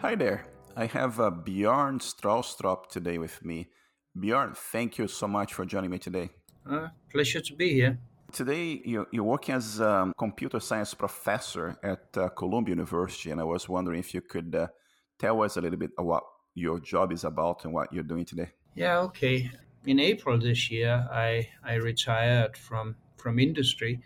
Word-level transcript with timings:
Hi 0.00 0.14
there. 0.14 0.44
I 0.76 0.86
have 0.86 1.18
uh, 1.18 1.28
Bjorn 1.28 1.98
Stroustrup 1.98 2.88
today 2.88 3.18
with 3.18 3.44
me. 3.44 3.66
Bjorn, 4.16 4.52
thank 4.54 4.96
you 4.96 5.08
so 5.08 5.26
much 5.26 5.52
for 5.52 5.64
joining 5.64 5.90
me 5.90 5.98
today. 5.98 6.30
Uh, 6.70 6.86
pleasure 7.10 7.40
to 7.40 7.56
be 7.56 7.72
here. 7.72 7.98
Today, 8.30 8.80
you're, 8.84 9.08
you're 9.10 9.24
working 9.24 9.56
as 9.56 9.80
a 9.80 9.90
um, 9.90 10.14
computer 10.16 10.60
science 10.60 10.94
professor 10.94 11.76
at 11.82 12.16
uh, 12.16 12.28
Columbia 12.28 12.76
University, 12.76 13.32
and 13.32 13.40
I 13.40 13.44
was 13.44 13.68
wondering 13.68 13.98
if 13.98 14.14
you 14.14 14.20
could 14.20 14.54
uh, 14.54 14.68
tell 15.18 15.42
us 15.42 15.56
a 15.56 15.60
little 15.60 15.78
bit 15.78 15.90
about 15.98 16.06
what 16.06 16.22
your 16.54 16.78
job 16.78 17.10
is 17.10 17.24
about 17.24 17.64
and 17.64 17.74
what 17.74 17.92
you're 17.92 18.04
doing 18.04 18.24
today. 18.24 18.50
Yeah, 18.76 18.98
okay. 18.98 19.50
In 19.84 19.98
April 19.98 20.38
this 20.38 20.70
year, 20.70 21.08
I, 21.10 21.48
I 21.64 21.74
retired 21.74 22.56
from, 22.56 22.94
from 23.16 23.40
industry, 23.40 24.00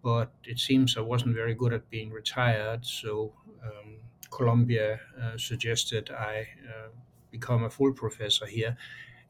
but 0.00 0.32
it 0.44 0.60
seems 0.60 0.96
I 0.96 1.00
wasn't 1.00 1.34
very 1.34 1.56
good 1.56 1.72
at 1.72 1.90
being 1.90 2.10
retired, 2.10 2.86
so 2.86 3.32
um, 3.64 3.96
Columbia 4.36 5.00
uh, 5.20 5.38
suggested 5.38 6.10
I 6.10 6.48
uh, 6.68 6.88
become 7.30 7.64
a 7.64 7.70
full 7.70 7.92
professor 7.92 8.46
here 8.46 8.76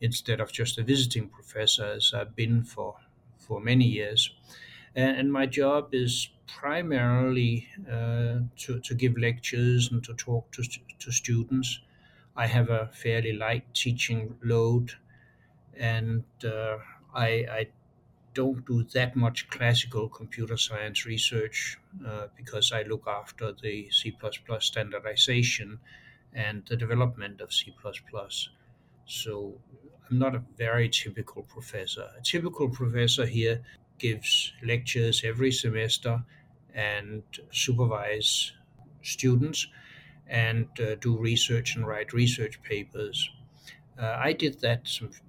instead 0.00 0.40
of 0.40 0.52
just 0.52 0.78
a 0.78 0.82
visiting 0.82 1.28
professor, 1.28 1.84
as 1.96 2.12
I've 2.14 2.34
been 2.36 2.64
for 2.64 2.96
for 3.38 3.60
many 3.60 3.84
years. 3.84 4.30
And, 4.96 5.16
and 5.18 5.32
my 5.32 5.46
job 5.46 5.94
is 5.94 6.30
primarily 6.46 7.68
uh, 7.90 8.40
to, 8.56 8.80
to 8.80 8.94
give 8.94 9.18
lectures 9.18 9.90
and 9.92 10.02
to 10.04 10.14
talk 10.14 10.50
to, 10.52 10.62
to 10.98 11.12
students. 11.12 11.80
I 12.36 12.46
have 12.46 12.70
a 12.70 12.90
fairly 12.92 13.32
light 13.32 13.64
teaching 13.74 14.38
load, 14.42 14.92
and 15.76 16.24
I, 17.14 17.28
I 17.58 17.68
don't 18.34 18.66
do 18.66 18.84
that 18.94 19.16
much 19.16 19.48
classical 19.48 20.08
computer 20.08 20.56
science 20.56 21.06
research 21.06 21.78
uh, 22.06 22.26
because 22.36 22.72
I 22.72 22.82
look 22.82 23.04
after 23.06 23.52
the 23.52 23.88
C++ 23.90 24.14
standardization 24.60 25.78
and 26.32 26.64
the 26.66 26.76
development 26.76 27.40
of 27.40 27.52
C++. 27.52 27.72
So 29.06 29.54
I'm 30.10 30.18
not 30.18 30.34
a 30.34 30.42
very 30.56 30.88
typical 30.88 31.42
professor. 31.42 32.10
A 32.18 32.22
typical 32.22 32.68
professor 32.68 33.26
here 33.26 33.62
gives 33.98 34.52
lectures 34.62 35.22
every 35.24 35.52
semester 35.52 36.24
and 36.74 37.22
supervise 37.52 38.52
students 39.02 39.68
and 40.26 40.68
uh, 40.80 40.96
do 40.96 41.16
research 41.16 41.76
and 41.76 41.86
write 41.86 42.12
research 42.12 42.60
papers. 42.62 43.30
Uh, 43.98 44.16
I 44.18 44.32
did 44.32 44.60
that 44.60 44.88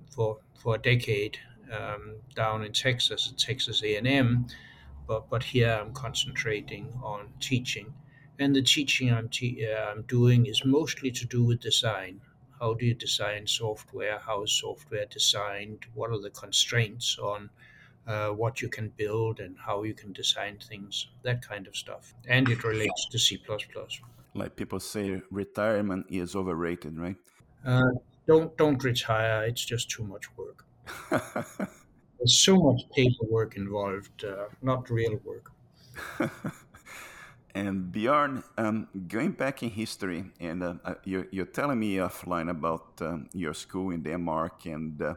for 0.10 0.40
for 0.56 0.76
a 0.76 0.80
decade 0.80 1.38
um, 1.72 2.16
down 2.36 2.64
in 2.64 2.72
Texas, 2.74 3.30
at 3.32 3.38
Texas 3.38 3.84
A&M, 3.84 4.48
but 5.08 5.30
but 5.30 5.44
here 5.44 5.72
I'm 5.72 5.94
concentrating 5.94 6.94
on 7.04 7.30
teaching, 7.40 7.94
and 8.40 8.56
the 8.56 8.62
teaching 8.62 9.12
I'm 9.14 9.30
te- 9.30 9.68
uh, 9.68 9.92
I'm 9.92 10.04
doing 10.04 10.46
is 10.46 10.64
mostly 10.66 11.12
to 11.12 11.26
do 11.26 11.44
with 11.44 11.60
design 11.60 12.22
how 12.60 12.74
do 12.74 12.86
you 12.86 12.94
design 12.94 13.48
software? 13.48 14.20
How 14.20 14.44
is 14.44 14.52
software 14.52 15.06
designed? 15.06 15.86
What 15.94 16.12
are 16.12 16.20
the 16.20 16.30
constraints 16.30 17.18
on 17.20 17.50
uh, 18.08 18.30
what 18.30 18.62
you 18.62 18.70
can 18.70 18.90
build 18.90 19.40
and 19.40 19.58
how 19.58 19.84
you 19.84 19.94
can 19.94 20.14
design 20.14 20.58
things? 20.58 21.08
That 21.24 21.42
kind 21.42 21.68
of 21.68 21.76
stuff. 21.76 22.14
And 22.28 22.48
it 22.50 22.64
relates 22.64 23.08
to 23.12 23.20
C++. 23.20 23.40
Like 24.34 24.56
people 24.56 24.80
say, 24.80 25.22
retirement 25.32 26.06
is 26.10 26.36
overrated, 26.36 26.98
right? 26.98 27.16
Uh, 27.66 27.92
don't 28.28 28.56
don't 28.58 28.84
retire. 28.84 29.46
It's 29.46 29.66
just 29.66 29.90
too 29.90 30.04
much 30.04 30.36
work. 30.38 30.65
There's 31.10 32.44
so 32.44 32.56
much 32.58 32.82
paperwork 32.96 33.58
involved, 33.58 34.24
uh, 34.24 34.46
not 34.62 34.90
real 34.90 35.20
work. 35.24 35.52
And 37.56 37.90
Bjorn, 37.90 38.44
um, 38.58 38.90
going 39.08 39.32
back 39.32 39.64
in 39.64 39.70
history, 39.70 40.26
and 40.42 40.62
uh, 40.62 40.74
uh, 40.84 40.96
you're, 41.06 41.26
you're, 41.32 41.46
telling 41.46 41.80
me 41.80 41.96
offline 41.96 42.50
about 42.50 42.86
um, 43.00 43.30
your 43.32 43.54
school 43.54 43.92
in 43.92 44.04
Denmark, 44.04 44.66
and 44.66 45.02
uh, 45.02 45.14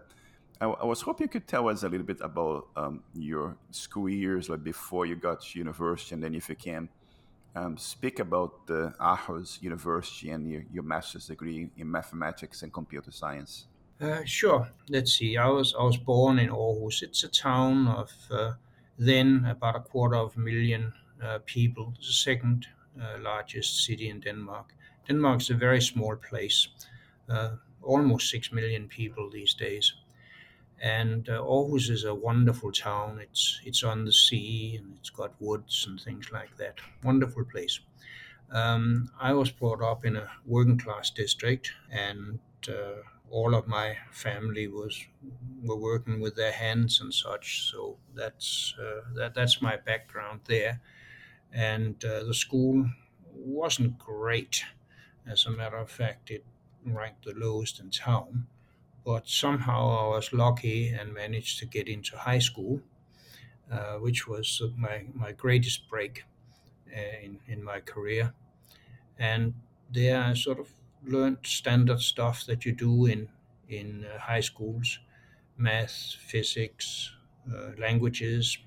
I, 0.60 0.66
I, 0.66 0.84
was 0.84 1.00
hoping 1.00 1.25
you 1.25 1.28
could 1.31 1.48
tell 1.48 1.69
us 1.69 1.82
a 1.82 1.88
little 1.88 2.06
bit 2.06 2.21
about 2.21 2.69
um, 2.76 3.03
your 3.12 3.56
school 3.72 4.09
years, 4.09 4.48
like 4.48 4.62
before 4.62 5.04
you 5.04 5.16
got 5.16 5.41
to 5.41 5.59
university, 5.59 6.15
and 6.15 6.22
then 6.22 6.32
if 6.32 6.48
you 6.48 6.54
can 6.54 6.88
um, 7.56 7.76
speak 7.76 8.21
about 8.21 8.69
the 8.69 8.94
Aarhus 9.00 9.60
University 9.60 10.31
and 10.31 10.48
your, 10.48 10.62
your 10.72 10.84
master's 10.84 11.26
degree 11.26 11.69
in 11.76 11.91
mathematics 11.91 12.62
and 12.62 12.72
computer 12.72 13.10
science. 13.10 13.66
Uh, 14.00 14.25
sure. 14.25 14.70
Let's 14.88 15.12
see. 15.12 15.36
I 15.36 15.48
was 15.48 15.75
I 15.75 15.82
was 15.82 15.97
born 15.97 16.38
in 16.38 16.50
Aarhus. 16.50 17.03
It's 17.03 17.25
a 17.25 17.28
town 17.28 17.88
of 17.88 18.12
uh, 18.31 18.53
then 18.98 19.44
about 19.44 19.76
a 19.76 19.81
quarter 19.81 20.16
of 20.16 20.36
a 20.36 20.41
million 20.41 20.92
uh, 21.22 21.38
people, 21.47 21.94
the 21.97 22.12
second 22.12 22.66
uh, 23.00 23.19
largest 23.20 23.84
city 23.84 24.09
in 24.09 24.20
Denmark. 24.20 24.75
Denmark 25.09 25.41
is 25.41 25.50
a 25.50 25.54
very 25.54 25.81
small 25.81 26.16
place, 26.16 26.69
uh, 27.28 27.56
almost 27.82 28.31
6 28.31 28.53
million 28.53 28.88
people 28.88 29.31
these 29.31 29.54
days. 29.54 29.94
And 30.82 31.28
uh, 31.28 31.42
Aarhus 31.42 31.91
is 31.91 32.04
a 32.04 32.15
wonderful 32.15 32.72
town. 32.72 33.20
It's 33.20 33.60
it's 33.65 33.82
on 33.84 34.04
the 34.04 34.12
sea 34.12 34.76
and 34.78 34.97
it's 34.98 35.10
got 35.10 35.32
woods 35.41 35.86
and 35.88 36.00
things 36.00 36.30
like 36.32 36.56
that. 36.56 36.76
Wonderful 37.04 37.44
place. 37.44 37.80
Um, 38.50 39.10
I 39.20 39.32
was 39.34 39.50
brought 39.50 39.82
up 39.82 40.04
in 40.04 40.16
a 40.16 40.30
working 40.47 40.78
class 40.78 41.10
district, 41.10 41.72
and 41.91 42.38
all 43.31 43.55
of 43.55 43.66
my 43.69 43.99
family 44.12 44.69
was 44.69 45.06
were 45.62 45.77
working 45.77 46.21
with 46.21 46.37
their 46.37 46.53
hands 46.53 47.00
and 47.00 47.12
such. 47.15 47.71
So 47.71 47.99
that's 48.15 48.75
uh, 48.81 49.03
that 49.15 49.34
that's 49.34 49.62
my 49.62 49.77
background 49.77 50.43
there 50.47 50.81
and 51.53 52.05
uh, 52.05 52.25
the 52.25 52.34
school 52.34 52.91
wasn't 53.34 53.99
great. 53.99 54.65
As 55.27 55.47
a 55.47 55.50
matter 55.50 55.77
of 55.77 55.91
fact, 55.91 56.31
it 56.31 56.44
ranked 56.84 57.25
the 57.25 57.34
lowest 57.34 57.81
in 57.81 57.91
town. 57.91 58.49
But 59.05 59.28
somehow 59.28 59.89
I 59.91 60.09
was 60.16 60.33
lucky 60.33 60.89
and 60.89 61.15
managed 61.15 61.59
to 61.60 61.66
get 61.66 61.89
into 61.89 62.16
high 62.19 62.41
school, 62.41 62.83
uh, 63.71 63.97
which 63.99 64.27
was 64.28 64.62
my, 64.77 65.06
my 65.15 65.33
greatest 65.33 65.89
break 65.89 66.25
uh, 66.95 67.00
in, 67.22 67.41
in 67.47 67.65
my 67.65 67.81
career. 67.81 68.34
And 69.19 69.55
there 69.91 70.22
I 70.22 70.34
sort 70.34 70.59
of 70.60 70.72
learned 71.04 71.38
standard 71.47 72.00
stuff 72.00 72.44
that 72.47 72.64
you 72.64 72.72
do 72.72 73.06
in, 73.06 73.28
in 73.69 74.04
uh, 74.04 74.19
high 74.19 74.41
schools 74.41 74.98
math, 75.56 76.14
physics, 76.20 77.12
uh, 77.53 77.72
languages. 77.78 78.59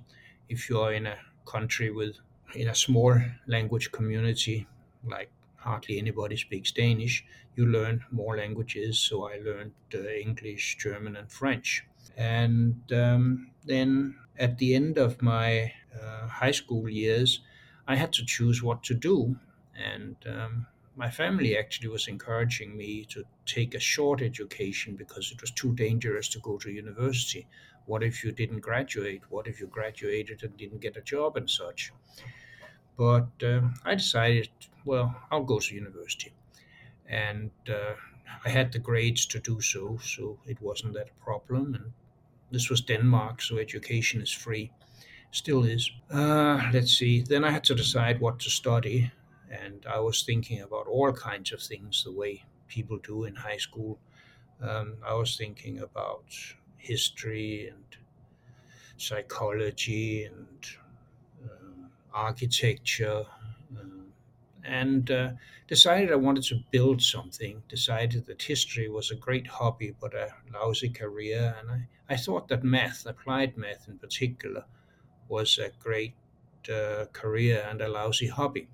If 0.50 0.70
you 0.70 0.80
are 0.80 0.94
in 0.94 1.08
a 1.08 1.18
country 1.46 1.92
with 1.92 2.18
in 2.56 2.68
a 2.68 2.76
small 2.76 3.16
language 3.48 3.92
community, 3.92 4.68
like 5.04 5.32
hardly 5.56 5.98
anybody 5.98 6.36
speaks 6.38 6.72
Danish, 6.72 7.26
you 7.56 7.66
learn 7.66 8.06
more 8.12 8.38
languages. 8.38 9.00
So 9.00 9.28
I 9.28 9.38
learned 9.40 9.74
uh, 9.94 10.00
English, 10.00 10.78
German, 10.78 11.16
and 11.16 11.32
French. 11.32 11.84
And 12.18 12.92
um, 12.92 13.52
then 13.64 14.20
at 14.38 14.58
the 14.58 14.76
end 14.76 14.98
of 14.98 15.22
my 15.22 15.74
uh, 16.00 16.28
high 16.28 16.52
school 16.52 16.90
years, 16.90 17.42
I 17.88 17.96
had 17.96 18.12
to 18.14 18.26
choose 18.26 18.62
what 18.62 18.84
to 18.84 18.94
do. 18.94 19.40
And 19.76 20.18
um, 20.28 20.68
my 21.02 21.10
family 21.10 21.58
actually 21.58 21.88
was 21.88 22.08
encouraging 22.08 22.78
me 22.78 23.04
to 23.06 23.24
take 23.48 23.74
a 23.74 23.80
short 23.80 24.22
education 24.22 24.96
because 24.96 25.32
it 25.32 25.42
was 25.42 25.50
too 25.50 25.74
dangerous 25.74 26.30
to 26.30 26.40
go 26.42 26.60
to 26.60 26.70
university. 26.70 27.48
What 27.88 28.04
if 28.04 28.24
you 28.24 28.32
didn't 28.32 28.60
graduate? 28.60 29.24
What 29.30 29.48
if 29.48 29.60
you 29.60 29.66
graduated 29.66 30.44
and 30.44 30.56
didn't 30.56 30.82
get 30.82 30.98
a 30.98 31.02
job 31.02 31.38
and 31.38 31.50
such? 31.50 31.92
But 32.98 33.32
uh, 33.44 33.62
I 33.84 33.96
decided, 33.96 34.50
well, 34.86 35.16
I'll 35.32 35.44
go 35.54 35.58
to 35.58 35.74
university. 35.74 36.34
And 37.10 37.50
uh, 37.68 37.96
I 38.46 38.50
had 38.50 38.72
the 38.72 38.78
grades 38.78 39.26
to 39.26 39.40
do 39.40 39.60
so, 39.60 39.98
so 40.04 40.38
it 40.46 40.62
wasn't 40.62 40.94
that 40.94 41.10
a 41.10 41.24
problem. 41.24 41.74
And 41.74 41.86
this 42.52 42.70
was 42.70 42.82
Denmark, 42.82 43.42
so 43.42 43.58
education 43.58 44.22
is 44.22 44.32
free. 44.32 44.72
Still 45.32 45.64
is. 45.64 45.90
Uh, 46.12 46.62
let's 46.72 46.96
see. 46.96 47.24
Then 47.24 47.44
I 47.44 47.50
had 47.50 47.64
to 47.64 47.74
decide 47.74 48.20
what 48.20 48.38
to 48.42 48.52
study. 48.52 49.12
And 49.52 49.86
I 49.86 50.00
was 50.00 50.24
thinking 50.24 50.62
about 50.62 50.88
all 50.88 51.14
kinds 51.14 51.52
of 51.54 51.62
things 51.62 52.04
the 52.04 52.12
way 52.14 52.46
people 52.68 52.98
do 53.00 53.26
in 53.26 53.36
high 53.36 53.58
school. 53.58 54.00
Um, 54.62 54.98
I 55.06 55.14
was 55.16 55.38
thinking 55.38 55.80
about 55.80 56.26
history 56.78 57.68
and 57.70 57.98
psychology 58.98 60.24
and 60.26 60.66
architecture, 62.14 63.26
uh, 63.78 63.84
and 64.64 65.10
uh, 65.10 65.32
decided 65.68 66.12
I 66.12 66.16
wanted 66.16 66.44
to 66.46 66.64
build 66.72 67.02
something. 67.02 67.64
Decided 67.68 68.26
that 68.28 68.42
history 68.44 68.90
was 68.90 69.12
a 69.12 69.16
great 69.16 69.48
hobby 69.48 69.96
but 70.00 70.14
a 70.14 70.34
lousy 70.54 70.90
career, 70.90 71.56
and 71.60 71.72
I, 71.72 71.88
I 72.10 72.18
thought 72.18 72.48
that 72.50 72.64
math, 72.64 73.06
applied 73.06 73.58
math 73.58 73.88
in 73.88 73.98
particular, 73.98 74.66
was 75.30 75.58
a 75.58 75.72
great 75.80 76.16
uh, 76.72 77.06
career 77.14 77.66
and 77.70 77.82
a 77.82 77.90
lousy 77.90 78.28
hobby. 78.28 78.70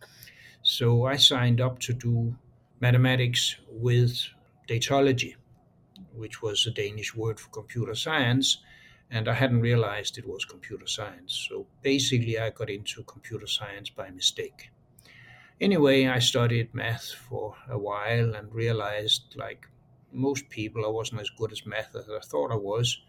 So 0.70 1.06
I 1.06 1.16
signed 1.16 1.62
up 1.62 1.80
to 1.80 1.94
do 1.94 2.36
mathematics 2.82 3.56
with 3.70 4.28
datology, 4.68 5.36
which 6.14 6.42
was 6.42 6.68
a 6.68 6.72
Danish 6.72 7.16
word 7.16 7.40
for 7.40 7.50
computer 7.52 7.96
science, 7.96 8.58
and 9.10 9.30
I 9.30 9.34
hadn't 9.34 9.62
realized 9.62 10.18
it 10.18 10.28
was 10.28 10.44
computer 10.44 10.86
science. 10.86 11.48
So 11.48 11.68
basically, 11.84 12.38
I 12.38 12.50
got 12.50 12.70
into 12.70 13.04
computer 13.04 13.48
science 13.48 13.90
by 13.90 14.10
mistake. 14.10 14.70
Anyway, 15.62 16.06
I 16.06 16.20
studied 16.20 16.76
math 16.76 17.14
for 17.14 17.56
a 17.70 17.78
while 17.78 18.36
and 18.36 18.54
realized, 18.54 19.38
like 19.38 19.70
most 20.12 20.50
people, 20.50 20.86
I 20.86 20.90
wasn't 20.90 21.22
as 21.22 21.30
good 21.30 21.54
as 21.54 21.66
math 21.66 21.96
as 21.96 22.10
I 22.10 22.20
thought 22.20 22.52
I 22.52 22.58
was. 22.58 23.02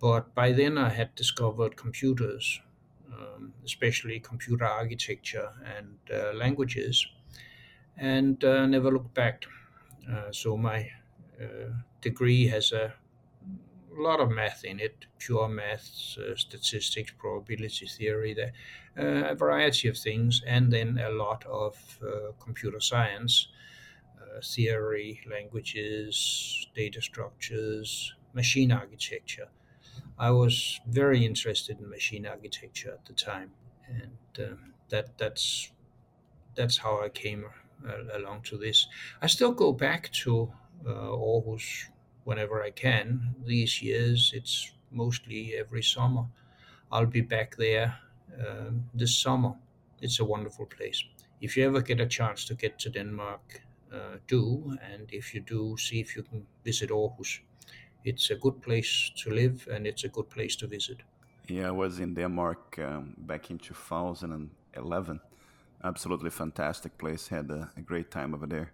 But 0.00 0.36
by 0.36 0.52
then, 0.52 0.78
I 0.78 0.90
had 0.90 1.16
discovered 1.16 1.76
computers, 1.76 2.60
um, 3.18 3.54
especially 3.64 4.20
computer 4.20 4.64
architecture 4.64 5.52
and 5.64 5.98
uh, 6.12 6.32
languages, 6.34 7.06
and 7.96 8.44
uh, 8.44 8.66
never 8.66 8.90
looked 8.90 9.14
back. 9.14 9.44
Uh, 10.10 10.32
so 10.32 10.56
my 10.56 10.90
uh, 11.40 11.70
degree 12.00 12.46
has 12.48 12.72
a 12.72 12.94
lot 13.90 14.20
of 14.20 14.30
math 14.30 14.64
in 14.64 14.80
it, 14.80 15.06
pure 15.18 15.48
math, 15.48 16.16
uh, 16.18 16.34
statistics, 16.36 17.12
probability 17.16 17.86
theory, 17.86 18.34
uh, 18.40 18.50
a 18.96 19.34
variety 19.34 19.88
of 19.88 19.96
things, 19.98 20.42
and 20.46 20.72
then 20.72 20.98
a 20.98 21.10
lot 21.10 21.44
of 21.46 22.00
computer 22.40 22.80
science, 22.80 23.48
theory, 24.42 25.20
languages, 25.30 26.66
data 26.74 27.00
structures, 27.02 28.14
machine 28.32 28.72
architecture. 28.72 29.48
I 30.18 30.30
was 30.30 30.80
very 30.86 31.24
interested 31.24 31.78
in 31.80 31.88
machine 31.88 32.26
architecture 32.26 32.92
at 32.92 33.04
the 33.06 33.12
time, 33.12 33.52
and 33.88 34.46
um, 34.48 34.74
that 34.88 35.18
that's 35.18 35.72
that's 36.54 36.78
how 36.78 37.02
I 37.02 37.08
came 37.08 37.46
uh, 37.86 38.18
along 38.18 38.42
to 38.42 38.58
this. 38.58 38.86
I 39.20 39.26
still 39.26 39.52
go 39.52 39.72
back 39.72 40.10
to 40.24 40.52
uh, 40.86 40.90
Aarhus 40.90 41.88
whenever 42.24 42.62
I 42.62 42.70
can. 42.70 43.34
These 43.44 43.82
years, 43.82 44.32
it's 44.34 44.72
mostly 44.90 45.54
every 45.54 45.82
summer. 45.82 46.26
I'll 46.90 47.06
be 47.06 47.22
back 47.22 47.56
there 47.56 47.96
um, 48.38 48.84
this 48.94 49.16
summer. 49.16 49.54
It's 50.00 50.20
a 50.20 50.24
wonderful 50.24 50.66
place. 50.66 51.02
If 51.40 51.56
you 51.56 51.66
ever 51.66 51.80
get 51.80 52.00
a 52.00 52.06
chance 52.06 52.44
to 52.46 52.54
get 52.54 52.78
to 52.80 52.90
Denmark, 52.90 53.62
uh, 53.92 54.16
do. 54.26 54.76
And 54.82 55.08
if 55.12 55.34
you 55.34 55.40
do, 55.40 55.76
see 55.78 56.00
if 56.00 56.16
you 56.16 56.22
can 56.22 56.46
visit 56.64 56.90
Aarhus. 56.90 57.40
It's 58.04 58.30
a 58.30 58.34
good 58.34 58.60
place 58.60 59.10
to 59.16 59.30
live 59.30 59.68
and 59.72 59.86
it's 59.86 60.04
a 60.04 60.08
good 60.08 60.28
place 60.28 60.56
to 60.56 60.66
visit. 60.66 60.98
Yeah, 61.48 61.68
I 61.68 61.70
was 61.70 61.98
in 62.00 62.14
Denmark 62.14 62.78
um, 62.78 63.14
back 63.16 63.50
in 63.50 63.58
2011. 63.58 65.20
Absolutely 65.84 66.30
fantastic 66.30 66.98
place. 66.98 67.28
Had 67.28 67.50
a, 67.50 67.70
a 67.76 67.80
great 67.80 68.10
time 68.10 68.34
over 68.34 68.46
there. 68.46 68.72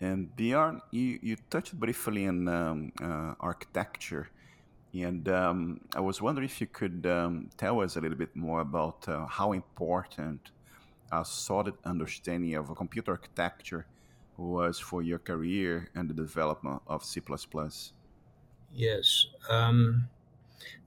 And 0.00 0.34
Bjorn, 0.36 0.80
you, 0.90 1.18
you 1.22 1.36
touched 1.50 1.78
briefly 1.78 2.26
on 2.26 2.48
um, 2.48 2.92
uh, 3.02 3.34
architecture. 3.40 4.28
And 4.94 5.28
um, 5.28 5.80
I 5.94 6.00
was 6.00 6.22
wondering 6.22 6.46
if 6.46 6.60
you 6.60 6.66
could 6.66 7.06
um, 7.06 7.50
tell 7.56 7.80
us 7.80 7.96
a 7.96 8.00
little 8.00 8.18
bit 8.18 8.34
more 8.34 8.60
about 8.60 9.08
uh, 9.08 9.26
how 9.26 9.52
important 9.52 10.50
a 11.12 11.24
solid 11.24 11.74
understanding 11.84 12.54
of 12.54 12.74
computer 12.76 13.12
architecture 13.12 13.86
was 14.36 14.78
for 14.78 15.02
your 15.02 15.18
career 15.18 15.88
and 15.94 16.08
the 16.08 16.14
development 16.14 16.80
of 16.86 17.04
C++. 17.04 17.20
Yes. 18.72 19.26
Um, 19.48 20.08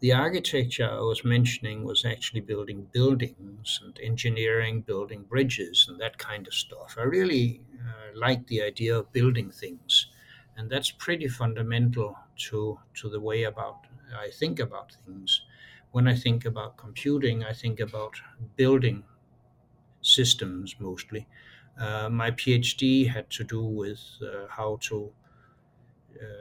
the 0.02 0.14
architecture 0.14 0.90
I 0.90 1.00
was 1.02 1.24
mentioning 1.26 1.84
was 1.86 2.06
actually 2.06 2.42
building 2.42 2.90
buildings 2.94 3.80
and 3.84 4.00
engineering, 4.02 4.82
building 4.82 5.24
bridges, 5.24 5.88
and 5.90 6.00
that 6.02 6.18
kind 6.20 6.48
of 6.48 6.54
stuff. 6.54 6.98
I 7.00 7.04
really 7.04 7.62
uh, 7.80 8.12
like 8.20 8.48
the 8.48 8.64
idea 8.64 8.98
of 9.00 9.14
building 9.14 9.52
things, 9.52 10.08
and 10.58 10.70
that's 10.72 10.92
pretty 10.92 11.28
fundamental 11.30 12.18
to 12.50 12.80
to 12.96 13.10
the 13.10 13.22
way 13.22 13.44
about 13.44 13.88
I 14.16 14.32
think 14.32 14.60
about 14.60 14.94
things. 15.06 15.44
When 15.92 16.08
I 16.08 16.16
think 16.16 16.46
about 16.46 16.78
computing, 16.78 17.44
I 17.44 17.54
think 17.54 17.80
about 17.80 18.22
building 18.58 19.06
systems 20.02 20.76
mostly. 20.80 21.28
Uh, 21.78 22.10
my 22.10 22.32
PhD 22.32 23.08
had 23.08 23.30
to 23.32 23.44
do 23.44 23.64
with 23.64 24.02
uh, 24.22 24.48
how 24.50 24.78
to 24.82 25.14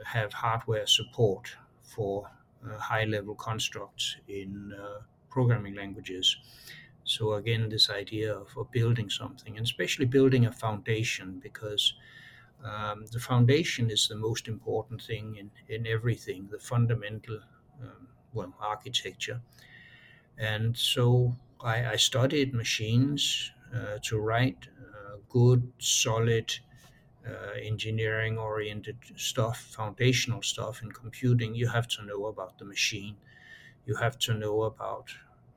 have 0.05 0.33
hardware 0.33 0.87
support 0.87 1.55
for 1.81 2.29
uh, 2.63 2.77
high 2.77 3.05
level 3.05 3.35
constructs 3.35 4.17
in 4.27 4.73
uh, 4.79 5.01
programming 5.29 5.75
languages. 5.75 6.37
So, 7.03 7.33
again, 7.33 7.69
this 7.69 7.89
idea 7.89 8.33
of, 8.33 8.55
of, 8.55 8.71
building 8.71 9.09
something, 9.09 9.57
and 9.57 9.65
especially 9.65 10.05
building 10.05 10.45
a 10.45 10.51
foundation, 10.51 11.39
because 11.41 11.95
um, 12.63 13.05
the 13.11 13.19
foundation 13.19 13.89
is 13.89 14.07
the 14.07 14.15
most 14.15 14.47
important 14.47 15.01
thing 15.01 15.35
in, 15.37 15.49
in 15.67 15.87
everything, 15.87 16.47
the 16.51 16.59
fundamental, 16.59 17.39
um, 17.81 18.07
well, 18.33 18.53
architecture. 18.59 19.41
And 20.37 20.77
so 20.77 21.35
I, 21.59 21.93
I 21.93 21.95
studied 21.95 22.53
machines 22.53 23.51
uh, 23.75 23.97
to 24.03 24.19
write 24.19 24.67
uh, 24.79 25.17
good, 25.29 25.71
solid, 25.79 26.53
uh, 27.27 27.51
engineering 27.61 28.37
oriented 28.37 28.97
stuff, 29.15 29.59
foundational 29.59 30.41
stuff 30.41 30.81
in 30.81 30.91
computing, 30.91 31.55
you 31.55 31.67
have 31.67 31.87
to 31.89 32.03
know 32.05 32.25
about 32.25 32.57
the 32.57 32.65
machine. 32.65 33.17
You 33.85 33.95
have 33.95 34.17
to 34.19 34.33
know 34.33 34.63
about 34.63 35.11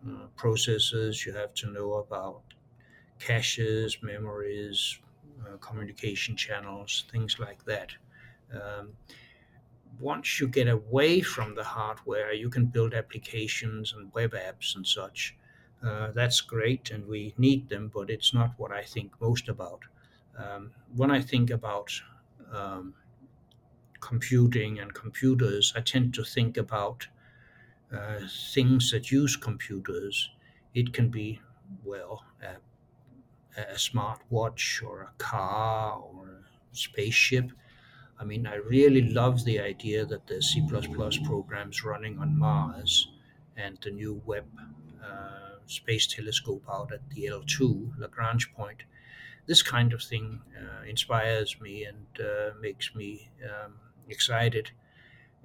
uh, 0.07 0.29
processors, 0.37 1.27
you 1.27 1.33
have 1.35 1.55
to 1.55 1.71
know 1.71 1.95
about 1.95 2.43
caches, 3.19 3.99
memories, 4.03 4.99
uh, 5.47 5.57
communication 5.59 6.37
channels, 6.37 7.05
things 7.11 7.39
like 7.39 7.65
that. 7.65 7.93
Um, 8.53 8.97
once 10.01 10.41
you 10.41 10.49
get 10.49 10.69
away 10.69 11.21
from 11.21 11.55
the 11.55 11.65
hardware, 11.65 12.33
you 12.33 12.51
can 12.51 12.67
build 12.67 12.95
applications 12.95 13.93
and 13.93 14.13
web 14.13 14.33
apps 14.33 14.75
and 14.75 14.87
such. 14.87 15.37
Uh, 15.83 16.11
that's 16.13 16.41
great, 16.41 16.91
and 16.91 17.07
we 17.07 17.35
need 17.39 17.69
them, 17.69 17.89
but 17.89 18.11
it's 18.11 18.33
not 18.35 18.59
what 18.59 18.73
I 18.73 18.83
think 18.83 19.21
most 19.21 19.49
about. 19.49 19.85
Um, 20.37 20.73
when 20.95 21.11
I 21.11 21.21
think 21.21 21.51
about 21.51 21.93
um, 22.53 22.95
computing 24.01 24.79
and 24.79 24.93
computers, 24.93 25.73
I 25.77 25.81
tend 25.81 26.15
to 26.15 26.25
think 26.25 26.57
about 26.57 27.07
uh, 27.93 28.21
things 28.53 28.91
that 28.91 29.11
use 29.11 29.37
computers. 29.37 30.31
It 30.75 30.93
can 30.93 31.09
be, 31.09 31.41
well, 31.85 32.25
a, 32.43 32.57
a 33.61 33.79
smart 33.79 34.21
watch 34.31 34.83
or 34.85 35.03
a 35.03 35.13
car 35.19 35.99
or 35.99 36.29
a 36.29 36.77
spaceship. 36.77 37.53
I 38.19 38.25
mean, 38.25 38.47
I 38.47 38.57
really 38.57 39.03
love 39.03 39.45
the 39.45 39.61
idea 39.61 40.05
that 40.07 40.27
there's 40.27 40.53
C 40.53 40.67
programs 41.25 41.85
running 41.85 42.19
on 42.19 42.39
Mars 42.39 43.09
and 43.57 43.79
the 43.83 43.91
new 43.91 44.21
Webb 44.25 44.47
uh, 45.05 45.59
space 45.67 46.07
telescope 46.07 46.65
out 46.71 46.93
at 46.93 47.09
the 47.11 47.27
L2 47.27 47.99
Lagrange 47.99 48.53
point 48.55 48.85
this 49.47 49.63
kind 49.63 49.93
of 49.93 50.03
thing 50.03 50.41
uh, 50.59 50.85
inspires 50.89 51.61
me 51.61 51.85
and 51.85 52.07
uh, 52.21 52.51
makes 52.61 52.95
me 52.95 53.31
um, 53.45 53.75
excited. 54.09 54.71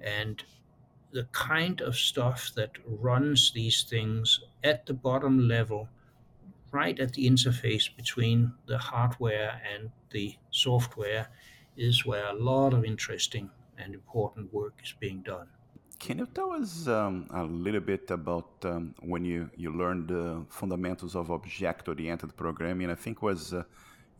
And 0.00 0.42
the 1.12 1.24
kind 1.32 1.80
of 1.80 1.96
stuff 1.96 2.52
that 2.54 2.70
runs 2.86 3.52
these 3.52 3.82
things 3.82 4.40
at 4.64 4.86
the 4.86 4.94
bottom 4.94 5.48
level, 5.48 5.88
right 6.72 6.98
at 6.98 7.12
the 7.14 7.28
interface 7.28 7.94
between 7.94 8.52
the 8.66 8.78
hardware 8.78 9.60
and 9.74 9.90
the 10.10 10.36
software, 10.50 11.28
is 11.76 12.06
where 12.06 12.26
a 12.26 12.34
lot 12.34 12.72
of 12.72 12.84
interesting 12.84 13.50
and 13.78 13.94
important 13.94 14.52
work 14.52 14.74
is 14.82 14.94
being 15.00 15.22
done. 15.22 15.48
Can 15.98 16.18
you 16.18 16.26
tell 16.26 16.52
us 16.52 16.88
um, 16.88 17.26
a 17.30 17.44
little 17.44 17.80
bit 17.80 18.10
about 18.10 18.48
um, 18.64 18.94
when 19.00 19.22
you, 19.24 19.50
you 19.56 19.70
learned 19.76 20.08
the 20.08 20.46
fundamentals 20.48 21.14
of 21.14 21.30
object-oriented 21.30 22.34
programming? 22.36 22.90
I 22.90 22.94
think 22.94 23.20
was 23.20 23.52
uh, 23.52 23.64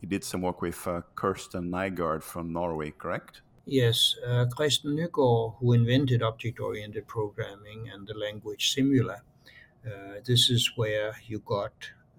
you 0.01 0.07
did 0.07 0.23
some 0.23 0.41
work 0.41 0.61
with 0.61 0.87
uh, 0.87 1.01
Kristen 1.15 1.69
Nygaard 1.71 2.23
from 2.23 2.51
Norway, 2.51 2.91
correct? 2.91 3.41
Yes, 3.65 4.15
uh, 4.25 4.45
Kristen 4.45 4.97
Nygaard, 4.97 5.55
who 5.59 5.73
invented 5.73 6.23
object-oriented 6.23 7.07
programming 7.07 7.89
and 7.93 8.07
the 8.07 8.15
language 8.15 8.73
Simula. 8.75 9.21
Uh, 9.85 10.19
this 10.25 10.49
is 10.49 10.71
where 10.75 11.13
you 11.27 11.39
got 11.39 11.73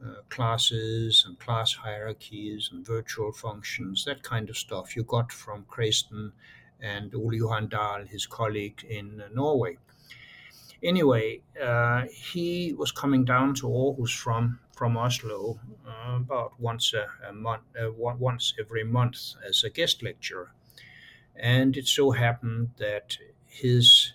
uh, 0.05 0.15
classes 0.29 1.25
and 1.27 1.39
class 1.39 1.75
hierarchies 1.75 2.71
and 2.73 2.87
virtual 2.87 3.33
functions, 3.33 4.05
that 4.05 4.23
kind 4.23 4.49
of 4.49 4.57
stuff 4.57 4.97
you 4.97 5.03
got 5.03 5.33
from 5.33 5.65
Kristen 5.69 6.33
and 6.81 7.15
Ole 7.15 7.35
Johan 7.35 7.69
Dahl, 7.69 8.05
his 8.05 8.27
colleague 8.27 8.85
in 8.89 9.23
Norway. 9.33 9.79
Anyway, 10.83 11.43
uh, 11.63 12.05
he 12.11 12.73
was 12.73 12.91
coming 12.91 13.25
down 13.25 13.55
to 13.55 13.69
Aarhus 13.69 14.17
from 14.17 14.59
from 14.73 14.97
Oslo 14.97 15.61
uh, 15.87 16.17
about 16.17 16.59
once 16.61 16.93
a, 16.95 17.07
a 17.29 17.33
month, 17.33 17.63
uh, 17.81 17.93
once 17.93 18.55
every 18.59 18.85
month 18.85 19.35
as 19.49 19.65
a 19.65 19.71
guest 19.71 20.03
lecturer, 20.03 20.53
and 21.37 21.77
it 21.77 21.87
so 21.87 22.11
happened 22.11 22.71
that 22.79 23.19
his 23.47 24.13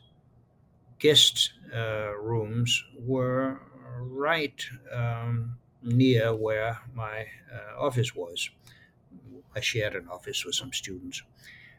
guest 0.99 1.53
uh, 1.73 2.15
rooms 2.17 2.83
were 2.99 3.59
right 3.99 4.65
um, 4.93 5.57
near 5.83 6.35
where 6.35 6.79
my 6.93 7.27
uh, 7.53 7.79
office 7.79 8.15
was. 8.15 8.49
I 9.55 9.59
shared 9.59 9.95
an 9.95 10.07
office 10.07 10.45
with 10.45 10.55
some 10.55 10.73
students. 10.73 11.23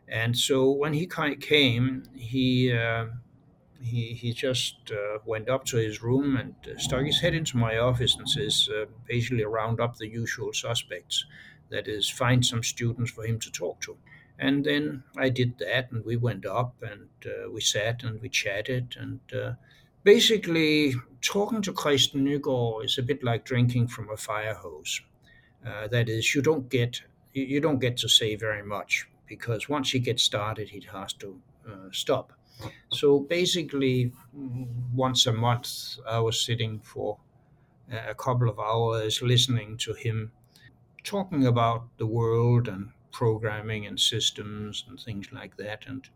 And 0.08 0.36
so 0.36 0.70
when 0.70 0.94
he 0.94 1.06
came, 1.06 2.04
he 2.14 2.72
uh, 2.72 3.06
he, 3.80 4.14
he 4.14 4.32
just 4.32 4.90
uh, 4.90 5.18
went 5.24 5.48
up 5.48 5.64
to 5.66 5.76
his 5.76 6.02
room 6.02 6.36
and 6.36 6.54
uh, 6.66 6.78
stuck 6.78 7.04
his 7.04 7.20
head 7.20 7.34
into 7.34 7.56
my 7.56 7.78
office 7.78 8.16
and 8.16 8.28
says, 8.28 8.68
uh, 8.74 8.86
basically, 9.06 9.44
round 9.44 9.80
up 9.80 9.96
the 9.96 10.08
usual 10.08 10.52
suspects. 10.52 11.24
That 11.70 11.86
is, 11.86 12.08
find 12.08 12.44
some 12.44 12.62
students 12.62 13.10
for 13.10 13.24
him 13.24 13.38
to 13.40 13.50
talk 13.50 13.80
to. 13.82 13.96
And 14.38 14.64
then 14.64 15.02
I 15.16 15.28
did 15.28 15.58
that, 15.58 15.90
and 15.92 16.04
we 16.04 16.16
went 16.16 16.46
up 16.46 16.76
and 16.82 17.08
uh, 17.26 17.50
we 17.50 17.60
sat 17.60 18.04
and 18.04 18.20
we 18.20 18.28
chatted. 18.28 18.96
And 18.98 19.20
uh, 19.32 19.52
basically, 20.02 20.94
talking 21.20 21.60
to 21.62 21.72
Kristen 21.72 22.24
Nygaard 22.24 22.84
is 22.84 22.98
a 22.98 23.02
bit 23.02 23.22
like 23.22 23.44
drinking 23.44 23.88
from 23.88 24.10
a 24.10 24.16
fire 24.16 24.54
hose. 24.54 25.02
Uh, 25.66 25.88
that 25.88 26.08
is, 26.08 26.34
you 26.34 26.42
don't 26.42 26.68
get 26.68 27.02
you 27.34 27.60
don't 27.60 27.78
get 27.78 27.96
to 27.98 28.08
say 28.08 28.34
very 28.34 28.62
much 28.62 29.06
because 29.26 29.68
once 29.68 29.90
he 29.90 29.98
gets 29.98 30.22
started, 30.22 30.70
he 30.70 30.84
has 30.90 31.12
to 31.12 31.40
stop. 31.92 32.32
So 32.90 33.20
basically, 33.20 34.12
once 34.94 35.26
a 35.26 35.32
month, 35.32 35.98
I 36.06 36.20
was 36.20 36.40
sitting 36.40 36.80
for 36.80 37.18
a 37.90 38.14
couple 38.14 38.48
of 38.48 38.58
hours 38.60 39.22
listening 39.22 39.76
to 39.78 39.94
him 39.94 40.32
talking 41.04 41.46
about 41.46 41.96
the 41.98 42.06
world 42.06 42.68
and 42.68 42.92
programming 43.12 43.86
and 43.86 43.98
systems 44.00 44.84
and 44.88 45.00
things 45.00 45.32
like 45.32 45.56
that. 45.58 45.86
And 45.86 46.08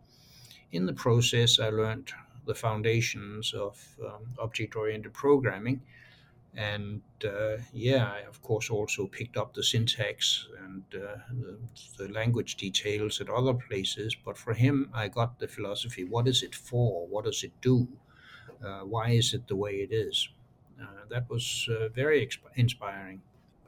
in 0.72 0.86
the 0.86 0.94
process, 0.94 1.58
I 1.60 1.70
learned 1.70 2.12
the 2.46 2.54
foundations 2.54 3.54
of 3.54 3.96
um, 4.04 4.34
object 4.38 4.76
oriented 4.76 5.14
programming 5.14 5.82
and 6.56 7.00
uh, 7.24 7.56
yeah, 7.72 8.10
I 8.12 8.28
of 8.28 8.42
course 8.42 8.68
also 8.70 9.06
picked 9.06 9.36
up 9.36 9.54
the 9.54 9.62
syntax 9.62 10.48
and 10.64 10.84
uh, 10.94 11.16
the, 11.30 11.58
the, 11.96 12.12
language 12.12 12.56
details 12.56 13.20
at 13.20 13.30
other 13.30 13.54
places. 13.54 14.14
But 14.14 14.36
for 14.36 14.52
him, 14.52 14.90
I 14.92 15.08
got 15.08 15.38
the 15.38 15.48
philosophy: 15.48 16.04
what 16.04 16.28
is 16.28 16.42
it 16.42 16.54
for? 16.54 17.06
What 17.06 17.24
does 17.24 17.42
it 17.42 17.52
do? 17.62 17.88
Uh, 18.62 18.80
why 18.80 19.10
is 19.10 19.32
it 19.34 19.48
the 19.48 19.56
way 19.56 19.76
it 19.76 19.92
is? 19.92 20.28
Uh, 20.80 21.04
that 21.08 21.28
was 21.30 21.68
uh, 21.70 21.88
very 21.88 22.26
exp- 22.26 22.52
inspiring. 22.56 23.22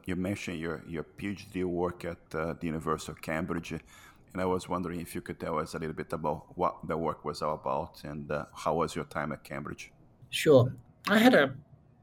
You 0.04 0.16
mentioned 0.16 0.58
your 0.58 0.82
your 0.86 1.04
PhD 1.04 1.64
work 1.64 2.04
at 2.04 2.34
uh, 2.34 2.54
the 2.60 2.66
University 2.66 3.12
of 3.12 3.22
Cambridge. 3.22 3.72
And 4.32 4.42
I 4.42 4.46
was 4.46 4.68
wondering 4.68 5.00
if 5.00 5.14
you 5.14 5.20
could 5.20 5.38
tell 5.38 5.60
us 5.60 5.74
a 5.74 5.78
little 5.78 5.94
bit 5.94 6.12
about 6.12 6.46
what 6.56 6.74
the 6.88 6.96
work 6.96 7.24
was 7.24 7.40
all 7.40 7.54
about 7.54 8.02
and 8.02 8.28
how 8.52 8.74
was 8.74 8.96
your 8.96 9.04
time 9.04 9.30
at 9.30 9.44
Cambridge? 9.44 9.92
Sure. 10.30 10.74
I 11.08 11.18
had 11.18 11.34
a 11.34 11.54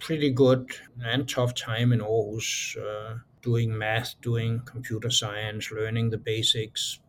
pretty 0.01 0.31
good 0.31 0.71
and 1.05 1.29
tough 1.29 1.53
time 1.53 1.93
in 1.93 1.99
Aarhus, 1.99 2.75
uh, 2.77 3.19
doing 3.41 3.77
math, 3.77 4.19
doing 4.21 4.59
computer 4.65 5.09
science, 5.09 5.71
learning 5.71 6.09
the 6.09 6.17
basics. 6.17 6.99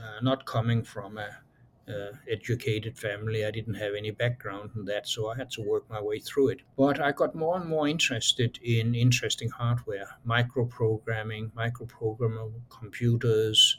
Uh, 0.00 0.20
not 0.22 0.46
coming 0.46 0.82
from 0.82 1.18
a 1.18 1.28
uh, 1.88 2.12
educated 2.30 2.96
family. 2.96 3.44
I 3.44 3.50
didn't 3.50 3.74
have 3.74 3.94
any 3.94 4.10
background 4.10 4.70
in 4.76 4.84
that, 4.86 5.06
so 5.06 5.28
I 5.28 5.36
had 5.36 5.50
to 5.52 5.62
work 5.62 5.88
my 5.90 6.00
way 6.00 6.18
through 6.18 6.48
it. 6.48 6.60
But 6.76 7.00
I 7.00 7.12
got 7.12 7.34
more 7.34 7.56
and 7.56 7.68
more 7.68 7.88
interested 7.88 8.58
in 8.62 8.94
interesting 8.94 9.50
hardware, 9.50 10.08
microprogramming, 10.26 11.52
microprogrammable 11.52 12.62
computers, 12.70 13.76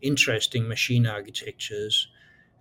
interesting 0.00 0.66
machine 0.66 1.06
architectures. 1.06 2.08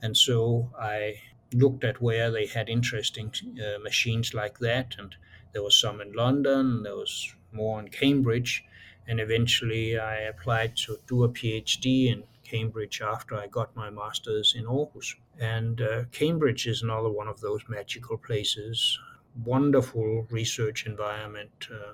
And 0.02 0.16
so 0.16 0.72
I 0.80 1.22
looked 1.54 1.84
at 1.84 2.02
where 2.02 2.32
they 2.32 2.46
had 2.46 2.70
interesting 2.70 3.34
uh, 3.60 3.80
machines 3.80 4.34
like 4.34 4.60
that 4.60 4.96
and 4.98 5.16
there 5.54 5.64
was 5.64 5.80
some 5.80 6.02
in 6.02 6.14
London, 6.14 6.84
there 6.84 6.96
was 6.96 7.34
more 7.52 7.80
in 7.80 7.90
Cambridge, 7.90 8.64
and 9.08 9.20
eventually 9.20 9.98
I 10.00 10.16
applied 10.22 10.78
to 10.78 10.98
do 11.08 11.24
a 11.24 11.30
PhD 11.30 12.08
in 12.08 12.24
Cambridge 12.44 13.02
after 13.02 13.36
I 13.36 13.48
got 13.48 13.76
my 13.76 13.90
master's 13.90 14.54
in 14.56 14.66
Aarhus. 14.66 15.16
And 15.40 15.82
uh, 15.82 16.04
Cambridge 16.12 16.68
is 16.68 16.82
another 16.82 17.10
one 17.10 17.28
of 17.28 17.42
those 17.42 17.62
magical 17.68 18.18
places. 18.18 19.00
Wonderful 19.44 20.28
research 20.30 20.86
environment, 20.86 21.68
uh, 21.74 21.94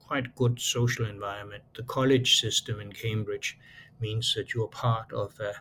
quite 0.00 0.34
good 0.34 0.60
social 0.60 1.06
environment. 1.06 1.62
The 1.74 1.82
college 1.82 2.40
system 2.40 2.80
in 2.80 2.92
Cambridge 2.92 3.58
means 4.00 4.34
that 4.34 4.54
you're 4.54 4.68
part 4.68 5.12
of 5.12 5.38
a 5.40 5.54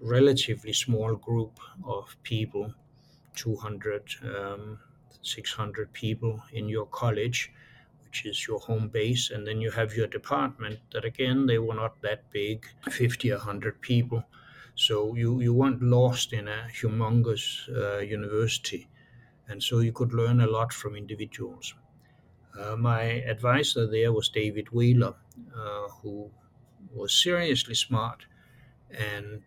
relatively 0.00 0.72
small 0.72 1.14
group 1.16 1.58
of 1.84 2.16
people, 2.22 2.72
200 3.34 4.14
um, 4.22 4.78
600 5.26 5.92
people 5.92 6.42
in 6.52 6.68
your 6.68 6.86
college, 6.86 7.52
which 8.04 8.24
is 8.26 8.46
your 8.46 8.58
home 8.60 8.88
base, 8.88 9.30
and 9.30 9.46
then 9.46 9.60
you 9.60 9.70
have 9.70 9.94
your 9.94 10.06
department 10.06 10.78
that 10.92 11.04
again 11.04 11.46
they 11.46 11.58
were 11.58 11.74
not 11.74 12.00
that 12.02 12.30
big, 12.30 12.66
50 12.90 13.32
or 13.32 13.36
100 13.38 13.80
people. 13.80 14.24
So 14.74 15.14
you, 15.16 15.40
you 15.40 15.54
weren't 15.54 15.82
lost 15.82 16.32
in 16.32 16.48
a 16.48 16.68
humongous 16.80 17.68
uh, 17.68 17.98
university, 17.98 18.88
and 19.48 19.62
so 19.62 19.80
you 19.80 19.92
could 19.92 20.12
learn 20.12 20.40
a 20.40 20.46
lot 20.46 20.72
from 20.72 20.96
individuals. 20.96 21.74
Uh, 22.58 22.76
my 22.76 23.02
advisor 23.02 23.86
there 23.86 24.12
was 24.12 24.28
David 24.28 24.68
Wheeler, 24.70 25.14
uh, 25.54 25.88
who 26.02 26.30
was 26.94 27.12
seriously 27.12 27.74
smart 27.74 28.24
and 28.90 29.42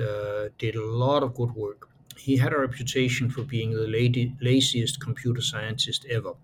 uh, 0.00 0.48
did 0.58 0.74
a 0.74 0.84
lot 0.84 1.22
of 1.22 1.34
good 1.34 1.54
work 1.54 1.88
he 2.18 2.36
had 2.36 2.52
a 2.52 2.58
reputation 2.58 3.30
for 3.30 3.42
being 3.42 3.70
the 3.70 3.86
lady, 3.86 4.34
laziest 4.40 5.00
computer 5.00 5.40
scientist 5.40 6.06
ever. 6.10 6.34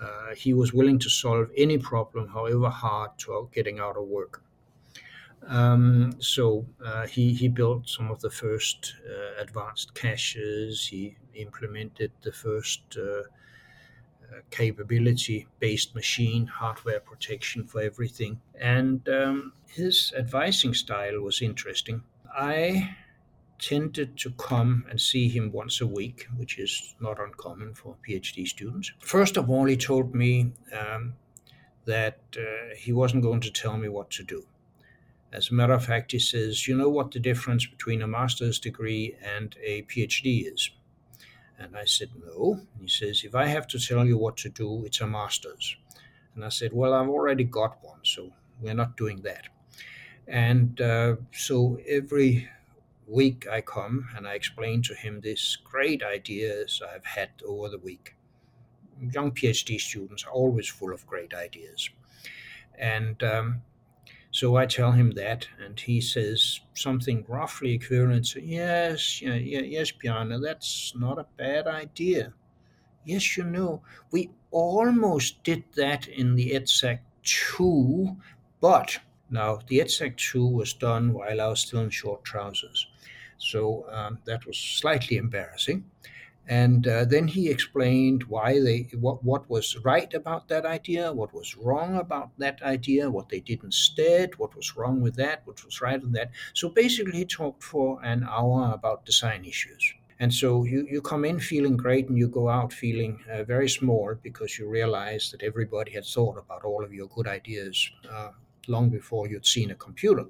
Uh, 0.00 0.34
he 0.36 0.52
was 0.52 0.72
willing 0.72 0.98
to 0.98 1.08
solve 1.08 1.50
any 1.56 1.78
problem, 1.78 2.28
however 2.28 2.68
hard, 2.68 3.10
to 3.18 3.48
getting 3.52 3.78
out 3.78 3.96
of 3.96 4.04
work. 4.04 4.42
Um, 5.46 6.14
so 6.20 6.66
uh, 6.84 7.06
he, 7.06 7.32
he 7.32 7.48
built 7.48 7.88
some 7.88 8.10
of 8.10 8.20
the 8.20 8.30
first 8.30 8.94
uh, 9.06 9.42
advanced 9.42 9.94
caches. 9.94 10.86
He 10.86 11.16
implemented 11.34 12.10
the 12.22 12.32
first 12.32 12.80
uh, 12.96 13.00
uh, 13.00 14.40
capability 14.50 15.46
based 15.60 15.94
machine 15.94 16.46
hardware 16.46 17.00
protection 17.00 17.64
for 17.64 17.82
everything. 17.82 18.40
And 18.58 19.06
um, 19.08 19.52
his 19.66 20.12
advising 20.16 20.74
style 20.74 21.20
was 21.20 21.42
interesting. 21.42 22.02
I 22.34 22.96
tended 23.58 24.18
to 24.18 24.30
come 24.32 24.84
and 24.90 25.00
see 25.00 25.28
him 25.28 25.52
once 25.52 25.80
a 25.80 25.86
week, 25.86 26.26
which 26.36 26.58
is 26.58 26.94
not 27.00 27.20
uncommon 27.20 27.74
for 27.74 27.96
PhD 28.06 28.46
students. 28.46 28.92
First 28.98 29.36
of 29.36 29.48
all, 29.48 29.64
he 29.66 29.76
told 29.76 30.14
me 30.14 30.52
um, 30.72 31.14
that 31.84 32.18
uh, 32.36 32.74
he 32.76 32.92
wasn't 32.92 33.22
going 33.22 33.40
to 33.40 33.50
tell 33.50 33.76
me 33.76 33.88
what 33.88 34.10
to 34.10 34.22
do. 34.22 34.44
As 35.32 35.50
a 35.50 35.54
matter 35.54 35.72
of 35.72 35.84
fact, 35.84 36.12
he 36.12 36.18
says, 36.18 36.68
You 36.68 36.76
know 36.76 36.88
what 36.88 37.10
the 37.10 37.18
difference 37.18 37.66
between 37.66 38.02
a 38.02 38.06
master's 38.06 38.58
degree 38.58 39.16
and 39.22 39.56
a 39.62 39.82
PhD 39.82 40.52
is? 40.52 40.70
And 41.58 41.76
I 41.76 41.84
said, 41.84 42.10
No. 42.24 42.60
He 42.80 42.88
says, 42.88 43.24
If 43.24 43.34
I 43.34 43.46
have 43.46 43.66
to 43.68 43.78
tell 43.78 44.06
you 44.06 44.16
what 44.16 44.36
to 44.38 44.48
do, 44.48 44.84
it's 44.84 45.00
a 45.00 45.06
master's. 45.06 45.76
And 46.34 46.44
I 46.44 46.50
said, 46.50 46.72
Well, 46.72 46.94
I've 46.94 47.08
already 47.08 47.44
got 47.44 47.78
one, 47.82 48.00
so 48.04 48.32
we're 48.60 48.74
not 48.74 48.96
doing 48.96 49.22
that. 49.22 49.46
And 50.26 50.80
uh, 50.80 51.16
so 51.32 51.78
every 51.86 52.48
week 53.06 53.46
I 53.50 53.60
come 53.60 54.08
and 54.16 54.26
I 54.26 54.34
explain 54.34 54.82
to 54.82 54.94
him 54.94 55.20
these 55.20 55.58
great 55.64 56.02
ideas 56.02 56.80
I've 56.82 57.04
had 57.04 57.30
over 57.46 57.68
the 57.68 57.78
week. 57.78 58.14
Young 59.00 59.32
PhD 59.32 59.80
students 59.80 60.24
are 60.24 60.30
always 60.30 60.68
full 60.68 60.92
of 60.92 61.06
great 61.06 61.34
ideas. 61.34 61.90
And 62.78 63.22
um, 63.22 63.62
so 64.30 64.56
I 64.56 64.66
tell 64.66 64.92
him 64.92 65.12
that, 65.12 65.46
and 65.64 65.78
he 65.78 66.00
says 66.00 66.60
something 66.74 67.24
roughly 67.28 67.72
equivalent 67.72 68.26
to, 68.30 68.42
Yes, 68.42 69.22
yeah, 69.22 69.34
yeah, 69.34 69.60
yes, 69.60 69.92
Bjarne, 69.92 70.40
that's 70.40 70.92
not 70.96 71.18
a 71.18 71.26
bad 71.36 71.66
idea. 71.66 72.32
Yes, 73.04 73.36
you 73.36 73.44
know, 73.44 73.82
we 74.10 74.30
almost 74.50 75.42
did 75.44 75.62
that 75.76 76.08
in 76.08 76.34
the 76.34 76.50
EDSAC 76.50 76.98
2, 77.22 78.16
but 78.60 78.98
now 79.30 79.60
the 79.68 79.78
EDSAC 79.78 80.16
2 80.16 80.46
was 80.46 80.72
done 80.72 81.12
while 81.12 81.40
I 81.40 81.46
was 81.46 81.60
still 81.60 81.80
in 81.80 81.90
short 81.90 82.24
trousers. 82.24 82.88
So 83.38 83.86
um, 83.90 84.18
that 84.24 84.46
was 84.46 84.58
slightly 84.58 85.16
embarrassing. 85.16 85.84
And 86.46 86.86
uh, 86.86 87.06
then 87.06 87.26
he 87.28 87.48
explained 87.48 88.24
why 88.24 88.60
they 88.60 88.88
what 89.00 89.24
what 89.24 89.48
was 89.48 89.78
right 89.82 90.12
about 90.12 90.48
that 90.48 90.66
idea, 90.66 91.10
what 91.10 91.32
was 91.32 91.56
wrong 91.56 91.96
about 91.96 92.32
that 92.38 92.62
idea, 92.62 93.10
what 93.10 93.30
they 93.30 93.40
did 93.40 93.64
instead, 93.64 94.38
what 94.38 94.54
was 94.54 94.76
wrong 94.76 95.00
with 95.00 95.16
that, 95.16 95.40
what 95.46 95.64
was 95.64 95.80
right 95.80 96.02
with 96.02 96.12
that. 96.12 96.32
So 96.52 96.68
basically, 96.68 97.18
he 97.18 97.24
talked 97.24 97.62
for 97.62 97.98
an 98.04 98.26
hour 98.28 98.72
about 98.74 99.06
design 99.06 99.46
issues. 99.46 99.94
And 100.20 100.32
so 100.32 100.64
you, 100.64 100.86
you 100.90 101.02
come 101.02 101.24
in 101.24 101.40
feeling 101.40 101.76
great 101.76 102.08
and 102.08 102.16
you 102.16 102.28
go 102.28 102.48
out 102.48 102.72
feeling 102.72 103.18
uh, 103.30 103.42
very 103.44 103.68
small 103.68 104.14
because 104.22 104.58
you 104.58 104.68
realize 104.68 105.30
that 105.30 105.42
everybody 105.42 105.92
had 105.92 106.04
thought 106.04 106.38
about 106.38 106.64
all 106.64 106.84
of 106.84 106.92
your 106.92 107.08
good 107.08 107.26
ideas 107.26 107.90
uh, 108.10 108.30
long 108.68 108.90
before 108.90 109.28
you'd 109.28 109.46
seen 109.46 109.70
a 109.70 109.74
computer. 109.74 110.26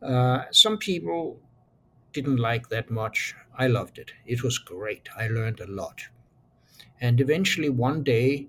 Uh, 0.00 0.44
some 0.52 0.78
people 0.78 1.40
didn't 2.16 2.38
like 2.38 2.68
that 2.70 2.90
much. 2.90 3.34
I 3.58 3.66
loved 3.66 3.98
it. 3.98 4.12
It 4.24 4.42
was 4.42 4.58
great. 4.58 5.08
I 5.16 5.28
learned 5.28 5.60
a 5.60 5.66
lot. 5.66 6.08
And 6.98 7.20
eventually, 7.20 7.68
one 7.68 8.02
day, 8.02 8.48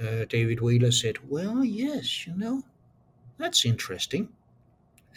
uh, 0.00 0.24
David 0.26 0.60
Wheeler 0.60 0.92
said, 0.92 1.28
Well, 1.28 1.64
yes, 1.64 2.26
you 2.26 2.36
know, 2.36 2.62
that's 3.38 3.64
interesting, 3.66 4.28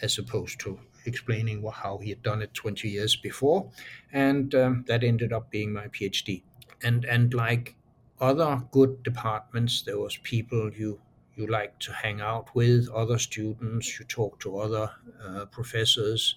as 0.02 0.18
opposed 0.18 0.58
to 0.60 0.80
explaining 1.06 1.64
how 1.72 1.98
he 1.98 2.10
had 2.10 2.22
done 2.22 2.42
it 2.42 2.54
20 2.54 2.88
years 2.88 3.16
before, 3.16 3.70
and 4.12 4.54
um, 4.54 4.84
that 4.88 5.04
ended 5.04 5.32
up 5.32 5.50
being 5.50 5.72
my 5.72 5.86
PhD. 5.88 6.42
And 6.82 7.04
and 7.04 7.32
like 7.34 7.76
other 8.20 8.62
good 8.72 9.02
departments, 9.04 9.82
there 9.82 9.98
was 9.98 10.16
people 10.18 10.72
you 10.72 11.00
you 11.36 11.46
like 11.46 11.78
to 11.80 11.92
hang 11.92 12.20
out 12.20 12.54
with, 12.54 12.88
other 12.90 13.18
students, 13.18 13.98
you 13.98 14.04
talk 14.06 14.40
to 14.40 14.58
other 14.58 14.90
uh, 15.24 15.46
professors. 15.46 16.34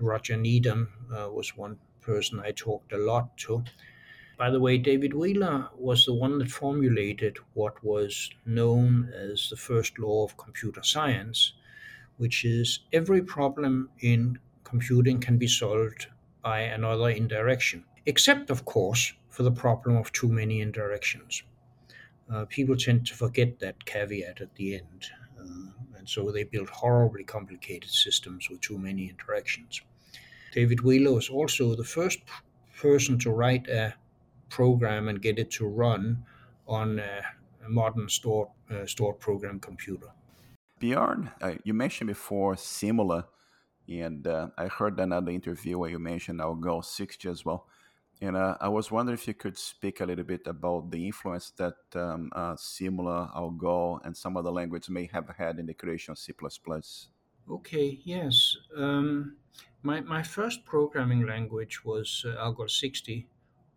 Roger 0.00 0.36
Needham 0.36 0.88
uh, 1.12 1.30
was 1.30 1.56
one 1.56 1.78
person 2.00 2.40
I 2.40 2.52
talked 2.52 2.92
a 2.92 2.98
lot 2.98 3.36
to. 3.38 3.64
By 4.38 4.50
the 4.50 4.60
way, 4.60 4.78
David 4.78 5.12
Wheeler 5.12 5.68
was 5.76 6.06
the 6.06 6.14
one 6.14 6.38
that 6.38 6.50
formulated 6.50 7.36
what 7.52 7.84
was 7.84 8.30
known 8.46 9.12
as 9.14 9.50
the 9.50 9.56
first 9.56 9.98
law 9.98 10.24
of 10.24 10.36
computer 10.38 10.82
science, 10.82 11.52
which 12.16 12.44
is 12.44 12.80
every 12.92 13.22
problem 13.22 13.90
in 14.00 14.38
computing 14.64 15.20
can 15.20 15.36
be 15.36 15.46
solved 15.46 16.06
by 16.42 16.60
another 16.60 17.10
indirection, 17.10 17.84
except, 18.06 18.50
of 18.50 18.64
course, 18.64 19.12
for 19.28 19.42
the 19.42 19.52
problem 19.52 19.96
of 19.96 20.10
too 20.12 20.28
many 20.28 20.60
indirections. 20.60 21.42
Uh, 22.32 22.44
people 22.46 22.76
tend 22.76 23.06
to 23.06 23.14
forget 23.14 23.58
that 23.58 23.84
caveat 23.84 24.40
at 24.40 24.54
the 24.54 24.76
end, 24.76 25.10
uh, 25.38 25.79
so 26.10 26.30
they 26.32 26.42
build 26.42 26.68
horribly 26.68 27.22
complicated 27.22 27.88
systems 27.88 28.50
with 28.50 28.60
too 28.60 28.76
many 28.76 29.08
interactions. 29.08 29.80
David 30.52 30.80
Wheeler 30.80 31.12
was 31.12 31.28
also 31.28 31.76
the 31.76 31.84
first 31.84 32.18
person 32.76 33.16
to 33.20 33.30
write 33.30 33.68
a 33.68 33.94
program 34.48 35.06
and 35.06 35.22
get 35.22 35.38
it 35.38 35.50
to 35.52 35.66
run 35.66 36.24
on 36.66 36.98
a, 36.98 37.22
modern 37.68 38.08
stored, 38.08 38.48
uh, 38.70 38.84
stored 38.86 39.20
program 39.20 39.60
computer. 39.60 40.08
Bjorn, 40.80 41.30
uh, 41.40 41.52
you 41.62 41.74
mentioned 41.74 42.08
before 42.08 42.54
Simula, 42.56 43.26
and 43.88 44.26
uh, 44.26 44.48
I 44.58 44.66
heard 44.66 44.98
another 44.98 45.30
interview 45.30 45.78
where 45.78 45.90
you 45.90 46.00
mentioned 46.00 46.40
Algol 46.40 46.82
60 46.82 47.28
as 47.28 47.44
well. 47.44 47.66
And 48.22 48.36
uh, 48.36 48.56
I 48.60 48.68
was 48.68 48.90
wondering 48.90 49.16
if 49.16 49.26
you 49.26 49.32
could 49.32 49.56
speak 49.56 50.00
a 50.00 50.04
little 50.04 50.24
bit 50.24 50.46
about 50.46 50.90
the 50.90 51.06
influence 51.06 51.52
that 51.56 51.76
um, 51.94 52.30
uh, 52.34 52.54
Simula, 52.54 53.34
Algol, 53.34 54.00
and 54.04 54.14
some 54.14 54.36
other 54.36 54.50
languages 54.50 54.90
may 54.90 55.08
have 55.10 55.30
had 55.38 55.58
in 55.58 55.66
the 55.66 55.72
creation 55.72 56.12
of 56.12 56.18
C++. 56.18 56.34
Okay, 57.50 58.00
yes. 58.04 58.56
Um, 58.76 59.36
my, 59.82 60.02
my 60.02 60.22
first 60.22 60.66
programming 60.66 61.26
language 61.26 61.82
was 61.82 62.26
uh, 62.26 62.38
Algol 62.38 62.68
60 62.68 63.26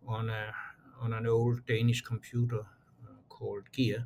on, 0.06 0.28
a, 0.28 0.52
on 1.00 1.14
an 1.14 1.26
old 1.26 1.64
Danish 1.64 2.02
computer 2.02 2.60
uh, 2.60 3.12
called 3.30 3.64
GIER. 3.72 4.04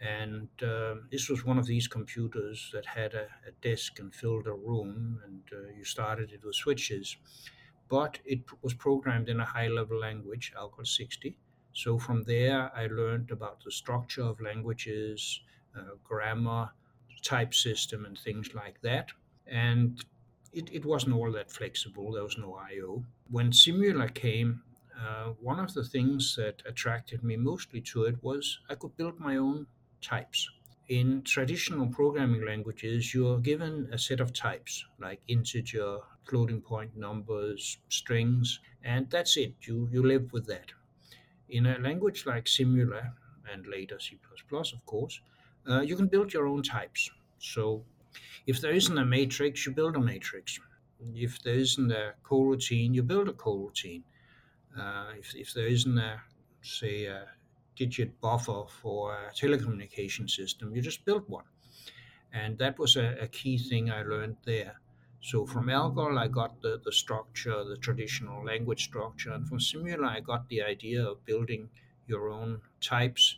And 0.00 0.48
uh, 0.62 0.94
this 1.10 1.28
was 1.28 1.44
one 1.44 1.58
of 1.58 1.66
these 1.66 1.88
computers 1.88 2.70
that 2.72 2.86
had 2.86 3.14
a, 3.14 3.26
a 3.46 3.50
desk 3.60 3.98
and 3.98 4.14
filled 4.14 4.46
a 4.46 4.52
room, 4.52 5.20
and 5.26 5.42
uh, 5.52 5.72
you 5.76 5.84
started 5.84 6.30
it 6.32 6.44
with 6.44 6.54
switches 6.54 7.16
but 7.90 8.20
it 8.24 8.40
was 8.62 8.72
programmed 8.72 9.28
in 9.28 9.40
a 9.40 9.44
high 9.44 9.68
level 9.68 9.98
language, 9.98 10.52
Algol 10.56 10.84
60. 10.84 11.36
So 11.72 11.98
from 11.98 12.22
there, 12.22 12.72
I 12.74 12.86
learned 12.86 13.30
about 13.30 13.62
the 13.64 13.70
structure 13.70 14.22
of 14.22 14.40
languages, 14.40 15.40
uh, 15.76 15.96
grammar, 16.04 16.70
type 17.22 17.52
system, 17.52 18.06
and 18.06 18.16
things 18.18 18.54
like 18.54 18.80
that. 18.82 19.10
And 19.46 20.02
it, 20.52 20.72
it 20.72 20.84
wasn't 20.84 21.16
all 21.16 21.32
that 21.32 21.50
flexible, 21.50 22.12
there 22.12 22.22
was 22.22 22.38
no 22.38 22.54
I.O. 22.54 23.04
When 23.28 23.50
Simula 23.50 24.12
came, 24.14 24.62
uh, 24.98 25.30
one 25.40 25.58
of 25.60 25.74
the 25.74 25.84
things 25.84 26.36
that 26.36 26.62
attracted 26.66 27.22
me 27.24 27.36
mostly 27.36 27.80
to 27.80 28.04
it 28.04 28.22
was 28.22 28.60
I 28.68 28.74
could 28.76 28.96
build 28.96 29.18
my 29.18 29.36
own 29.36 29.66
types. 30.00 30.48
In 30.90 31.22
traditional 31.22 31.86
programming 31.88 32.44
languages, 32.44 33.14
you 33.14 33.26
are 33.28 33.38
given 33.38 33.88
a 33.92 33.98
set 33.98 34.20
of 34.20 34.34
types 34.34 34.84
like 34.98 35.22
integer, 35.26 36.00
floating 36.24 36.60
point 36.60 36.94
numbers, 36.94 37.78
strings, 37.88 38.60
and 38.84 39.08
that's 39.08 39.38
it. 39.38 39.54
You, 39.62 39.88
you 39.90 40.02
live 40.02 40.34
with 40.34 40.46
that. 40.48 40.72
In 41.48 41.66
a 41.66 41.78
language 41.78 42.26
like 42.26 42.46
Simula, 42.46 43.14
and 43.50 43.66
later 43.66 44.00
C++, 44.00 44.18
of 44.52 44.86
course, 44.86 45.20
uh, 45.68 45.80
you 45.80 45.96
can 45.96 46.08
build 46.08 46.32
your 46.32 46.46
own 46.46 46.62
types. 46.62 47.10
So 47.38 47.84
if 48.46 48.60
there 48.60 48.72
isn't 48.72 48.98
a 48.98 49.06
matrix, 49.06 49.66
you 49.66 49.72
build 49.72 49.96
a 49.96 50.00
matrix. 50.00 50.60
If 51.14 51.42
there 51.42 51.54
isn't 51.54 51.92
a 51.92 52.14
coroutine, 52.24 52.94
you 52.94 53.02
build 53.04 53.28
a 53.28 53.32
coroutine. 53.32 54.02
Uh, 54.78 55.12
if, 55.18 55.34
if 55.36 55.54
there 55.54 55.68
isn't 55.68 55.98
a, 55.98 56.22
say, 56.62 57.06
a 57.06 57.28
digit 57.82 58.10
buffer 58.20 58.62
for 58.80 59.00
a 59.14 59.32
telecommunication 59.40 60.26
system, 60.38 60.74
you 60.74 60.82
just 60.82 61.04
build 61.04 61.24
one. 61.28 61.44
And 62.32 62.58
that 62.58 62.78
was 62.78 62.96
a, 62.96 63.16
a 63.20 63.28
key 63.28 63.56
thing 63.58 63.90
I 63.90 64.02
learned 64.02 64.36
there. 64.44 64.80
So 65.22 65.46
from 65.46 65.68
Algol, 65.68 66.18
I 66.18 66.28
got 66.28 66.60
the, 66.62 66.80
the 66.84 66.92
structure, 66.92 67.64
the 67.64 67.76
traditional 67.76 68.44
language 68.44 68.84
structure, 68.84 69.32
and 69.32 69.46
from 69.48 69.58
Simula, 69.58 70.08
I 70.08 70.20
got 70.20 70.48
the 70.48 70.62
idea 70.62 71.04
of 71.10 71.24
building 71.26 71.70
your 72.06 72.28
own 72.30 72.62
types, 72.80 73.36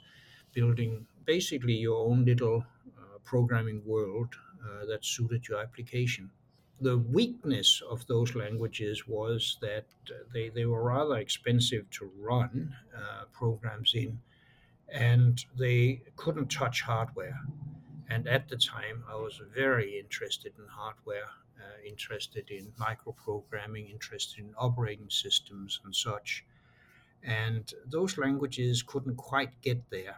building 0.55 1.07
basically 1.25 1.75
your 1.75 2.07
own 2.09 2.25
little 2.25 2.65
uh, 2.99 3.19
programming 3.25 3.83
world 3.85 4.31
uh, 4.65 4.87
that 4.87 5.05
suited 5.05 5.49
your 5.49 5.61
application. 5.61 6.31
The 6.81 6.99
weakness 6.99 7.83
of 7.89 8.07
those 8.07 8.35
languages 8.35 9.07
was 9.09 9.57
that 9.61 9.87
they, 10.33 10.49
they 10.51 10.67
were 10.67 10.83
rather 10.83 11.17
expensive 11.17 11.89
to 11.99 12.11
run 12.19 12.77
uh, 12.97 13.25
programs 13.33 13.95
in, 13.95 14.21
and 14.93 15.45
they 15.59 16.03
couldn't 16.17 16.51
touch 16.51 16.83
hardware. 16.83 17.41
And 18.11 18.29
at 18.29 18.49
the 18.49 18.57
time, 18.57 19.05
I 19.11 19.15
was 19.15 19.41
very 19.55 19.99
interested 19.99 20.53
in 20.59 20.67
hardware 20.69 21.29
uh, 21.63 21.87
interested 21.87 22.51
in 22.51 22.73
microprogramming, 22.81 23.91
interested 23.91 24.41
in 24.41 24.55
operating 24.59 25.09
systems 25.09 25.81
and 25.85 25.95
such. 25.95 26.45
And 27.23 27.73
those 27.87 28.19
languages 28.19 28.83
couldn't 28.83 29.17
quite 29.17 29.61
get 29.63 29.89
there. 29.91 30.17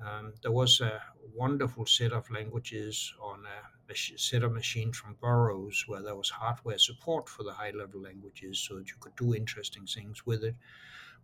Um, 0.00 0.34
there 0.42 0.52
was 0.52 0.80
a 0.80 1.00
wonderful 1.34 1.86
set 1.86 2.12
of 2.12 2.30
languages 2.30 3.12
on 3.20 3.44
a, 3.44 3.94
set 4.16 4.42
of 4.42 4.52
machines 4.52 4.96
from 4.96 5.16
Burroughs 5.20 5.84
where 5.86 6.02
there 6.02 6.14
was 6.14 6.30
hardware 6.30 6.78
support 6.78 7.28
for 7.28 7.42
the 7.42 7.52
high 7.52 7.72
level 7.72 8.00
languages 8.00 8.58
so 8.58 8.76
that 8.76 8.88
you 8.88 8.94
could 9.00 9.14
do 9.16 9.34
interesting 9.34 9.86
things 9.86 10.24
with 10.24 10.44
it. 10.44 10.54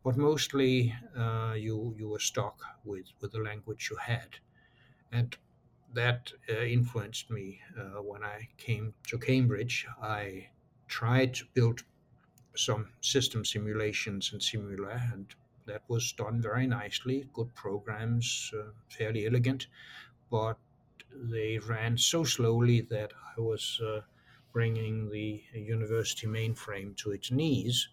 But 0.05 0.17
mostly 0.17 0.95
uh, 1.17 1.55
you, 1.57 1.95
you 1.99 2.09
were 2.09 2.19
stuck 2.19 2.61
with, 2.85 3.07
with 3.21 3.33
the 3.33 3.41
language 3.41 3.89
you 3.91 3.97
had. 3.97 4.39
And 5.13 5.37
that 5.95 6.33
uh, 6.51 6.61
influenced 6.63 7.31
me 7.31 7.63
uh, 7.79 8.03
when 8.03 8.25
I 8.25 8.49
came 8.59 8.95
to 9.09 9.19
Cambridge. 9.19 9.87
I 10.03 10.51
tried 10.89 11.35
to 11.35 11.47
build 11.55 11.85
some 12.57 12.93
system 13.01 13.45
simulations 13.45 14.33
in 14.33 14.41
Simula, 14.41 15.13
and 15.13 15.35
that 15.67 15.83
was 15.89 16.13
done 16.13 16.43
very 16.43 16.67
nicely. 16.67 17.29
Good 17.33 17.55
programs, 17.55 18.53
uh, 18.59 18.73
fairly 18.89 19.27
elegant, 19.27 19.69
but 20.31 20.59
they 21.13 21.59
ran 21.59 21.99
so 21.99 22.25
slowly 22.25 22.81
that 22.83 23.13
I 23.37 23.41
was 23.41 23.81
uh, 23.81 24.03
bringing 24.53 25.11
the 25.11 25.45
university 25.55 26.27
mainframe 26.27 26.97
to 26.99 27.13
its 27.13 27.31
knees. 27.31 27.89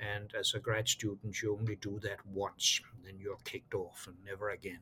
And 0.00 0.32
as 0.38 0.54
a 0.54 0.58
grad 0.58 0.88
student, 0.88 1.42
you 1.42 1.56
only 1.58 1.76
do 1.76 1.98
that 2.02 2.24
once, 2.26 2.80
then 3.04 3.18
you're 3.18 3.38
kicked 3.44 3.74
off 3.74 4.06
and 4.06 4.16
never 4.24 4.50
again. 4.50 4.80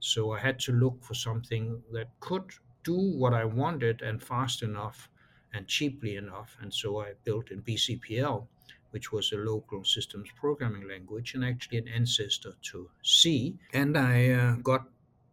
So 0.00 0.32
I 0.32 0.40
had 0.40 0.58
to 0.60 0.72
look 0.72 1.02
for 1.02 1.14
something 1.14 1.82
that 1.92 2.08
could 2.20 2.52
do 2.82 2.96
what 2.96 3.32
I 3.32 3.44
wanted 3.44 4.02
and 4.02 4.22
fast 4.22 4.62
enough 4.62 5.08
and 5.54 5.68
cheaply 5.68 6.16
enough. 6.16 6.56
And 6.60 6.72
so 6.72 7.00
I 7.00 7.12
built 7.24 7.50
in 7.50 7.62
BCPL, 7.62 8.46
which 8.90 9.12
was 9.12 9.32
a 9.32 9.36
local 9.36 9.84
systems 9.84 10.28
programming 10.34 10.88
language 10.88 11.34
and 11.34 11.44
actually 11.44 11.78
an 11.78 11.88
ancestor 11.88 12.54
to 12.70 12.90
C. 13.02 13.58
And 13.72 13.96
I 13.96 14.30
uh, 14.30 14.54
got 14.56 14.88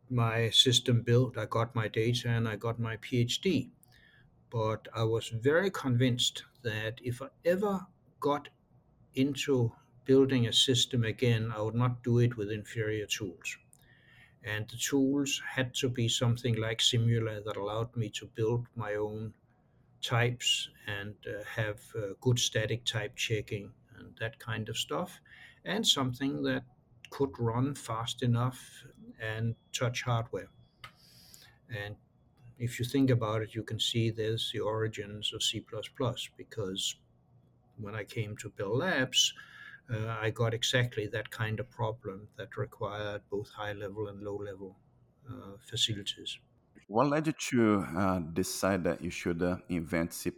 my 0.09 0.49
system 0.49 1.01
built, 1.01 1.37
I 1.37 1.45
got 1.45 1.75
my 1.75 1.87
data, 1.87 2.29
and 2.29 2.47
I 2.47 2.55
got 2.55 2.79
my 2.79 2.97
PhD. 2.97 3.69
But 4.49 4.87
I 4.95 5.03
was 5.03 5.29
very 5.29 5.69
convinced 5.69 6.43
that 6.63 6.99
if 7.03 7.21
I 7.21 7.27
ever 7.45 7.85
got 8.19 8.49
into 9.19 9.71
building 10.05 10.47
a 10.47 10.53
system 10.53 11.03
again, 11.03 11.53
I 11.55 11.61
would 11.61 11.75
not 11.75 12.03
do 12.03 12.19
it 12.19 12.37
with 12.37 12.51
inferior 12.51 13.05
tools 13.05 13.57
and 14.43 14.67
the 14.69 14.77
tools 14.77 15.41
had 15.55 15.73
to 15.75 15.89
be 15.89 16.07
something 16.07 16.55
like 16.55 16.79
Simula 16.79 17.43
that 17.43 17.57
allowed 17.57 17.95
me 17.95 18.09
to 18.09 18.25
build 18.35 18.67
my 18.75 18.95
own 18.95 19.33
types 20.01 20.69
and 20.87 21.15
uh, 21.27 21.43
have 21.55 21.81
uh, 21.95 22.13
good 22.21 22.39
static 22.39 22.85
type 22.85 23.15
checking 23.15 23.71
and 23.97 24.15
that 24.19 24.39
kind 24.39 24.69
of 24.69 24.77
stuff, 24.77 25.19
and 25.65 25.85
something 25.85 26.41
that 26.43 26.63
could 27.09 27.31
run 27.37 27.75
fast 27.75 28.23
enough 28.23 28.85
and 29.19 29.55
touch 29.73 30.03
hardware. 30.03 30.49
And 31.69 31.95
if 32.57 32.79
you 32.79 32.85
think 32.85 33.09
about 33.09 33.41
it, 33.41 33.53
you 33.53 33.63
can 33.63 33.79
see 33.79 34.09
there's 34.09 34.51
the 34.53 34.59
origins 34.59 35.33
of 35.33 35.43
C++ 35.43 35.63
because 36.37 36.95
when 37.79 37.95
I 37.95 38.03
came 38.03 38.35
to 38.37 38.49
Bell 38.49 38.77
Labs, 38.77 39.33
uh, 39.91 40.15
I 40.21 40.29
got 40.29 40.53
exactly 40.53 41.07
that 41.07 41.29
kind 41.31 41.59
of 41.59 41.69
problem 41.69 42.27
that 42.37 42.57
required 42.57 43.21
both 43.29 43.49
high 43.49 43.73
level 43.73 44.07
and 44.07 44.21
low 44.21 44.37
level 44.37 44.77
uh, 45.29 45.57
facilities. 45.69 46.37
What 46.87 47.07
led 47.07 47.27
you 47.27 47.33
to 47.51 47.85
uh, 47.97 48.19
decide 48.19 48.83
that 48.83 49.01
you 49.01 49.11
should 49.11 49.41
uh, 49.43 49.57
invent 49.69 50.13
C++? 50.13 50.31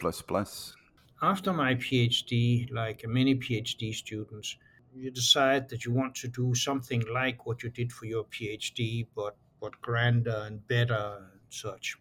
After 1.22 1.54
my 1.54 1.76
PhD, 1.76 2.72
like 2.72 3.06
many 3.08 3.36
PhD 3.36 3.94
students, 3.94 4.58
you 4.94 5.12
decide 5.12 5.70
that 5.70 5.86
you 5.86 5.94
want 5.94 6.16
to 6.16 6.28
do 6.28 6.54
something 6.56 7.04
like 7.14 7.46
what 7.46 7.64
you 7.64 7.70
did 7.70 7.92
for 7.92 8.06
your 8.06 8.26
PhD, 8.26 9.08
but 9.16 9.36
but 9.62 9.80
grander 9.82 10.44
and 10.48 10.68
better 10.68 11.20
and 11.20 11.40
such. 11.50 11.96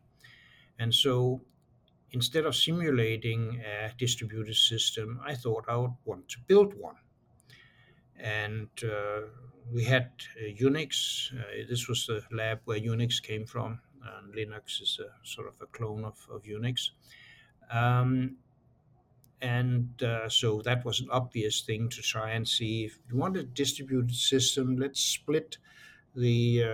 And 0.79 0.95
so 0.95 1.43
instead 2.13 2.45
of 2.45 2.57
simulating 2.57 3.61
a 3.61 3.93
distributed 3.97 4.57
system, 4.57 5.21
I 5.25 5.35
thought 5.35 5.65
I 5.69 5.77
would 5.77 5.95
want 6.05 6.29
to 6.31 6.39
build 6.47 6.75
one. 6.75 6.97
And 8.19 8.69
uh, 8.85 9.29
we 9.73 9.85
had 9.85 10.11
uh, 10.37 10.53
Unix. 10.61 11.33
Uh, 11.33 11.65
this 11.69 11.89
was 11.89 12.07
the 12.07 12.23
lab 12.31 12.61
where 12.65 12.79
Unix 12.79 13.23
came 13.23 13.47
from, 13.47 13.81
and 14.03 14.35
Linux 14.35 14.83
is 14.83 15.01
a 15.01 15.27
sort 15.27 15.49
of 15.49 15.55
a 15.61 15.67
clone 15.67 16.05
of, 16.05 16.19
of 16.31 16.43
Unix. 16.43 16.91
Um, 17.71 18.37
and 19.43 20.03
uh, 20.03 20.29
so 20.29 20.61
that 20.63 20.85
was 20.85 21.01
an 21.01 21.09
obvious 21.11 21.63
thing 21.63 21.89
to 21.89 22.03
try 22.03 22.33
and 22.33 22.47
see 22.47 22.85
if 22.85 22.99
you 23.09 23.17
want 23.17 23.37
a 23.37 23.43
distributed 23.43 24.15
system 24.15 24.77
let's 24.77 25.01
split 25.01 25.57
the 26.15 26.63
uh, 26.63 26.67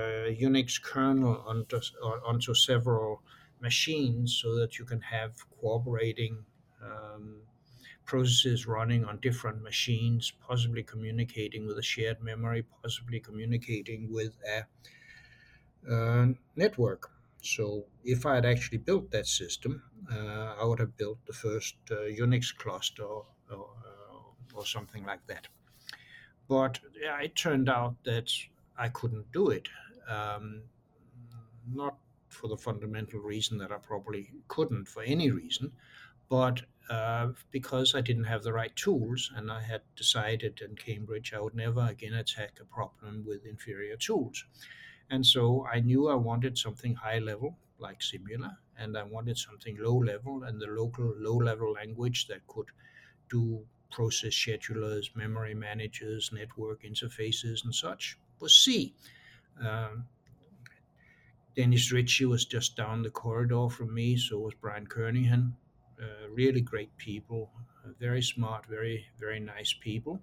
unix 0.42 0.82
kernel 0.82 1.44
onto, 1.46 1.78
onto 2.24 2.54
several 2.54 3.22
machines 3.60 4.38
so 4.42 4.54
that 4.54 4.78
you 4.78 4.84
can 4.84 5.00
have 5.00 5.32
cooperating 5.60 6.44
um, 6.82 7.36
processes 8.04 8.66
running 8.66 9.04
on 9.04 9.18
different 9.18 9.62
machines 9.62 10.32
possibly 10.46 10.82
communicating 10.82 11.66
with 11.66 11.78
a 11.78 11.82
shared 11.82 12.22
memory 12.22 12.64
possibly 12.82 13.18
communicating 13.18 14.12
with 14.12 14.36
a, 14.46 14.64
uh, 15.92 16.26
network 16.54 17.10
so 17.46 17.84
if 18.04 18.26
I 18.26 18.34
had 18.34 18.44
actually 18.44 18.78
built 18.78 19.10
that 19.12 19.26
system, 19.26 19.82
uh, 20.12 20.54
I 20.60 20.64
would 20.64 20.80
have 20.80 20.96
built 20.96 21.24
the 21.26 21.32
first 21.32 21.76
uh, 21.90 21.94
Unix 22.24 22.54
cluster 22.56 23.04
or, 23.04 23.26
or, 23.50 23.68
uh, 23.86 24.56
or, 24.58 24.66
something 24.66 25.04
like 25.04 25.24
that. 25.28 25.46
But 26.48 26.80
it 26.96 27.36
turned 27.36 27.68
out 27.68 27.94
that 28.04 28.32
I 28.76 28.88
couldn't 28.88 29.30
do 29.32 29.50
it. 29.50 29.68
Um, 30.08 30.62
not 31.72 31.98
for 32.36 32.48
the 32.48 32.56
fundamental 32.56 33.20
reason 33.20 33.58
that 33.58 33.72
I 33.72 33.78
probably 33.78 34.30
couldn't 34.48 34.86
for 34.88 35.02
any 35.02 35.30
reason, 35.30 35.72
but 36.28 36.62
uh, 36.88 37.28
because 37.50 37.94
I 37.94 38.00
didn't 38.00 38.24
have 38.24 38.42
the 38.42 38.52
right 38.52 38.74
tools, 38.76 39.32
and 39.34 39.50
I 39.50 39.62
had 39.62 39.82
decided 39.96 40.60
in 40.60 40.76
Cambridge 40.76 41.32
I 41.34 41.40
would 41.40 41.54
never 41.54 41.80
again 41.80 42.14
attack 42.14 42.58
a 42.60 42.64
problem 42.64 43.24
with 43.26 43.44
inferior 43.44 43.96
tools. 43.96 44.44
And 45.10 45.24
so 45.24 45.66
I 45.72 45.80
knew 45.80 46.08
I 46.08 46.14
wanted 46.14 46.58
something 46.58 46.94
high 46.94 47.18
level 47.18 47.56
like 47.78 48.00
Simula, 48.00 48.56
and 48.78 48.96
I 48.96 49.02
wanted 49.02 49.38
something 49.38 49.76
low 49.80 49.96
level 49.96 50.44
and 50.44 50.60
the 50.60 50.66
local 50.66 51.12
low 51.16 51.36
level 51.36 51.72
language 51.72 52.26
that 52.28 52.46
could 52.46 52.70
do 53.30 53.64
process 53.90 54.34
schedulers, 54.34 55.14
memory 55.14 55.54
managers, 55.54 56.30
network 56.32 56.82
interfaces, 56.82 57.64
and 57.64 57.74
such 57.74 58.18
was 58.40 58.54
C. 58.54 58.94
Um, 59.60 60.04
Dennis 61.56 61.90
Ritchie 61.90 62.26
was 62.26 62.44
just 62.44 62.76
down 62.76 63.02
the 63.02 63.10
corridor 63.10 63.70
from 63.70 63.94
me, 63.94 64.16
so 64.16 64.38
was 64.38 64.54
Brian 64.54 64.86
Kernighan. 64.86 65.52
Uh, 65.98 66.28
really 66.30 66.60
great 66.60 66.94
people, 66.98 67.50
uh, 67.82 67.92
very 67.98 68.20
smart, 68.22 68.66
very, 68.66 69.06
very 69.18 69.40
nice 69.40 69.74
people. 69.80 70.20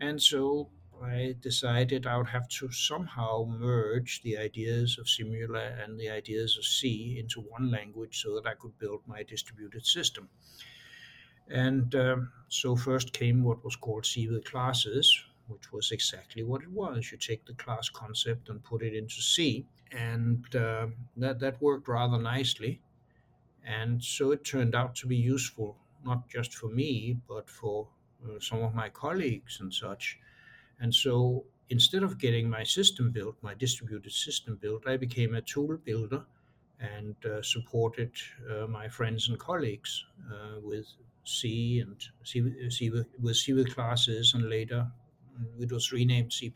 And 0.00 0.22
so 0.22 0.70
I 1.02 1.34
decided 1.40 2.06
I 2.06 2.16
would 2.16 2.28
have 2.28 2.48
to 2.60 2.70
somehow 2.70 3.46
merge 3.48 4.22
the 4.22 4.38
ideas 4.38 4.96
of 4.96 5.06
Simula 5.06 5.82
and 5.82 5.98
the 5.98 6.08
ideas 6.08 6.56
of 6.56 6.64
C 6.64 7.18
into 7.18 7.40
one 7.40 7.72
language 7.72 8.22
so 8.22 8.36
that 8.36 8.46
I 8.48 8.54
could 8.54 8.78
build 8.78 9.02
my 9.08 9.24
distributed 9.24 9.84
system. 9.84 10.28
And 11.48 11.92
um, 11.96 12.32
so 12.48 12.76
first 12.76 13.12
came 13.12 13.42
what 13.42 13.64
was 13.64 13.74
called 13.74 14.06
C 14.06 14.28
with 14.28 14.44
classes, 14.44 15.12
which 15.48 15.72
was 15.72 15.90
exactly 15.92 16.42
what 16.42 16.62
it 16.62 16.70
was. 16.70 17.10
You 17.12 17.18
take 17.18 17.44
the 17.44 17.54
class 17.54 17.88
concept 17.88 18.48
and 18.48 18.62
put 18.62 18.82
it 18.82 18.94
into 18.94 19.20
C, 19.22 19.66
and 19.92 20.44
uh, 20.54 20.86
that 21.16 21.40
that 21.40 21.60
worked 21.60 21.88
rather 21.88 22.18
nicely. 22.18 22.80
And 23.64 24.02
so 24.02 24.32
it 24.32 24.44
turned 24.44 24.74
out 24.74 24.94
to 24.96 25.06
be 25.06 25.16
useful, 25.16 25.76
not 26.04 26.28
just 26.28 26.54
for 26.54 26.68
me, 26.68 27.18
but 27.28 27.48
for 27.48 27.88
uh, 28.24 28.38
some 28.40 28.62
of 28.62 28.74
my 28.74 28.88
colleagues 28.90 29.60
and 29.60 29.72
such. 29.72 30.18
And 30.80 30.94
so 30.94 31.44
instead 31.70 32.02
of 32.02 32.18
getting 32.18 32.48
my 32.50 32.62
system 32.64 33.10
built, 33.10 33.36
my 33.42 33.54
distributed 33.54 34.12
system 34.12 34.56
built, 34.56 34.86
I 34.86 34.96
became 34.96 35.34
a 35.34 35.40
tool 35.40 35.78
builder 35.84 36.24
and 36.80 37.16
uh, 37.24 37.42
supported 37.42 38.12
uh, 38.50 38.66
my 38.66 38.88
friends 38.88 39.28
and 39.28 39.38
colleagues 39.38 40.04
uh, 40.30 40.60
with 40.60 40.86
C 41.24 41.80
and 41.80 41.96
C, 42.24 42.42
C 42.68 42.90
with 42.90 43.36
C 43.36 43.52
with 43.54 43.74
classes, 43.74 44.34
and 44.34 44.50
later 44.50 44.86
it 45.58 45.72
was 45.72 45.92
renamed 45.92 46.32
C++. 46.32 46.52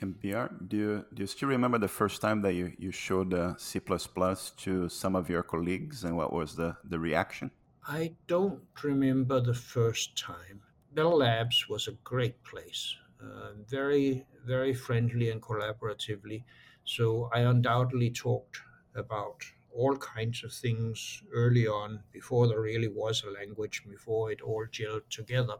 And 0.00 0.20
Bjarne, 0.20 0.66
do 0.68 0.76
you, 0.76 1.04
do 1.14 1.22
you 1.22 1.26
still 1.26 1.48
remember 1.48 1.78
the 1.78 1.88
first 1.88 2.20
time 2.20 2.42
that 2.42 2.54
you, 2.54 2.72
you 2.78 2.90
showed 2.90 3.32
uh, 3.32 3.54
C++ 3.56 3.80
to 3.80 4.88
some 4.88 5.16
of 5.16 5.30
your 5.30 5.42
colleagues 5.42 6.04
and 6.04 6.16
what 6.16 6.32
was 6.32 6.56
the, 6.56 6.76
the 6.84 6.98
reaction? 6.98 7.50
I 7.86 8.14
don't 8.26 8.60
remember 8.82 9.40
the 9.40 9.54
first 9.54 10.16
time. 10.18 10.62
Bell 10.94 11.18
Labs 11.18 11.68
was 11.68 11.86
a 11.86 11.92
great 12.04 12.42
place, 12.44 12.96
uh, 13.22 13.52
very, 13.68 14.26
very 14.46 14.74
friendly 14.74 15.30
and 15.30 15.40
collaboratively. 15.42 16.44
So 16.84 17.30
I 17.32 17.40
undoubtedly 17.40 18.10
talked 18.10 18.58
about 18.94 19.42
all 19.74 19.96
kinds 19.96 20.44
of 20.44 20.52
things 20.52 21.22
early 21.32 21.66
on 21.66 22.00
before 22.12 22.46
there 22.46 22.60
really 22.60 22.88
was 22.88 23.24
a 23.24 23.30
language, 23.30 23.82
before 23.88 24.30
it 24.30 24.40
all 24.40 24.66
gelled 24.70 25.08
together. 25.10 25.56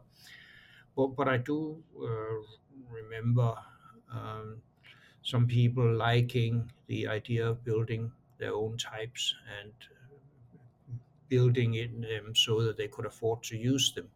But, 0.95 1.07
but 1.15 1.27
I 1.27 1.37
do 1.37 1.83
uh, 2.01 2.41
remember 2.89 3.55
um, 4.11 4.61
some 5.23 5.47
people 5.47 5.93
liking 5.95 6.71
the 6.87 7.07
idea 7.07 7.47
of 7.49 7.63
building 7.63 8.11
their 8.37 8.53
own 8.53 8.77
types 8.77 9.35
and 9.59 9.73
building 11.29 11.75
it 11.75 11.91
um, 12.19 12.35
so 12.35 12.61
that 12.61 12.77
they 12.77 12.87
could 12.87 13.05
afford 13.05 13.43
to 13.43 13.57
use 13.57 13.91
them. 13.93 14.09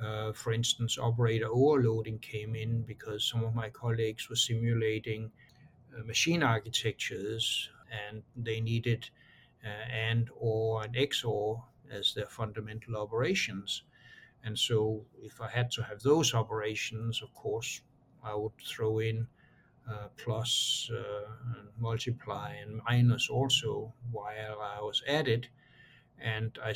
Uh, 0.00 0.32
for 0.32 0.52
instance, 0.52 0.98
operator 0.98 1.46
overloading 1.48 2.18
came 2.18 2.54
in 2.54 2.82
because 2.82 3.24
some 3.24 3.44
of 3.44 3.54
my 3.54 3.70
colleagues 3.70 4.28
were 4.28 4.36
simulating 4.36 5.30
uh, 5.96 6.04
machine 6.04 6.42
architectures 6.42 7.70
and 8.08 8.22
they 8.36 8.60
needed 8.60 9.08
uh, 9.64 9.68
and 9.90 10.30
or 10.38 10.84
and 10.84 10.94
XOR 10.94 11.62
as 11.90 12.14
their 12.14 12.26
fundamental 12.26 12.96
operations. 12.96 13.82
And 14.46 14.58
so, 14.58 15.06
if 15.22 15.42
I 15.42 15.50
had 15.50 15.70
to 15.72 15.82
have 15.82 16.00
those 16.00 16.32
operations, 16.32 17.22
of 17.22 17.34
course, 17.34 17.82
I 18.24 18.34
would 18.34 18.56
throw 18.58 19.00
in 19.00 19.28
uh, 19.90 20.08
plus, 20.16 20.90
uh, 20.92 21.28
and 21.58 21.68
multiply, 21.78 22.54
and 22.54 22.80
minus 22.88 23.28
also 23.30 23.94
while 24.12 24.60
I 24.62 24.80
was 24.80 25.02
at 25.06 25.28
it. 25.28 25.50
And 26.18 26.58
I 26.62 26.74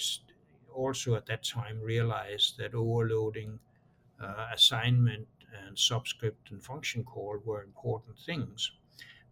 also 0.72 1.14
at 1.16 1.26
that 1.26 1.44
time 1.44 1.80
realized 1.80 2.58
that 2.58 2.74
overloading 2.74 3.60
uh, 4.20 4.48
assignment 4.52 5.28
and 5.52 5.78
subscript 5.78 6.50
and 6.50 6.64
function 6.64 7.04
call 7.04 7.38
were 7.44 7.62
important 7.62 8.18
things. 8.18 8.72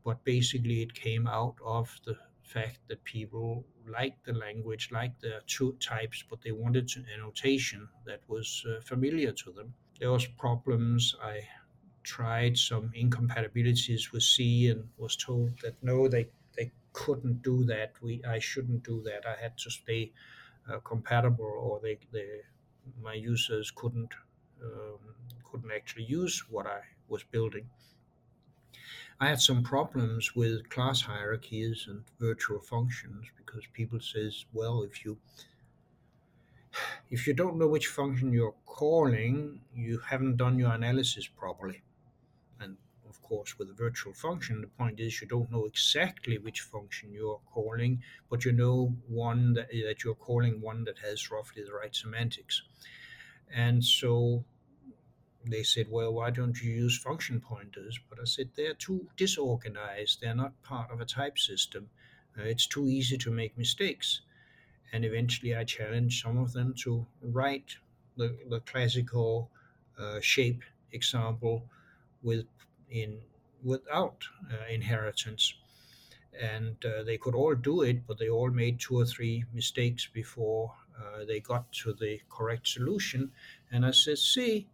But 0.05 0.25
basically, 0.25 0.83
it 0.83 0.95
came 0.95 1.27
out 1.29 1.57
of 1.65 2.01
the 2.05 2.19
fact 2.49 2.79
that 2.89 3.05
people 3.05 3.65
liked 3.87 4.25
the 4.25 4.33
language, 4.33 4.91
liked 4.91 5.21
the 5.23 5.41
two 5.47 5.73
types, 5.81 6.25
but 6.29 6.41
they 6.43 6.53
wanted 6.53 6.89
to, 6.89 7.05
a 7.15 7.19
notation 7.19 7.89
that 8.07 8.21
was 8.29 8.65
uh, 8.69 8.81
familiar 8.83 9.33
to 9.33 9.53
them. 9.53 9.75
There 10.01 10.13
was 10.13 10.27
problems. 10.27 11.15
I 11.23 11.37
tried 12.03 12.57
some 12.57 12.91
incompatibilities 12.95 14.13
with 14.13 14.23
C 14.23 14.69
and 14.71 14.89
was 14.97 15.17
told 15.17 15.51
that 15.63 15.77
no, 15.83 16.09
they 16.09 16.29
they 16.57 16.73
couldn't 16.93 17.43
do 17.43 17.65
that. 17.65 17.93
We 18.03 18.23
I 18.25 18.39
shouldn't 18.39 18.83
do 18.85 19.03
that. 19.03 19.27
I 19.27 19.37
had 19.43 19.57
to 19.59 19.71
stay 19.71 20.13
uh, 20.71 20.79
compatible 20.81 21.55
or 21.67 21.81
they, 21.81 21.99
they 22.13 22.29
my 23.03 23.15
users 23.15 23.71
couldn't 23.71 24.15
um, 24.63 24.99
couldn't 25.45 25.73
actually 25.73 26.05
use 26.05 26.45
what 26.51 26.67
I 26.67 26.81
was 27.09 27.23
building. 27.25 27.69
I 29.21 29.29
had 29.29 29.41
some 29.41 29.65
problems 29.65 30.37
with 30.37 30.69
class 30.69 31.01
hierarchies 31.03 31.87
and 31.89 32.05
virtual 32.21 32.61
functions 32.61 33.27
because 33.37 33.65
people 33.73 33.99
says, 33.99 34.45
well, 34.53 34.83
if 34.83 35.05
you 35.05 35.19
if 37.11 37.27
you 37.27 37.35
don't 37.35 37.59
know 37.59 37.67
which 37.67 37.89
function 37.89 38.33
you're 38.33 38.55
calling, 38.65 39.61
you 39.75 39.99
haven't 39.99 40.37
done 40.37 40.57
your 40.59 40.71
analysis 40.71 41.27
properly. 41.27 41.83
And 42.61 42.77
of 43.09 43.21
course, 43.23 43.59
with 43.59 43.71
a 43.71 43.73
virtual 43.73 44.13
function, 44.13 44.61
the 44.61 44.69
point 44.69 45.01
is 45.01 45.21
you 45.21 45.27
don't 45.27 45.51
know 45.51 45.65
exactly 45.65 46.39
which 46.39 46.61
function 46.61 47.13
you're 47.13 47.41
calling, 47.53 48.01
but 48.31 48.45
you 48.45 48.53
know 48.53 48.95
one 49.09 49.55
that, 49.55 49.69
that 49.71 50.05
you're 50.05 50.15
calling 50.15 50.61
one 50.61 50.85
that 50.85 50.99
has 50.99 51.29
roughly 51.33 51.65
the 51.65 51.73
right 51.73 51.95
semantics. 51.95 52.63
And 53.53 53.85
so 53.85 54.45
they 55.45 55.63
said, 55.63 55.87
well, 55.91 56.13
why 56.13 56.31
don't 56.31 56.61
you 56.63 56.71
use 56.71 56.99
function 56.99 57.41
pointers? 57.41 57.99
But 58.09 58.19
I 58.21 58.25
said, 58.25 58.51
they're 58.57 58.75
too 58.75 59.09
disorganized. 59.17 60.21
They're 60.21 60.35
not 60.35 60.61
part 60.63 60.91
of 60.91 61.01
a 61.01 61.05
type 61.05 61.39
system. 61.39 61.89
Uh, 62.39 62.43
it's 62.43 62.67
too 62.67 62.89
easy 62.89 63.17
to 63.19 63.31
make 63.31 63.57
mistakes. 63.57 64.21
And 64.93 65.05
eventually 65.05 65.55
I 65.55 65.65
challenged 65.65 66.23
some 66.23 66.39
of 66.39 66.53
them 66.53 66.75
to 66.85 67.07
write 67.23 67.77
the, 68.17 68.37
the 68.49 68.61
classical 68.61 69.51
uh, 69.99 70.21
shape 70.21 70.63
example 70.93 71.65
with 72.23 72.47
in 72.91 73.19
without 73.63 74.25
uh, 74.51 74.73
inheritance 74.73 75.55
and 76.41 76.77
uh, 76.85 77.03
they 77.03 77.19
could 77.19 77.35
all 77.35 77.55
do 77.55 77.83
it, 77.83 78.07
but 78.07 78.19
they 78.19 78.29
all 78.29 78.51
made 78.51 78.79
two 78.79 78.99
or 78.99 79.05
three 79.05 79.45
mistakes 79.53 80.07
before 80.07 80.73
uh, 80.99 81.25
they 81.25 81.41
got 81.41 81.71
to 81.73 81.93
the 81.93 82.21
correct 82.31 82.69
solution. 82.69 83.31
And 83.73 83.85
I 83.85 83.91
said, 83.91 84.19
see, 84.19 84.69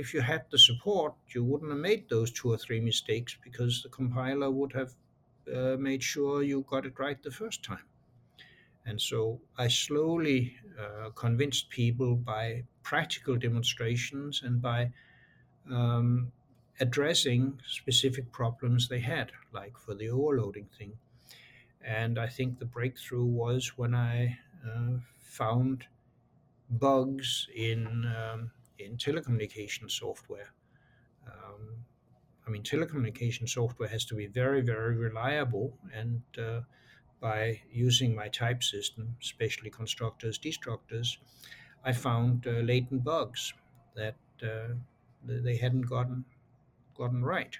if 0.00 0.14
you 0.14 0.22
had 0.22 0.44
the 0.50 0.58
support, 0.58 1.14
you 1.34 1.44
wouldn't 1.44 1.70
have 1.70 1.80
made 1.80 2.08
those 2.08 2.30
two 2.32 2.50
or 2.52 2.58
three 2.58 2.80
mistakes 2.80 3.36
because 3.42 3.82
the 3.82 3.88
compiler 3.90 4.50
would 4.50 4.72
have 4.72 4.94
uh, 5.54 5.76
made 5.78 6.02
sure 6.02 6.42
you 6.42 6.62
got 6.62 6.86
it 6.86 6.98
right 6.98 7.22
the 7.22 7.30
first 7.30 7.62
time. 7.64 7.86
And 8.84 9.00
so 9.00 9.40
I 9.56 9.68
slowly 9.68 10.56
uh, 10.78 11.10
convinced 11.10 11.70
people 11.70 12.14
by 12.16 12.64
practical 12.82 13.36
demonstrations 13.36 14.42
and 14.42 14.60
by 14.60 14.92
um, 15.70 16.32
addressing 16.80 17.60
specific 17.66 18.32
problems 18.32 18.88
they 18.88 19.00
had, 19.00 19.32
like 19.52 19.78
for 19.78 19.94
the 19.94 20.10
overloading 20.10 20.68
thing. 20.78 20.98
And 21.82 22.18
I 22.18 22.28
think 22.28 22.58
the 22.58 22.66
breakthrough 22.66 23.24
was 23.26 23.78
when 23.78 23.94
I 23.94 24.38
uh, 24.66 24.98
found 25.18 25.86
bugs 26.70 27.48
in 27.54 28.06
um, 28.06 28.52
in 28.84 28.96
telecommunication 28.96 29.90
software. 29.90 30.52
Um, 31.26 31.84
I 32.46 32.50
mean, 32.50 32.62
telecommunication 32.62 33.48
software 33.48 33.88
has 33.88 34.04
to 34.06 34.14
be 34.14 34.26
very, 34.26 34.60
very 34.60 34.96
reliable, 34.96 35.76
and 35.94 36.22
uh, 36.38 36.60
by 37.20 37.60
using 37.70 38.14
my 38.14 38.28
type 38.28 38.62
system, 38.62 39.16
especially 39.20 39.70
constructors, 39.70 40.38
destructors, 40.38 41.18
I 41.84 41.92
found 41.92 42.46
uh, 42.46 42.50
latent 42.60 43.04
bugs 43.04 43.52
that 43.94 44.16
uh, 44.42 44.74
they 45.24 45.56
hadn't 45.56 45.82
gotten 45.82 46.24
gotten 46.94 47.24
right, 47.24 47.56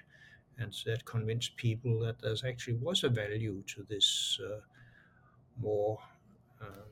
and 0.57 0.73
that 0.85 1.05
convinced 1.05 1.55
people 1.55 1.99
that 1.99 2.21
there 2.21 2.35
actually 2.47 2.75
was 2.75 3.03
a 3.03 3.09
value 3.09 3.63
to 3.67 3.83
this 3.89 4.39
uh, 4.43 4.59
more 5.59 5.99
uh, 6.61 6.87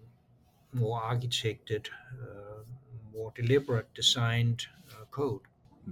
more 0.73 1.01
architected, 1.01 1.87
uh, 2.21 2.63
more 3.13 3.31
deliberate 3.35 3.93
designed 3.93 4.65
uh, 4.91 5.05
code. 5.11 5.41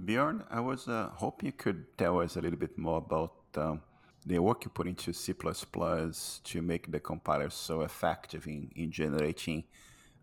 Bjorn, 0.04 0.44
I 0.50 0.60
was 0.60 0.88
uh, 0.88 1.10
hoping 1.14 1.46
you 1.46 1.52
could 1.52 1.98
tell 1.98 2.20
us 2.20 2.36
a 2.36 2.40
little 2.40 2.58
bit 2.58 2.78
more 2.78 2.98
about 2.98 3.34
um, 3.56 3.82
the 4.24 4.38
work 4.38 4.64
you 4.64 4.70
put 4.70 4.86
into 4.86 5.12
C++ 5.12 5.32
to 5.32 6.62
make 6.62 6.90
the 6.92 7.00
compiler 7.00 7.50
so 7.50 7.82
effective 7.82 8.46
in, 8.46 8.70
in 8.76 8.90
generating 8.90 9.64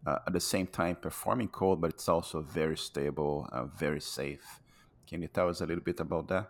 uh, 0.06 0.20
at 0.28 0.34
the 0.34 0.40
same 0.40 0.68
time 0.68 0.96
performing 0.96 1.48
code, 1.48 1.82
but 1.82 1.90
it's 1.90 2.08
also 2.08 2.42
very 2.42 2.78
stable, 2.78 3.50
uh, 3.52 3.66
very 3.66 4.00
safe. 4.00 4.62
Can 5.08 5.22
you 5.22 5.28
tell 5.28 5.50
us 5.50 5.62
a 5.62 5.66
little 5.66 5.84
bit 5.84 6.00
about 6.00 6.28
that? 6.28 6.50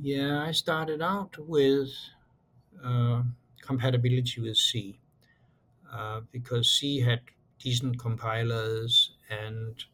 Yeah, 0.00 0.42
I 0.42 0.52
started 0.52 1.02
out 1.02 1.36
with 1.38 1.90
uh, 2.82 3.22
compatibility 3.60 4.40
with 4.40 4.56
C 4.56 4.98
uh, 5.92 6.20
because 6.32 6.72
C 6.72 7.00
had 7.00 7.20
decent 7.58 7.98
compilers, 7.98 9.03
and 9.28 9.84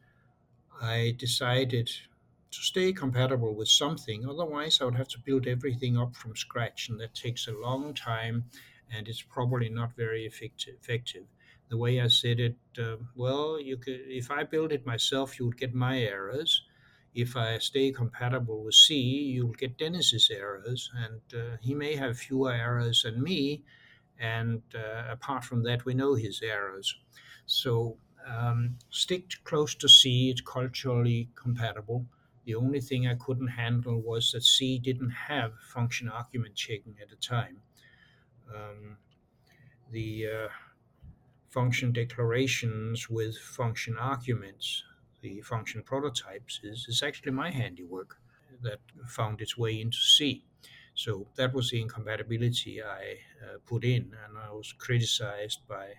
I 0.81 1.15
decided 1.17 1.87
to 1.87 2.59
stay 2.61 2.91
compatible 2.91 3.55
with 3.55 3.69
something. 3.69 4.27
Otherwise, 4.27 4.81
I 4.81 4.85
would 4.85 4.95
have 4.95 5.07
to 5.09 5.19
build 5.19 5.47
everything 5.47 5.97
up 5.97 6.15
from 6.15 6.35
scratch, 6.35 6.89
and 6.89 6.99
that 6.99 7.13
takes 7.15 7.47
a 7.47 7.53
long 7.53 7.93
time, 7.93 8.45
and 8.91 9.07
it's 9.07 9.21
probably 9.21 9.69
not 9.69 9.95
very 9.95 10.25
effective. 10.25 11.25
The 11.69 11.77
way 11.77 12.01
I 12.01 12.07
said 12.07 12.39
it, 12.39 12.57
uh, 12.77 12.97
well, 13.15 13.59
you 13.59 13.77
could 13.77 14.01
if 14.07 14.29
I 14.29 14.43
build 14.43 14.71
it 14.73 14.85
myself, 14.85 15.39
you 15.39 15.45
would 15.45 15.57
get 15.57 15.73
my 15.73 15.99
errors 15.99 16.63
if 17.13 17.35
I 17.35 17.57
stay 17.57 17.91
compatible 17.91 18.63
with 18.63 18.75
C, 18.75 18.95
you'll 18.95 19.51
get 19.51 19.77
Dennis's 19.77 20.29
errors, 20.31 20.89
and 20.95 21.21
uh, 21.33 21.57
he 21.61 21.73
may 21.73 21.95
have 21.95 22.17
fewer 22.17 22.53
errors 22.53 23.03
than 23.03 23.21
me. 23.21 23.63
And 24.19 24.61
uh, 24.73 25.11
apart 25.11 25.43
from 25.43 25.63
that, 25.63 25.83
we 25.83 25.93
know 25.93 26.13
his 26.13 26.41
errors. 26.41 26.95
So 27.45 27.97
um, 28.27 28.77
stick 28.89 29.31
close 29.43 29.75
to 29.75 29.89
C. 29.89 30.29
It's 30.29 30.41
culturally 30.41 31.29
compatible. 31.35 32.05
The 32.45 32.55
only 32.55 32.81
thing 32.81 33.07
I 33.07 33.15
couldn't 33.15 33.47
handle 33.47 34.01
was 34.01 34.31
that 34.31 34.43
C 34.43 34.79
didn't 34.79 35.11
have 35.11 35.53
function 35.59 36.09
argument 36.09 36.55
checking 36.55 36.95
at 37.01 37.09
the 37.09 37.15
time. 37.15 37.61
Um, 38.53 38.97
the 39.91 40.27
uh, 40.27 40.47
function 41.49 41.91
declarations 41.91 43.09
with 43.09 43.37
function 43.37 43.97
arguments 43.97 44.83
the 45.21 45.41
function 45.41 45.83
prototypes 45.83 46.59
is, 46.63 46.87
is 46.87 47.03
actually 47.03 47.31
my 47.31 47.49
handiwork 47.49 48.17
that 48.61 48.79
found 49.07 49.41
its 49.41 49.57
way 49.57 49.79
into 49.79 49.97
C. 49.97 50.43
So 50.93 51.27
that 51.35 51.53
was 51.53 51.69
the 51.69 51.81
incompatibility 51.81 52.81
I 52.83 53.19
uh, 53.41 53.57
put 53.65 53.83
in, 53.83 54.13
and 54.25 54.37
I 54.37 54.51
was 54.51 54.73
criticized 54.73 55.59
by 55.67 55.93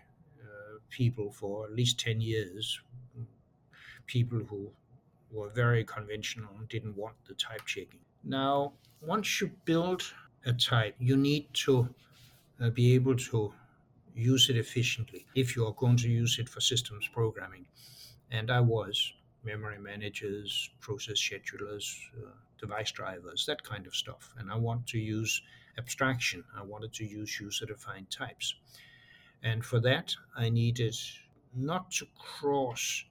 people 0.90 1.30
for 1.32 1.64
at 1.66 1.72
least 1.72 1.98
10 2.00 2.20
years. 2.20 2.80
People 4.06 4.40
who 4.40 4.70
were 5.30 5.48
very 5.50 5.84
conventional 5.84 6.50
and 6.58 6.68
didn't 6.68 6.96
want 6.96 7.16
the 7.26 7.34
type 7.34 7.64
checking. 7.66 8.00
Now, 8.24 8.72
once 9.00 9.40
you 9.40 9.50
build 9.64 10.02
a 10.44 10.52
type, 10.52 10.94
you 10.98 11.16
need 11.16 11.52
to 11.54 11.88
uh, 12.60 12.70
be 12.70 12.94
able 12.94 13.16
to 13.16 13.52
use 14.14 14.50
it 14.50 14.56
efficiently 14.56 15.26
if 15.34 15.56
you 15.56 15.66
are 15.66 15.72
going 15.72 15.96
to 15.96 16.08
use 16.08 16.38
it 16.38 16.48
for 16.48 16.60
systems 16.60 17.08
programming 17.12 17.66
and 18.32 18.50
I 18.50 18.60
was 18.60 19.12
memory 19.44 19.78
managers, 19.78 20.70
process 20.80 21.18
schedulers, 21.18 21.94
uh, 22.18 22.30
device 22.58 22.90
drivers, 22.90 23.44
that 23.46 23.62
kind 23.62 23.86
of 23.86 23.94
stuff. 23.94 24.32
And 24.38 24.50
I 24.50 24.56
want 24.56 24.86
to 24.88 24.98
use 24.98 25.42
abstraction. 25.78 26.44
I 26.56 26.62
wanted 26.62 26.92
to 26.94 27.04
use 27.04 27.38
user 27.40 27.66
defined 27.66 28.10
types. 28.10 28.54
And 29.42 29.64
for 29.64 29.80
that, 29.80 30.14
I 30.36 30.48
needed 30.48 30.96
not 31.54 31.90
to 31.92 32.06
cross 32.18 33.04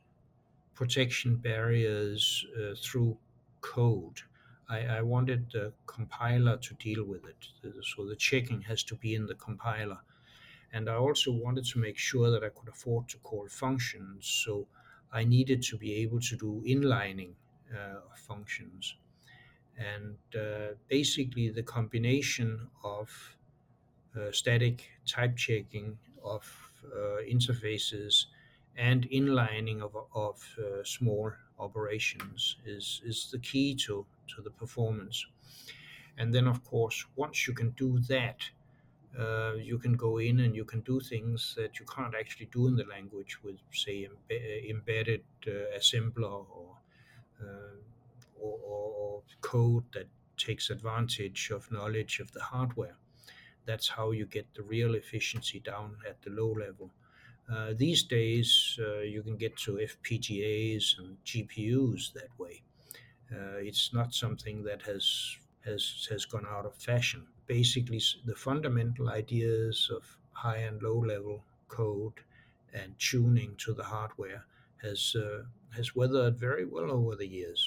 protection 0.74 1.36
barriers 1.36 2.46
uh, 2.58 2.76
through 2.82 3.18
code. 3.62 4.22
I, 4.70 4.80
I, 4.98 5.02
wanted 5.02 5.52
the 5.52 5.74
compiler 5.86 6.58
to 6.58 6.74
deal 6.76 7.04
with 7.04 7.26
it. 7.26 7.48
So 7.84 8.06
the 8.06 8.16
checking 8.16 8.62
has 8.62 8.84
to 8.84 8.96
be 8.96 9.14
in 9.14 9.26
the 9.26 9.36
compiler. 9.36 10.00
And 10.74 10.90
I 10.90 10.96
also 10.96 11.32
wanted 11.32 11.66
to 11.66 11.80
make 11.80 11.98
sure 11.98 12.32
that 12.32 12.44
I 12.44 12.50
could 12.50 12.70
afford 12.70 13.10
to 13.10 13.18
call 13.18 13.48
functions. 13.50 14.26
So 14.44 14.66
I 15.12 15.26
needed 15.26 15.62
to 15.64 15.78
be 15.78 15.96
able 15.96 16.22
to 16.22 16.38
do 16.38 16.64
inlining 16.66 17.34
uh, 17.72 18.00
functions. 18.16 18.96
And 19.78 20.16
uh, 20.36 20.76
basically, 20.88 21.50
the 21.50 21.64
combination 21.64 22.68
of 22.84 23.10
uh, 24.16 24.32
static 24.32 24.90
type 25.06 25.36
checking 25.36 25.98
of 26.24 26.44
uh, 26.86 27.22
interfaces 27.30 28.26
and 28.78 29.10
inlining 29.10 29.82
of, 29.82 29.96
of 30.16 30.44
uh, 30.58 30.84
small 30.84 31.32
operations 31.60 32.58
is, 32.66 33.02
is 33.06 33.30
the 33.32 33.40
key 33.40 33.76
to, 33.76 34.06
to 34.28 34.42
the 34.42 34.50
performance. 34.50 35.26
And 36.18 36.34
then, 36.34 36.48
of 36.48 36.64
course, 36.64 37.06
once 37.16 37.48
you 37.48 37.54
can 37.54 37.72
do 37.72 38.00
that, 38.08 38.50
uh, 39.20 39.54
you 39.56 39.78
can 39.78 39.94
go 39.94 40.18
in 40.20 40.40
and 40.40 40.56
you 40.56 40.64
can 40.64 40.82
do 40.82 41.00
things 41.00 41.54
that 41.58 41.80
you 41.80 41.86
can't 41.86 42.16
actually 42.18 42.48
do 42.52 42.68
in 42.68 42.76
the 42.76 42.86
language 42.86 43.44
with, 43.44 43.58
say, 43.72 44.08
embedded 44.70 45.24
uh, 45.48 45.78
assembler 45.78 46.46
or, 46.50 46.78
uh, 47.42 47.76
or, 48.40 48.60
or, 48.66 49.22
code 49.42 49.84
that 49.92 50.08
takes 50.38 50.70
advantage 50.70 51.50
of 51.52 51.70
knowledge 51.72 52.20
of 52.20 52.32
the 52.32 52.40
hardware. 52.40 52.96
That's 53.66 53.88
how 53.90 54.12
you 54.12 54.26
get 54.26 54.54
the 54.54 54.64
real 54.64 54.96
efficiency 54.96 55.60
down 55.60 55.98
at 56.08 56.22
the 56.22 56.30
low 56.32 56.52
level. 56.52 56.92
Uh, 57.52 57.74
these 57.76 58.04
days, 58.04 58.78
uh, 58.80 59.00
you 59.00 59.22
can 59.24 59.38
get 59.38 59.58
to 59.58 59.80
FPGAs 59.80 60.98
and 61.00 61.18
GPUs 61.26 62.14
that 62.14 62.38
way. 62.40 62.62
Uh, 63.32 63.58
it's 63.58 63.94
not 63.94 64.14
something 64.14 64.64
that 64.64 64.82
has 64.84 65.38
has 65.66 66.08
has 66.10 66.26
gone 66.26 66.46
out 66.48 66.66
of 66.66 66.76
fashion 66.76 67.28
basically 67.48 68.02
the 68.26 68.36
fundamental 68.36 69.10
ideas 69.10 69.90
of 69.98 70.18
high 70.32 70.62
and 70.70 70.82
low 70.82 71.00
level 71.14 71.44
code 71.68 72.14
and 72.74 72.98
tuning 72.98 73.56
to 73.58 73.74
the 73.74 73.84
hardware 73.84 74.46
has 74.82 75.16
uh, 75.16 75.44
has 75.76 75.96
weathered 75.96 76.38
very 76.38 76.66
well 76.66 76.90
over 76.92 77.16
the 77.16 77.28
years. 77.28 77.62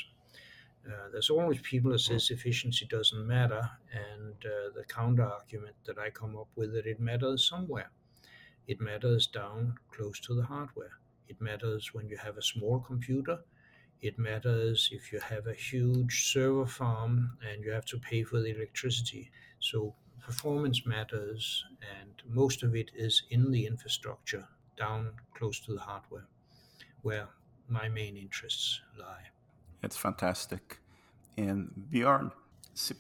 Uh, 0.87 1.09
there's 1.13 1.31
always 1.31 1.61
people 1.63 1.91
that 1.93 2.01
says 2.01 2.31
efficiency 2.31 2.87
doesn't 2.87 3.27
matter, 3.27 3.71
and 3.93 4.35
uh, 4.45 4.71
the 4.75 4.85
counter 4.85 5.25
argument 5.25 5.77
that 5.87 5.99
I 5.99 6.11
come 6.11 6.37
up 6.37 6.49
with 6.57 6.73
that 6.75 6.87
it 6.87 7.01
matters 7.01 7.49
somewhere. 7.49 7.91
It 8.67 8.81
matters 8.81 9.27
down 9.27 9.77
close 9.91 10.21
to 10.21 10.35
the 10.35 10.45
hardware. 10.45 10.99
It 11.29 11.41
matters 11.41 11.95
when 11.95 12.09
you 12.09 12.17
have 12.19 12.37
a 12.37 12.43
small 12.43 12.81
computer 12.81 13.41
it 14.05 14.19
matters 14.19 14.91
if 14.93 15.13
you 15.13 15.19
have 15.19 15.47
a 15.47 15.55
huge 15.55 16.31
server 16.31 16.67
farm 16.67 17.39
and 17.43 17.65
you 17.65 17.71
have 17.71 17.87
to 17.87 17.99
pay 17.99 18.23
for 18.23 18.39
the 18.39 18.55
electricity. 18.55 19.31
So 19.61 19.95
performance 20.21 20.85
matters, 20.85 21.65
and 21.99 22.13
most 22.29 22.63
of 22.63 22.75
it 22.75 22.91
is 22.95 23.23
in 23.31 23.51
the 23.51 23.67
infrastructure 23.67 24.47
down 24.77 25.13
close 25.33 25.59
to 25.61 25.73
the 25.73 25.81
hardware, 25.81 26.27
where 27.03 27.29
my 27.69 27.89
main 27.89 28.17
interests 28.17 28.81
lie. 28.99 29.34
It's 29.85 29.97
fantastic. 29.99 30.79
And 31.37 31.71
Bjorn, 31.91 32.33
C++ 32.73 32.95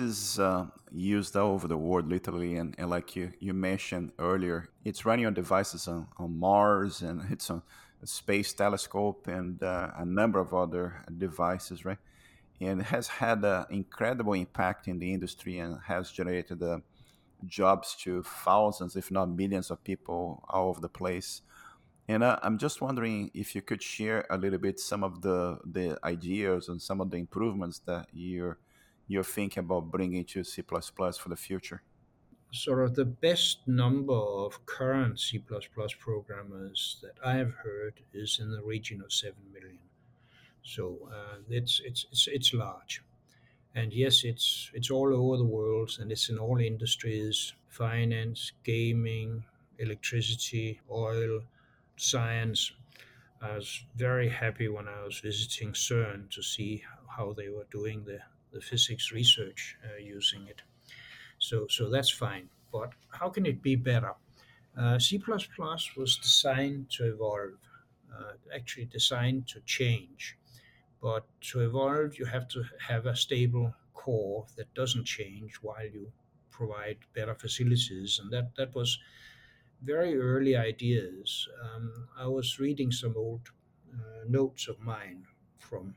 is 0.00 0.38
uh, 0.38 0.66
used 0.92 1.36
all 1.36 1.52
over 1.52 1.68
the 1.68 1.76
world, 1.76 2.08
literally, 2.08 2.56
and, 2.56 2.74
and, 2.78 2.90
like 2.90 3.14
you, 3.16 3.32
you 3.38 3.54
mentioned 3.54 4.12
earlier, 4.18 4.68
it's 4.84 5.06
running 5.06 5.26
on 5.26 5.34
devices 5.34 5.86
on, 5.88 6.08
on 6.18 6.38
Mars, 6.38 7.02
and 7.02 7.22
it's 7.30 7.48
on 7.48 7.62
a 8.02 8.06
space 8.06 8.52
telescope, 8.52 9.28
and 9.28 9.62
uh, 9.62 9.90
a 9.96 10.04
number 10.04 10.38
of 10.38 10.52
other 10.52 11.04
devices, 11.16 11.84
right? 11.84 11.98
And 12.60 12.80
it 12.80 12.86
has 12.86 13.06
had 13.06 13.44
an 13.44 13.66
incredible 13.70 14.32
impact 14.32 14.88
in 14.88 14.98
the 14.98 15.12
industry 15.12 15.58
and 15.58 15.78
has 15.86 16.10
generated 16.10 16.62
uh, 16.62 16.78
jobs 17.46 17.94
to 18.00 18.22
thousands, 18.22 18.96
if 18.96 19.10
not 19.10 19.28
millions, 19.28 19.70
of 19.70 19.84
people 19.84 20.44
all 20.48 20.70
over 20.70 20.80
the 20.80 20.88
place. 20.88 21.42
And 22.08 22.22
uh, 22.22 22.38
I'm 22.42 22.56
just 22.58 22.80
wondering 22.80 23.30
if 23.34 23.54
you 23.54 23.62
could 23.62 23.82
share 23.82 24.26
a 24.30 24.38
little 24.38 24.58
bit 24.58 24.78
some 24.78 25.02
of 25.02 25.22
the 25.22 25.58
the 25.64 25.98
ideas 26.04 26.68
and 26.68 26.80
some 26.80 27.00
of 27.00 27.10
the 27.10 27.16
improvements 27.16 27.80
that 27.80 28.06
you're 28.12 28.58
you're 29.08 29.24
thinking 29.24 29.64
about 29.64 29.90
bringing 29.90 30.24
to 30.24 30.44
C++ 30.44 30.62
for 30.62 31.28
the 31.28 31.36
future. 31.36 31.82
Sort 32.52 32.84
of 32.84 32.94
the 32.94 33.04
best 33.04 33.66
number 33.66 34.14
of 34.14 34.64
current 34.66 35.20
C++ 35.20 35.38
programmers 35.98 36.98
that 37.02 37.16
I 37.24 37.34
have 37.34 37.54
heard 37.54 37.94
is 38.12 38.38
in 38.40 38.50
the 38.50 38.62
region 38.62 39.02
of 39.02 39.12
seven 39.12 39.42
million. 39.52 39.78
So 40.62 40.98
uh, 41.12 41.38
it's, 41.48 41.80
it's 41.84 42.06
it's 42.10 42.28
it's 42.28 42.54
large, 42.54 43.02
and 43.74 43.92
yes, 43.92 44.24
it's 44.24 44.70
it's 44.74 44.90
all 44.90 45.12
over 45.12 45.36
the 45.36 45.44
world, 45.58 45.98
and 46.00 46.12
it's 46.12 46.28
in 46.28 46.38
all 46.38 46.58
industries: 46.58 47.52
finance, 47.68 48.52
gaming, 48.62 49.44
electricity, 49.78 50.80
oil 50.90 51.42
science. 51.96 52.72
I 53.40 53.54
was 53.56 53.84
very 53.96 54.28
happy 54.28 54.68
when 54.68 54.88
I 54.88 55.02
was 55.04 55.20
visiting 55.20 55.72
CERN 55.72 56.30
to 56.30 56.42
see 56.42 56.84
how 57.16 57.32
they 57.32 57.48
were 57.48 57.66
doing 57.70 58.04
the, 58.04 58.20
the 58.52 58.60
physics 58.60 59.12
research 59.12 59.76
uh, 59.84 59.96
using 59.98 60.46
it. 60.48 60.62
So, 61.38 61.66
so 61.68 61.90
that's 61.90 62.10
fine. 62.10 62.50
But 62.72 62.92
how 63.10 63.30
can 63.30 63.46
it 63.46 63.62
be 63.62 63.76
better? 63.76 64.14
Uh, 64.76 64.98
C++ 64.98 65.18
was 65.96 66.18
designed 66.18 66.90
to 66.90 67.12
evolve, 67.14 67.58
uh, 68.14 68.34
actually 68.54 68.86
designed 68.86 69.48
to 69.48 69.60
change. 69.62 70.36
But 71.00 71.26
to 71.52 71.60
evolve, 71.60 72.18
you 72.18 72.26
have 72.26 72.48
to 72.48 72.64
have 72.88 73.06
a 73.06 73.16
stable 73.16 73.74
core 73.94 74.46
that 74.56 74.72
doesn't 74.74 75.04
change 75.04 75.56
while 75.56 75.86
you 75.86 76.12
provide 76.50 76.98
better 77.14 77.34
facilities. 77.34 78.18
And 78.22 78.30
that, 78.32 78.54
that 78.56 78.74
was 78.74 78.98
very 79.82 80.18
early 80.18 80.56
ideas. 80.56 81.48
Um, 81.62 82.08
I 82.18 82.26
was 82.26 82.58
reading 82.58 82.90
some 82.90 83.14
old 83.16 83.50
uh, 83.92 84.24
notes 84.28 84.68
of 84.68 84.80
mine 84.80 85.24
from 85.58 85.94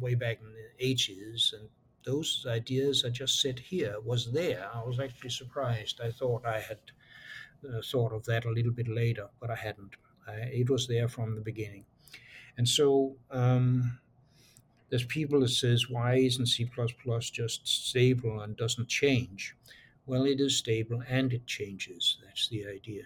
way 0.00 0.14
back 0.14 0.38
in 0.40 0.52
the 0.52 0.94
80s, 0.94 1.52
and 1.52 1.68
those 2.04 2.46
ideas 2.48 3.04
I 3.04 3.10
just 3.10 3.40
said 3.40 3.58
here 3.58 3.96
was 4.02 4.32
there. 4.32 4.68
I 4.74 4.82
was 4.82 5.00
actually 5.00 5.30
surprised. 5.30 6.00
I 6.00 6.10
thought 6.10 6.46
I 6.46 6.60
had 6.60 6.78
uh, 7.68 7.82
thought 7.82 8.12
of 8.12 8.24
that 8.24 8.44
a 8.46 8.50
little 8.50 8.72
bit 8.72 8.88
later, 8.88 9.28
but 9.40 9.50
I 9.50 9.56
hadn't. 9.56 9.96
I, 10.26 10.32
it 10.32 10.70
was 10.70 10.86
there 10.86 11.08
from 11.08 11.34
the 11.34 11.40
beginning. 11.40 11.84
And 12.56 12.68
so 12.68 13.16
um, 13.30 13.98
there's 14.88 15.04
people 15.04 15.40
that 15.40 15.50
says, 15.50 15.88
why 15.88 16.16
isn't 16.16 16.46
C++ 16.46 16.68
just 17.32 17.68
stable 17.68 18.40
and 18.40 18.56
doesn't 18.56 18.88
change? 18.88 19.56
Well, 20.10 20.24
it 20.26 20.40
is 20.40 20.56
stable 20.56 21.04
and 21.08 21.32
it 21.32 21.46
changes. 21.46 22.18
That's 22.24 22.48
the 22.48 22.66
idea. 22.66 23.04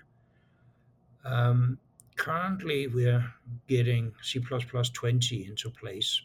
Um, 1.22 1.78
currently, 2.16 2.86
we're 2.86 3.34
getting 3.68 4.14
C++ 4.22 4.40
20 4.40 5.46
into 5.46 5.68
place. 5.68 6.22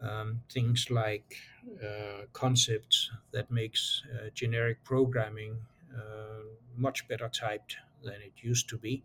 Um, 0.00 0.40
things 0.50 0.90
like 0.90 1.36
uh, 1.84 2.22
concepts 2.32 3.10
that 3.32 3.50
makes 3.50 4.02
uh, 4.14 4.30
generic 4.32 4.82
programming 4.84 5.58
uh, 5.94 6.44
much 6.78 7.06
better 7.06 7.28
typed 7.28 7.76
than 8.02 8.22
it 8.22 8.32
used 8.36 8.70
to 8.70 8.78
be. 8.78 9.04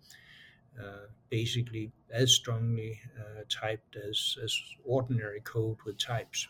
Uh, 0.80 1.08
basically, 1.30 1.92
as 2.10 2.34
strongly 2.34 3.02
uh, 3.20 3.44
typed 3.50 3.98
as, 3.98 4.38
as 4.42 4.58
ordinary 4.86 5.42
code 5.42 5.80
with 5.86 5.98
types. 5.98 6.48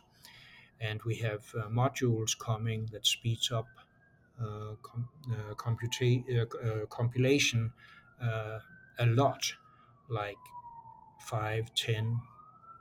And 0.80 1.02
we 1.02 1.16
have 1.16 1.46
uh, 1.56 1.68
modules 1.70 2.38
coming 2.38 2.88
that 2.92 3.08
speeds 3.08 3.52
up 3.52 3.68
com- 4.82 5.10
uh, 5.32 5.54
computa- 5.56 6.24
uh, 6.64 6.86
compilation 6.88 7.72
a 9.00 9.06
lot, 9.06 9.54
like 10.10 10.38
5, 11.20 11.74
10, 11.76 12.22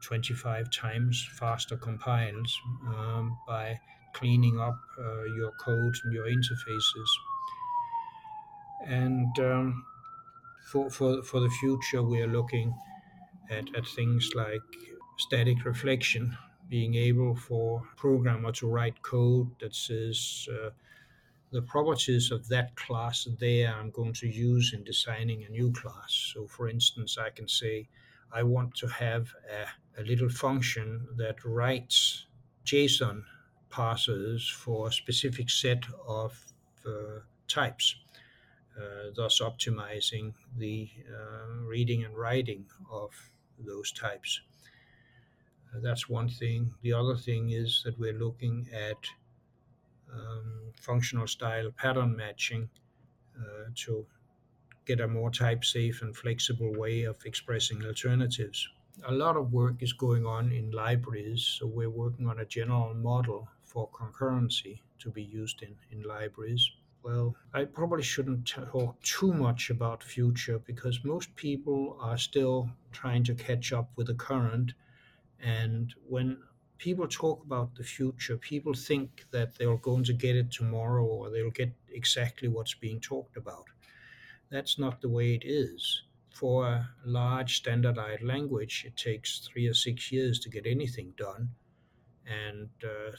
25 0.01 0.71
times 0.71 1.29
faster 1.33 1.77
compiles 1.77 2.61
um, 2.87 3.39
by 3.47 3.81
cleaning 4.13 4.61
up 4.61 4.79
uh, 4.99 5.25
your 5.37 5.53
code 5.53 5.95
and 6.05 6.13
your 6.13 6.27
interfaces. 6.27 7.09
And 8.87 9.39
um, 9.39 9.87
for, 10.67 10.91
for, 10.91 11.23
for 11.23 11.41
the 11.41 11.51
future, 11.51 12.03
we 12.03 12.21
are 12.21 12.29
looking 12.29 12.75
at, 13.51 13.75
at 13.75 13.87
things 13.87 14.33
like 14.35 14.63
static 15.17 15.65
reflection, 15.65 16.37
being 16.69 16.95
able 16.95 17.35
for 17.35 17.83
programmer 17.97 18.53
to 18.53 18.67
write 18.69 19.03
code 19.03 19.51
that 19.61 19.75
says 19.75 20.49
uh, 20.53 20.71
the 21.55 21.63
properties 21.63 22.33
of 22.33 22.49
that 22.49 22.75
class 22.75 23.29
there 23.39 23.73
I'm 23.73 23.91
going 23.91 24.13
to 24.15 24.27
use 24.27 24.73
in 24.75 24.83
designing 24.83 25.45
a 25.45 25.49
new 25.49 25.71
class. 25.71 26.33
So, 26.35 26.49
for 26.49 26.69
instance, 26.69 27.17
I 27.17 27.31
can 27.31 27.47
say 27.47 27.89
I 28.33 28.43
want 28.43 28.75
to 28.79 28.89
have 28.89 29.29
a, 29.49 30.01
a 30.01 30.03
little 30.03 30.29
function 30.29 31.07
that 31.17 31.45
writes 31.45 32.27
JSON 32.67 33.23
parsers 33.71 34.51
for 34.51 34.89
a 34.89 34.93
specific 34.93 35.49
set 35.49 35.85
of 36.09 36.37
uh, 36.85 37.21
types, 37.47 37.95
uh, 38.77 39.11
thus 39.15 39.41
optimizing 39.41 40.35
the 40.59 40.89
uh, 41.09 41.63
reading 41.63 42.03
and 42.05 42.19
writing 42.19 42.65
of 42.91 43.11
those 43.61 43.93
types. 43.93 44.41
Uh, 45.73 45.79
that's 45.81 46.09
one 46.09 46.29
thing. 46.29 46.75
The 46.83 46.95
other 46.95 47.15
thing 47.15 47.51
is 47.51 47.83
that 47.85 47.97
we're 47.97 48.19
looking 48.19 48.67
at 48.75 48.99
um, 50.15 50.73
functional 50.81 51.27
style 51.27 51.71
pattern 51.77 52.17
matching 52.17 52.69
uh, 53.39 53.71
to 53.75 54.07
get 54.87 55.01
a 55.01 55.09
more 55.09 55.31
type 55.31 55.65
safe 55.65 56.03
and 56.03 56.17
flexible 56.17 56.73
way 56.75 57.05
of 57.05 57.17
expressing 57.25 57.85
alternatives. 57.85 58.69
A 59.07 59.13
lot 59.13 59.37
of 59.37 59.53
work 59.53 59.83
is 59.83 59.93
going 59.93 60.25
on 60.27 60.53
in 60.53 60.71
libraries, 60.71 61.43
so 61.59 61.67
we're 61.67 61.91
working 61.91 62.29
on 62.29 62.39
a 62.39 62.45
general 62.45 62.95
model 62.95 63.49
for 63.63 63.89
concurrency 63.91 64.81
to 65.01 65.11
be 65.11 65.23
used 65.23 65.63
in, 65.63 65.75
in 65.91 66.03
libraries. 66.03 66.71
Well, 67.03 67.35
I 67.53 67.65
probably 67.65 68.03
shouldn't 68.03 68.47
talk 68.47 69.01
too 69.03 69.33
much 69.33 69.69
about 69.69 70.03
future 70.03 70.59
because 70.59 71.05
most 71.05 71.35
people 71.37 71.99
are 72.01 72.17
still 72.17 72.71
trying 72.93 73.25
to 73.25 73.35
catch 73.35 73.73
up 73.73 73.91
with 73.97 74.07
the 74.07 74.15
current. 74.15 74.73
And 75.43 75.95
when 76.09 76.39
people 76.85 77.09
talk 77.09 77.43
about 77.47 77.75
the 77.75 77.83
future, 77.83 78.37
people 78.37 78.75
think 78.75 79.25
that 79.31 79.55
they're 79.57 79.79
going 79.79 80.05
to 80.05 80.13
get 80.13 80.37
it 80.37 80.51
tomorrow 80.51 81.03
or 81.03 81.31
they'll 81.31 81.59
get 81.63 81.73
exactly 81.91 82.47
what's 82.47 82.75
being 82.75 83.01
talked 83.01 83.39
about. 83.39 83.65
That's 84.51 84.79
not 84.79 85.01
the 85.01 85.09
way 85.09 85.33
it 85.35 85.45
is. 85.47 86.03
For 86.29 86.67
a 86.67 86.91
large 87.07 87.57
standardized 87.57 88.23
language, 88.23 88.85
it 88.87 88.99
takes 88.99 89.49
three 89.49 89.67
or 89.67 89.73
six 89.73 90.13
years 90.13 90.39
to 90.41 90.51
get 90.51 90.67
anything 90.67 91.15
done. 91.17 91.49
And 92.27 92.69
uh, 92.85 93.17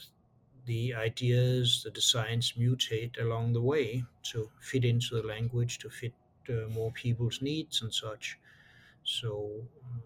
the 0.66 0.94
ideas, 0.94 1.82
the 1.82 1.90
designs 1.90 2.52
mutate 2.52 3.20
along 3.20 3.52
the 3.52 3.66
way 3.72 4.04
to 4.30 4.48
fit 4.60 4.84
into 4.84 5.16
the 5.16 5.26
language, 5.26 5.78
to 5.78 5.90
fit 5.90 6.14
uh, 6.48 6.68
more 6.68 6.92
people's 6.92 7.42
needs 7.42 7.82
and 7.82 7.92
such. 7.92 8.38
So, 9.02 9.50
um, 9.84 10.02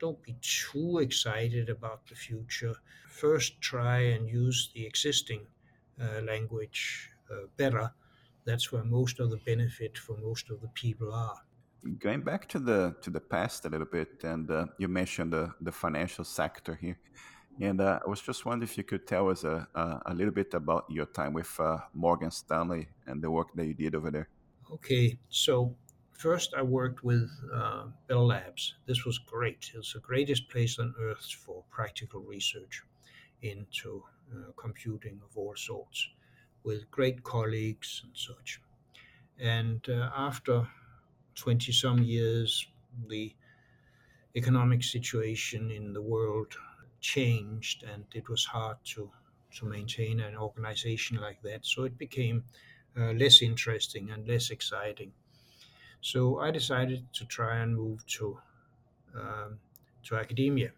don't 0.00 0.20
be 0.22 0.34
too 0.40 0.98
excited 0.98 1.68
about 1.68 2.06
the 2.08 2.14
future. 2.14 2.74
First, 3.08 3.60
try 3.60 3.98
and 4.14 4.28
use 4.28 4.70
the 4.74 4.86
existing 4.86 5.46
uh, 6.00 6.22
language 6.22 7.10
uh, 7.30 7.46
better. 7.56 7.92
That's 8.46 8.72
where 8.72 8.84
most 8.84 9.20
of 9.20 9.30
the 9.30 9.36
benefit 9.36 9.98
for 9.98 10.16
most 10.16 10.50
of 10.50 10.60
the 10.60 10.68
people 10.68 11.12
are. 11.12 11.36
Going 11.98 12.22
back 12.22 12.48
to 12.48 12.58
the 12.58 12.94
to 13.02 13.10
the 13.10 13.20
past 13.20 13.64
a 13.64 13.68
little 13.68 13.86
bit, 13.86 14.24
and 14.24 14.50
uh, 14.50 14.66
you 14.78 14.88
mentioned 14.88 15.32
the, 15.32 15.54
the 15.60 15.72
financial 15.72 16.24
sector 16.24 16.74
here, 16.74 16.98
and 17.60 17.80
uh, 17.80 18.00
I 18.04 18.08
was 18.08 18.20
just 18.20 18.44
wondering 18.44 18.68
if 18.70 18.76
you 18.76 18.84
could 18.84 19.06
tell 19.06 19.30
us 19.30 19.44
a, 19.44 19.66
a, 19.74 20.00
a 20.06 20.14
little 20.14 20.32
bit 20.32 20.52
about 20.54 20.84
your 20.90 21.06
time 21.06 21.32
with 21.32 21.58
uh, 21.58 21.78
Morgan 21.94 22.30
Stanley 22.30 22.88
and 23.06 23.22
the 23.22 23.30
work 23.30 23.48
that 23.54 23.66
you 23.66 23.74
did 23.74 23.94
over 23.94 24.10
there. 24.10 24.28
Okay, 24.72 25.18
so 25.30 25.74
First, 26.20 26.52
I 26.54 26.60
worked 26.60 27.02
with 27.02 27.30
uh, 27.50 27.86
Bell 28.06 28.26
Labs. 28.26 28.74
This 28.86 29.06
was 29.06 29.18
great. 29.18 29.72
It's 29.74 29.94
the 29.94 30.00
greatest 30.00 30.50
place 30.50 30.78
on 30.78 30.94
earth 31.00 31.24
for 31.24 31.64
practical 31.70 32.20
research 32.20 32.82
into 33.40 34.04
uh, 34.30 34.52
computing 34.56 35.22
of 35.24 35.38
all 35.38 35.56
sorts. 35.56 36.08
with 36.64 36.90
great 36.90 37.22
colleagues 37.22 38.02
and 38.04 38.16
such. 38.16 38.60
And 39.38 39.88
uh, 39.88 40.10
after 40.14 40.68
20 41.36 41.72
some 41.72 42.02
years, 42.02 42.66
the 43.08 43.34
economic 44.36 44.84
situation 44.84 45.70
in 45.70 45.92
the 45.94 46.02
world 46.02 46.54
changed 47.00 47.84
and 47.84 48.04
it 48.14 48.28
was 48.28 48.44
hard 48.44 48.76
to, 48.84 49.10
to 49.56 49.66
maintain 49.66 50.20
an 50.20 50.36
organization 50.36 51.18
like 51.18 51.40
that. 51.42 51.64
So 51.66 51.84
it 51.84 51.96
became 51.98 52.44
uh, 52.96 53.12
less 53.12 53.42
interesting 53.42 54.10
and 54.10 54.28
less 54.28 54.50
exciting. 54.50 55.12
So 56.00 56.38
I 56.40 56.50
decided 56.50 57.12
to 57.14 57.26
try 57.26 57.58
and 57.58 57.76
move 57.76 58.06
to 58.18 58.40
um, 59.14 59.60
to 60.04 60.16
academia. 60.16 60.72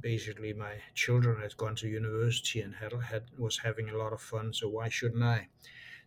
Basically, 0.00 0.52
my 0.52 0.76
children 0.94 1.40
had 1.42 1.56
gone 1.56 1.74
to 1.76 1.88
university 1.88 2.60
and 2.60 2.74
had, 2.76 2.92
had 2.94 3.24
was 3.38 3.58
having 3.58 3.88
a 3.90 3.96
lot 3.96 4.12
of 4.12 4.20
fun. 4.22 4.52
So 4.52 4.68
why 4.68 4.88
shouldn't 4.88 5.22
I? 5.24 5.48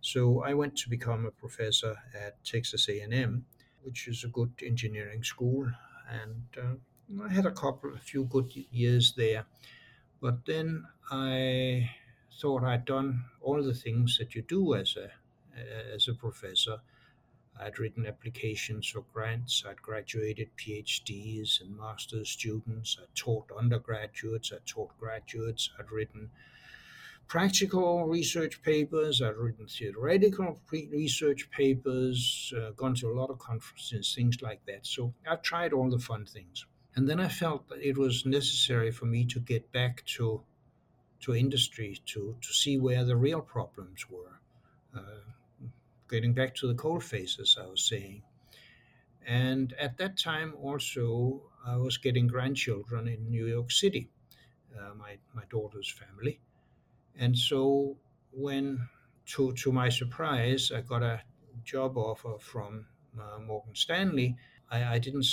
So 0.01 0.43
I 0.43 0.53
went 0.53 0.77
to 0.79 0.89
become 0.89 1.25
a 1.25 1.31
professor 1.31 1.97
at 2.15 2.43
Texas 2.45 2.89
A&M, 2.89 3.45
which 3.83 4.07
is 4.07 4.23
a 4.23 4.29
good 4.29 4.53
engineering 4.63 5.23
school, 5.23 5.71
and 6.09 6.45
uh, 6.57 7.23
I 7.23 7.29
had 7.29 7.45
a 7.45 7.51
couple, 7.51 7.93
a 7.95 7.99
few 7.99 8.25
good 8.25 8.49
years 8.71 9.13
there. 9.15 9.45
But 10.21 10.45
then 10.45 10.85
I 11.11 11.91
thought 12.39 12.63
I'd 12.63 12.85
done 12.85 13.25
all 13.41 13.61
the 13.63 13.73
things 13.73 14.17
that 14.19 14.35
you 14.35 14.41
do 14.43 14.75
as 14.75 14.95
a 14.97 15.11
as 15.93 16.07
a 16.07 16.13
professor. 16.13 16.81
I'd 17.59 17.79
written 17.79 18.05
applications 18.05 18.87
for 18.87 19.03
grants. 19.13 19.63
I'd 19.67 19.81
graduated 19.81 20.49
PhDs 20.57 21.61
and 21.61 21.77
master's 21.77 22.29
students. 22.29 22.97
I 22.99 23.05
taught 23.15 23.51
undergraduates. 23.51 24.51
I 24.51 24.57
taught 24.65 24.97
graduates. 24.99 25.69
I'd 25.77 25.91
written 25.91 26.31
practical 27.27 28.05
research 28.07 28.61
papers. 28.61 29.21
I'd 29.21 29.37
written 29.37 29.67
theoretical 29.67 30.59
research 30.71 31.49
papers. 31.51 32.53
Uh, 32.57 32.71
gone 32.71 32.95
to 32.95 33.09
a 33.09 33.17
lot 33.19 33.29
of 33.29 33.39
conferences, 33.39 34.13
things 34.15 34.41
like 34.41 34.65
that. 34.65 34.85
So 34.85 35.13
I've 35.25 35.41
tried 35.41 35.71
all 35.71 35.89
the 35.89 35.99
fun 35.99 36.25
things. 36.25 36.65
And 36.95 37.07
then 37.07 37.19
I 37.19 37.29
felt 37.29 37.69
that 37.69 37.81
it 37.81 37.97
was 37.97 38.25
necessary 38.25 38.91
for 38.91 39.05
me 39.05 39.25
to 39.25 39.39
get 39.39 39.71
back 39.71 40.03
to 40.17 40.41
to 41.21 41.35
industry 41.35 42.01
to 42.07 42.35
to 42.41 42.53
see 42.53 42.77
where 42.79 43.05
the 43.05 43.15
real 43.15 43.41
problems 43.41 44.09
were. 44.09 44.39
Uh, 44.93 45.21
getting 46.11 46.33
back 46.33 46.53
to 46.55 46.67
the 46.67 46.75
cold 46.75 47.03
faces, 47.03 47.57
I 47.59 47.65
was 47.67 47.83
saying. 47.83 48.21
And 49.25 49.73
at 49.79 49.97
that 49.97 50.17
time, 50.17 50.53
also, 50.61 51.41
I 51.65 51.77
was 51.77 51.97
getting 51.97 52.27
grandchildren 52.27 53.07
in 53.07 53.29
New 53.29 53.47
York 53.47 53.71
City, 53.71 54.09
uh, 54.77 54.93
my, 54.95 55.17
my 55.33 55.43
daughter's 55.49 55.89
family. 55.91 56.39
And 57.17 57.37
so, 57.37 57.97
when, 58.31 58.87
to, 59.27 59.53
to 59.53 59.71
my 59.71 59.89
surprise, 59.89 60.71
I 60.75 60.81
got 60.81 61.03
a 61.03 61.21
job 61.63 61.97
offer 61.97 62.37
from 62.39 62.85
uh, 63.19 63.39
Morgan 63.39 63.75
Stanley, 63.75 64.37
I, 64.69 64.95
I, 64.95 64.99
didn't, 64.99 65.25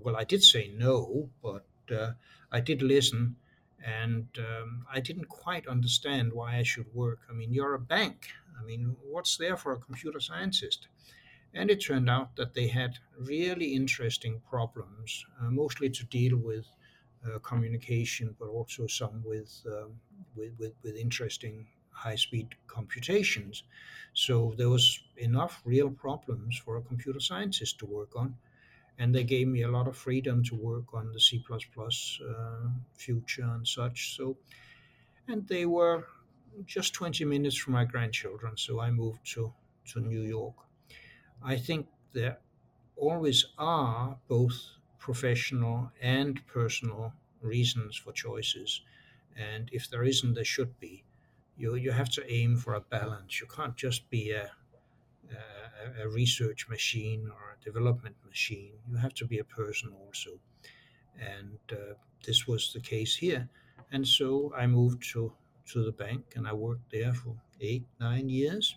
well, 0.00 0.16
I 0.16 0.24
did 0.24 0.42
say 0.42 0.72
no, 0.74 1.28
but 1.42 1.66
uh, 1.94 2.12
I 2.50 2.60
did 2.60 2.82
listen. 2.82 3.36
And 3.84 4.26
um, 4.38 4.86
I 4.92 5.00
didn't 5.00 5.28
quite 5.28 5.66
understand 5.66 6.32
why 6.32 6.56
I 6.56 6.62
should 6.62 6.92
work. 6.94 7.20
I 7.30 7.32
mean, 7.32 7.52
you're 7.52 7.74
a 7.74 7.78
bank. 7.80 8.28
I 8.60 8.64
mean, 8.64 8.96
what's 9.02 9.36
there 9.36 9.56
for 9.56 9.72
a 9.72 9.78
computer 9.78 10.20
scientist? 10.20 10.88
And 11.54 11.70
it 11.70 11.76
turned 11.76 12.10
out 12.10 12.36
that 12.36 12.54
they 12.54 12.66
had 12.68 12.98
really 13.18 13.74
interesting 13.74 14.40
problems, 14.50 15.24
uh, 15.40 15.50
mostly 15.50 15.88
to 15.90 16.04
deal 16.04 16.36
with 16.36 16.66
uh, 17.24 17.38
communication, 17.38 18.34
but 18.38 18.48
also 18.48 18.86
some 18.86 19.22
with, 19.24 19.62
um, 19.66 19.92
with, 20.36 20.52
with, 20.58 20.72
with 20.82 20.96
interesting 20.96 21.66
high 21.90 22.16
speed 22.16 22.48
computations. 22.66 23.64
So 24.12 24.54
there 24.56 24.68
was 24.68 25.00
enough 25.16 25.62
real 25.64 25.90
problems 25.90 26.58
for 26.58 26.76
a 26.76 26.82
computer 26.82 27.20
scientist 27.20 27.78
to 27.78 27.86
work 27.86 28.14
on. 28.14 28.36
And 28.98 29.14
they 29.14 29.24
gave 29.24 29.46
me 29.48 29.62
a 29.62 29.70
lot 29.70 29.86
of 29.86 29.96
freedom 29.96 30.42
to 30.44 30.54
work 30.56 30.92
on 30.92 31.12
the 31.12 31.20
C 31.20 31.44
uh, 31.50 32.68
future 32.94 33.44
and 33.44 33.66
such. 33.66 34.16
So, 34.16 34.36
and 35.28 35.46
they 35.46 35.66
were 35.66 36.06
just 36.66 36.94
20 36.94 37.24
minutes 37.24 37.56
from 37.56 37.74
my 37.74 37.84
grandchildren, 37.84 38.56
so 38.56 38.80
I 38.80 38.90
moved 38.90 39.20
to, 39.34 39.52
to 39.92 40.00
New 40.00 40.22
York. 40.22 40.56
I 41.42 41.56
think 41.56 41.86
there 42.12 42.38
always 42.96 43.46
are 43.58 44.18
both 44.26 44.60
professional 44.98 45.92
and 46.00 46.44
personal 46.46 47.12
reasons 47.40 47.96
for 47.96 48.12
choices. 48.12 48.82
And 49.36 49.70
if 49.72 49.88
there 49.88 50.02
isn't, 50.02 50.34
there 50.34 50.44
should 50.44 50.78
be. 50.80 51.04
You, 51.56 51.74
you 51.76 51.92
have 51.92 52.10
to 52.10 52.32
aim 52.32 52.56
for 52.56 52.74
a 52.74 52.80
balance. 52.80 53.40
You 53.40 53.46
can't 53.46 53.76
just 53.76 54.10
be 54.10 54.32
a, 54.32 54.50
a, 56.02 56.08
research 56.08 56.68
machine 56.68 57.28
or 57.30 57.56
a 57.56 57.64
development 57.64 58.16
machine. 58.26 58.72
You 58.90 58.96
have 58.96 59.14
to 59.14 59.26
be 59.26 59.38
a 59.38 59.44
person 59.44 59.92
also. 60.04 60.30
And 61.20 61.58
uh, 61.72 61.94
this 62.24 62.46
was 62.46 62.72
the 62.72 62.80
case 62.80 63.16
here. 63.16 63.48
And 63.92 64.06
so 64.06 64.52
I 64.56 64.66
moved 64.66 65.02
to 65.12 65.32
to 65.72 65.84
the 65.84 65.92
bank 65.92 66.24
and 66.34 66.48
I 66.48 66.54
worked 66.54 66.90
there 66.90 67.12
for 67.12 67.36
eight, 67.60 67.84
nine 68.00 68.28
years. 68.28 68.76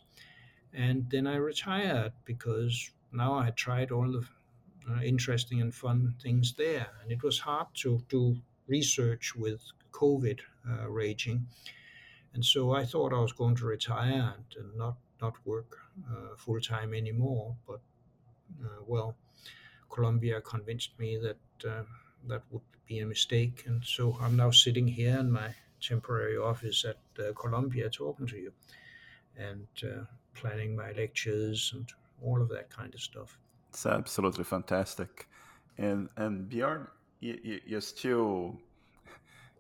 And 0.74 1.10
then 1.10 1.28
I 1.28 1.36
retired 1.36 2.14
because 2.26 2.92
now 3.12 3.34
I 3.34 3.52
tried 3.52 3.92
all 3.92 4.12
the 4.12 4.26
uh, 4.90 5.02
interesting 5.02 5.62
and 5.62 5.74
fun 5.74 6.16
things 6.22 6.54
there. 6.54 6.88
And 7.02 7.12
it 7.12 7.24
was 7.24 7.40
hard 7.40 7.68
to 7.76 8.02
do 8.10 8.38
research 8.68 9.36
with 9.36 9.62
COVID 9.92 10.40
uh, 10.70 10.90
raging. 10.90 11.48
And 12.34 12.44
so 12.44 12.72
I 12.72 12.86
thought 12.86 13.14
I 13.14 13.20
was 13.20 13.34
going 13.34 13.56
to 13.56 13.66
retire 13.66 14.34
and, 14.36 14.46
and 14.58 14.78
not, 14.78 14.96
not 15.22 15.36
work 15.46 15.78
uh, 16.10 16.36
full 16.38 16.60
time 16.60 16.94
anymore. 16.94 17.56
But, 17.68 17.82
uh, 18.64 18.82
well, 18.86 19.16
Columbia 19.90 20.42
convinced 20.42 20.92
me 20.98 21.18
that 21.18 21.70
uh, 21.70 21.84
that 22.28 22.44
would 22.52 22.62
be 22.88 23.00
a 23.00 23.06
mistake. 23.06 23.64
And 23.68 23.84
so 23.84 24.18
I'm 24.22 24.36
now 24.36 24.52
sitting 24.52 24.88
here 24.88 25.18
in 25.20 25.32
my 25.32 25.54
temporary 25.82 26.38
office 26.38 26.86
at 26.86 27.00
uh, 27.20 27.34
Columbia 27.34 27.90
talking 27.90 28.28
to 28.28 28.38
you 28.38 28.52
and 29.38 29.68
uh, 29.84 30.04
planning 30.34 30.76
my 30.76 30.92
lectures 30.92 31.72
and 31.76 31.88
all 32.24 32.42
of 32.42 32.50
that 32.50 32.70
kind 32.70 32.94
of 32.94 33.02
stuff. 33.02 33.38
It's 33.70 33.86
absolutely 33.86 34.44
fantastic. 34.44 35.28
And 35.78 36.10
and 36.18 36.50
Bjarne, 36.50 36.88
you, 37.20 37.60
you, 37.66 37.78
are 37.78 37.82
still, 37.82 38.60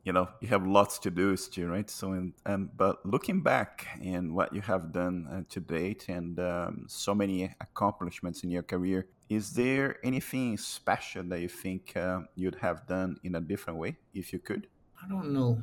you 0.04 0.12
know, 0.12 0.30
you 0.39 0.47
have 0.47 0.66
lots 0.66 0.97
to 0.99 1.12
do 1.12 1.38
still, 1.38 1.68
right? 1.68 1.89
So, 1.89 2.14
and, 2.14 2.34
and 2.45 2.76
but 2.76 3.06
looking 3.06 3.41
back 3.41 3.88
in 4.02 4.34
what 4.34 4.54
you 4.54 4.62
have 4.62 4.91
done 4.91 5.28
uh, 5.32 5.41
to 5.49 5.60
date 5.60 6.10
and 6.10 6.39
um, 6.39 6.86
so 6.88 7.14
many 7.14 7.54
accomplishments 7.62 8.43
in 8.43 8.49
your 8.49 8.64
career, 8.64 9.08
is 9.30 9.54
there 9.54 9.97
anything 10.04 10.58
special 10.58 11.24
that 11.24 11.39
you 11.39 11.47
think 11.47 11.95
uh, 11.95 12.22
you'd 12.36 12.56
have 12.56 12.88
done 12.88 13.18
in 13.24 13.36
a 13.36 13.41
different 13.41 13.80
way 13.80 13.95
if 14.14 14.34
you 14.34 14.39
could? 14.39 14.68
I 15.04 15.08
don't 15.08 15.34
know. 15.34 15.62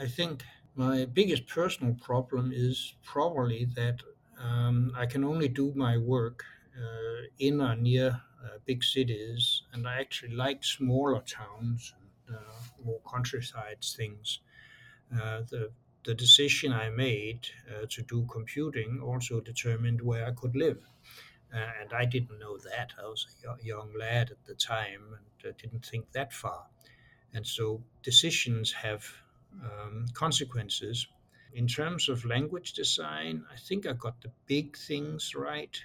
I 0.00 0.06
think 0.06 0.44
my 0.76 1.04
biggest 1.04 1.46
personal 1.46 1.94
problem 1.94 2.52
is 2.54 2.94
probably 3.04 3.66
that 3.76 4.00
um, 4.40 4.92
I 4.96 5.06
can 5.06 5.24
only 5.24 5.48
do 5.48 5.72
my 5.74 5.98
work 5.98 6.44
uh, 6.76 7.26
in 7.38 7.60
or 7.60 7.76
near 7.76 8.20
uh, 8.44 8.58
big 8.64 8.82
cities, 8.82 9.62
and 9.72 9.86
I 9.86 10.00
actually 10.00 10.34
like 10.34 10.64
smaller 10.64 11.20
towns 11.20 11.94
and 12.00 12.01
more 12.84 13.00
countryside 13.10 13.78
things. 13.82 14.40
Uh, 15.14 15.42
the 15.50 15.70
the 16.04 16.14
decision 16.14 16.72
I 16.72 16.90
made 16.90 17.46
uh, 17.70 17.86
to 17.90 18.02
do 18.02 18.26
computing 18.30 19.00
also 19.00 19.40
determined 19.40 20.00
where 20.00 20.26
I 20.26 20.32
could 20.32 20.56
live. 20.56 20.78
Uh, 21.54 21.58
and 21.80 21.92
I 21.92 22.06
didn't 22.06 22.38
know 22.40 22.58
that. 22.58 22.92
I 22.98 23.06
was 23.06 23.26
a 23.44 23.64
young 23.64 23.92
lad 23.96 24.30
at 24.30 24.44
the 24.44 24.54
time 24.54 25.02
and 25.44 25.56
didn't 25.58 25.84
think 25.84 26.10
that 26.12 26.32
far. 26.32 26.66
And 27.34 27.46
so 27.46 27.82
decisions 28.02 28.72
have 28.72 29.04
um, 29.62 30.06
consequences. 30.14 31.06
In 31.54 31.66
terms 31.66 32.08
of 32.08 32.24
language 32.24 32.72
design, 32.72 33.44
I 33.52 33.56
think 33.56 33.86
I 33.86 33.92
got 33.92 34.20
the 34.22 34.32
big 34.46 34.76
things 34.76 35.34
right, 35.34 35.78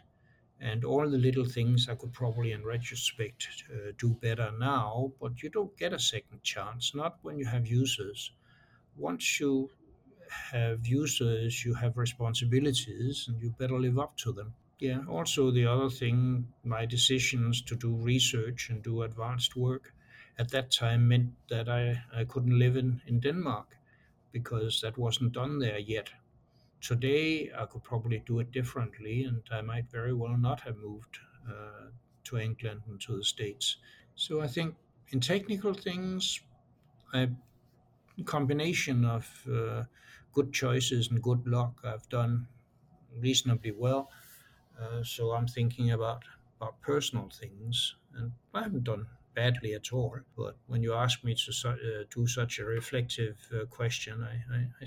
and 0.59 0.83
all 0.83 1.09
the 1.09 1.17
little 1.17 1.45
things 1.45 1.87
I 1.89 1.95
could 1.95 2.13
probably, 2.13 2.51
in 2.51 2.63
retrospect, 2.65 3.47
uh, 3.71 3.91
do 3.97 4.09
better 4.09 4.51
now. 4.57 5.11
But 5.21 5.43
you 5.43 5.49
don't 5.49 5.77
get 5.77 5.93
a 5.93 5.99
second 5.99 6.43
chance, 6.43 6.95
not 6.95 7.17
when 7.21 7.37
you 7.37 7.45
have 7.45 7.67
users. 7.67 8.31
Once 8.95 9.39
you 9.39 9.69
have 10.51 10.87
users, 10.87 11.63
you 11.63 11.73
have 11.75 11.97
responsibilities, 11.97 13.25
and 13.27 13.41
you 13.41 13.53
better 13.57 13.79
live 13.79 13.99
up 13.99 14.17
to 14.17 14.31
them. 14.31 14.53
Yeah, 14.79 15.01
also, 15.09 15.51
the 15.51 15.65
other 15.65 15.89
thing, 15.89 16.47
my 16.63 16.85
decisions 16.85 17.61
to 17.63 17.75
do 17.75 17.95
research 17.95 18.69
and 18.69 18.83
do 18.83 19.01
advanced 19.03 19.55
work 19.55 19.93
at 20.37 20.51
that 20.51 20.71
time 20.71 21.07
meant 21.07 21.31
that 21.49 21.67
I, 21.67 22.03
I 22.15 22.25
couldn't 22.25 22.59
live 22.59 22.77
in, 22.77 23.01
in 23.07 23.19
Denmark 23.19 23.75
because 24.31 24.81
that 24.81 24.97
wasn't 24.97 25.33
done 25.33 25.59
there 25.59 25.79
yet. 25.79 26.09
Today, 26.81 27.51
I 27.57 27.65
could 27.65 27.83
probably 27.83 28.19
do 28.25 28.39
it 28.39 28.51
differently, 28.51 29.23
and 29.23 29.41
I 29.51 29.61
might 29.61 29.89
very 29.91 30.13
well 30.13 30.37
not 30.37 30.61
have 30.61 30.77
moved 30.77 31.17
uh, 31.47 31.89
to 32.25 32.37
England 32.37 32.81
and 32.87 32.99
to 33.01 33.17
the 33.17 33.23
States. 33.23 33.77
So 34.15 34.41
I 34.41 34.47
think 34.47 34.75
in 35.09 35.19
technical 35.19 35.73
things, 35.73 36.39
a 37.13 37.29
combination 38.25 39.05
of 39.05 39.47
uh, 39.51 39.83
good 40.33 40.53
choices 40.53 41.09
and 41.09 41.21
good 41.21 41.47
luck, 41.47 41.81
I've 41.83 42.07
done 42.09 42.47
reasonably 43.19 43.71
well. 43.71 44.09
Uh, 44.79 45.03
so 45.03 45.31
I'm 45.31 45.47
thinking 45.47 45.91
about 45.91 46.23
about 46.59 46.81
personal 46.81 47.29
things, 47.29 47.95
and 48.15 48.31
I 48.53 48.63
haven't 48.63 48.83
done 48.83 49.05
badly 49.35 49.73
at 49.75 49.93
all. 49.93 50.17
But 50.35 50.57
when 50.67 50.81
you 50.81 50.93
ask 50.93 51.23
me 51.23 51.35
to 51.35 51.53
su- 51.53 51.69
uh, 51.69 52.03
do 52.09 52.27
such 52.27 52.59
a 52.59 52.65
reflective 52.65 53.37
uh, 53.53 53.65
question, 53.65 54.23
I, 54.23 54.55
I, 54.55 54.59
I, 54.81 54.85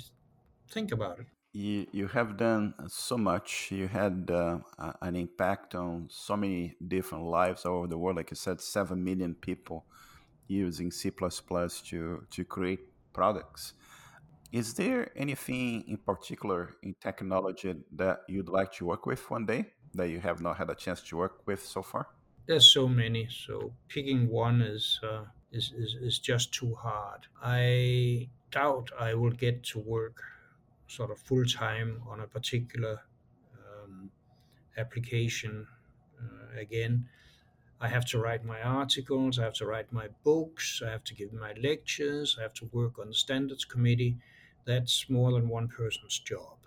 think 0.68 0.91
about 0.93 1.20
it. 1.20 1.26
You, 1.53 1.86
you 1.90 2.07
have 2.09 2.36
done 2.36 2.74
so 2.88 3.18
much. 3.18 3.72
You 3.72 3.88
had 3.88 4.30
uh, 4.32 4.59
an 5.03 5.16
impact 5.16 5.74
on 5.74 6.07
so 6.09 6.36
many 6.36 6.76
different 6.86 7.24
lives 7.24 7.66
all 7.66 7.78
over 7.78 7.88
the 7.88 7.98
world. 7.98 8.16
Like 8.16 8.30
you 8.30 8.36
said, 8.36 8.61
7 8.61 9.03
million 9.03 9.34
people 9.34 9.84
using 10.46 10.90
C 10.90 11.11
to, 11.11 12.26
to 12.30 12.44
create 12.44 12.80
products. 13.12 13.74
Is 14.53 14.74
there 14.74 15.11
anything 15.16 15.84
in 15.86 15.96
particular 15.96 16.76
in 16.82 16.94
technology 17.01 17.74
that 17.92 18.20
you'd 18.28 18.48
like 18.48 18.72
to 18.74 18.84
work 18.84 19.07
with 19.07 19.30
one 19.30 19.46
day 19.46 19.66
that 19.94 20.09
you 20.09 20.20
have 20.20 20.40
not 20.40 20.57
had 20.57 20.70
a 20.70 20.74
chance 20.74 21.01
to 21.03 21.16
work 21.16 21.46
with 21.46 21.64
so 21.64 21.82
far? 21.82 22.09
There's 22.46 22.66
so 22.72 22.88
many, 22.88 23.28
so 23.28 23.72
picking 23.88 24.28
one 24.28 24.61
is 24.61 24.98
uh, 25.09 25.24
is, 25.53 25.72
is 25.76 25.94
is 26.01 26.18
just 26.18 26.53
too 26.53 26.74
hard. 26.74 27.26
I 27.40 28.28
doubt 28.51 28.90
I 28.98 29.14
will 29.14 29.30
get 29.30 29.62
to 29.64 29.78
work 29.78 30.20
sort 30.91 31.11
of 31.11 31.18
full 31.18 31.45
time 31.45 32.03
on 32.09 32.20
a 32.20 32.26
particular 32.26 33.01
um, 33.62 34.11
application 34.76 35.66
uh, 36.20 36.61
again. 36.61 37.07
I 37.80 37.88
have 37.88 38.05
to 38.07 38.18
write 38.18 38.45
my 38.45 38.61
articles, 38.61 39.38
I 39.38 39.45
have 39.45 39.55
to 39.55 39.66
write 39.66 39.93
my 39.93 40.09
books, 40.24 40.82
I 40.84 40.91
have 40.91 41.05
to 41.05 41.14
give 41.14 41.32
my 41.32 41.53
lectures, 41.62 42.36
I 42.38 42.43
have 42.43 42.53
to 42.55 42.68
work 42.72 42.99
on 42.99 43.09
the 43.09 43.14
standards 43.14 43.64
committee. 43.64 44.18
That's 44.66 45.09
more 45.09 45.32
than 45.32 45.49
one 45.49 45.68
person's 45.68 46.18
job. 46.18 46.59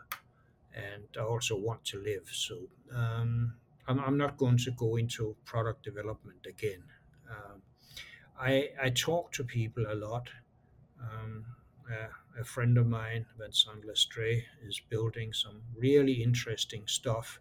And 0.73 1.03
I 1.17 1.21
also 1.21 1.55
want 1.55 1.83
to 1.85 2.01
live. 2.01 2.27
So 2.31 2.55
um, 2.95 3.53
I'm, 3.87 3.99
I'm, 3.99 4.17
not 4.17 4.37
going 4.37 4.57
to 4.57 4.71
go 4.71 4.95
into 4.95 5.35
product 5.45 5.83
development 5.83 6.47
again. 6.47 6.83
Um, 7.29 7.61
I, 8.39 8.69
I 8.81 8.89
talk 8.89 9.31
to 9.33 9.43
people 9.43 9.85
a 9.87 9.93
lot. 9.93 10.29
Um, 10.99 11.45
uh, 11.91 12.07
a 12.39 12.43
friend 12.43 12.77
of 12.77 12.87
mine, 12.87 13.25
Vincent 13.37 13.85
Lextrait, 13.85 14.43
is 14.65 14.81
building 14.89 15.33
some 15.33 15.61
really 15.77 16.23
interesting 16.23 16.83
stuff 16.87 17.39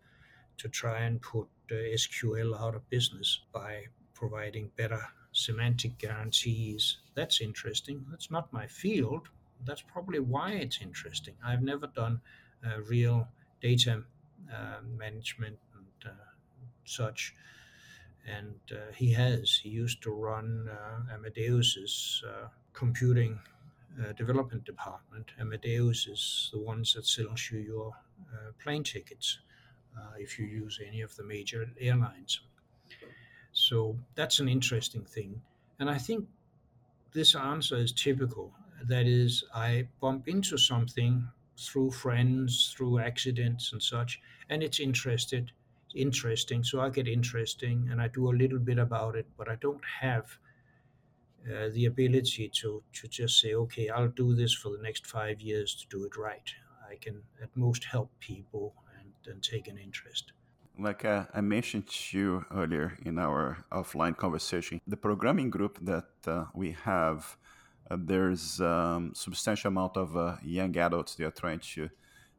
to 0.59 0.69
try 0.69 1.01
and 1.01 1.21
put 1.21 1.49
uh, 1.71 1.75
SQL 1.75 2.59
out 2.61 2.75
of 2.75 2.89
business 2.91 3.41
by 3.53 3.85
providing 4.15 4.71
better 4.77 5.03
semantic 5.33 5.99
guarantees. 5.99 6.99
That's 7.15 7.41
interesting. 7.41 8.05
That's 8.11 8.31
not 8.31 8.53
my 8.53 8.67
field. 8.67 9.29
That's 9.65 9.83
probably 9.83 10.21
why 10.21 10.53
it's 10.53 10.81
interesting. 10.81 11.35
I've 11.45 11.63
never 11.63 11.87
done 11.87 12.21
uh, 12.67 12.81
real 12.83 13.29
data 13.61 14.03
uh, 14.53 14.81
management 14.99 15.59
and 15.75 16.13
uh, 16.13 16.25
such. 16.85 17.35
And 18.27 18.61
uh, 18.71 18.93
he 18.95 19.13
has. 19.13 19.59
He 19.63 19.71
used 19.71 20.03
to 20.03 20.11
run 20.11 20.69
uh, 20.71 21.15
Amadeus's 21.15 22.23
computing 22.73 23.41
uh, 24.01 24.13
development 24.13 24.65
department. 24.65 25.33
Amadeus 25.41 26.07
is 26.07 26.51
the 26.53 26.59
ones 26.59 26.95
that 26.95 27.07
sells 27.07 27.51
you 27.51 27.59
your 27.59 27.93
uh, 28.33 28.53
plane 28.63 28.85
tickets 28.85 29.39
uh, 29.97 30.15
if 30.19 30.39
you 30.39 30.47
use 30.47 30.81
any 30.87 31.03
of 31.03 31.15
the 31.17 31.25
major 31.25 31.69
airlines. 31.81 32.41
So 33.53 33.99
that's 34.15 34.41
an 34.41 34.49
interesting 34.49 35.05
thing. 35.05 35.43
And 35.79 35.91
I 35.91 35.99
think 35.99 36.27
this 37.13 37.35
answer 37.35 37.77
is 37.77 37.93
typical. 37.93 38.53
That 38.85 39.07
is, 39.07 39.45
I 39.55 39.89
bump 40.01 40.29
into 40.29 40.57
something 40.57 41.29
through 41.59 41.91
friends, 41.91 42.75
through 42.75 42.99
accidents 42.99 43.73
and 43.73 43.83
such, 43.83 44.21
and 44.49 44.63
it's 44.63 44.81
interested, 44.81 45.53
interesting. 45.95 46.65
So 46.65 46.81
I 46.81 46.89
get 46.89 47.07
interesting 47.07 47.89
and 47.91 48.01
I 48.01 48.09
do 48.09 48.31
a 48.31 48.35
little 48.35 48.59
bit 48.59 48.79
about 48.79 49.15
it, 49.17 49.27
but 49.37 49.49
I 49.49 49.57
don't 49.57 49.85
have 50.01 50.39
uh, 51.47 51.69
the 51.73 51.87
ability 51.87 52.49
to, 52.61 52.83
to 52.93 53.09
just 53.09 53.41
say, 53.41 53.55
okay, 53.55 53.89
I'll 53.89 54.09
do 54.09 54.35
this 54.35 54.55
for 54.55 54.71
the 54.71 54.83
next 54.83 55.07
five 55.07 55.41
years 55.41 55.75
to 55.75 55.87
do 55.89 56.05
it 56.05 56.17
right. 56.17 56.49
I 56.89 56.97
can 56.97 57.23
at 57.43 57.51
most 57.57 57.85
help 57.85 58.11
people 58.21 58.75
and, 58.99 59.11
and 59.27 59.43
take 59.43 59.67
an 59.67 59.79
interest. 59.79 60.33
Like 60.79 61.05
uh, 61.05 61.25
I 61.35 61.41
mentioned 61.41 61.89
to 61.89 62.19
you 62.19 62.45
earlier 62.55 62.97
in 63.05 63.19
our 63.19 63.65
offline 63.73 64.17
conversation, 64.17 64.81
the 64.87 64.97
programming 64.97 65.51
group 65.51 65.79
that 65.83 66.09
uh, 66.27 66.45
we 66.55 66.77
have, 66.85 67.37
uh, 67.91 67.97
there's 67.99 68.61
um, 68.61 69.13
substantial 69.15 69.69
amount 69.69 69.97
of 69.97 70.17
uh, 70.17 70.37
young 70.43 70.77
adults 70.77 71.15
that 71.17 71.27
are 71.27 71.31
trying 71.31 71.61
to 71.75 71.91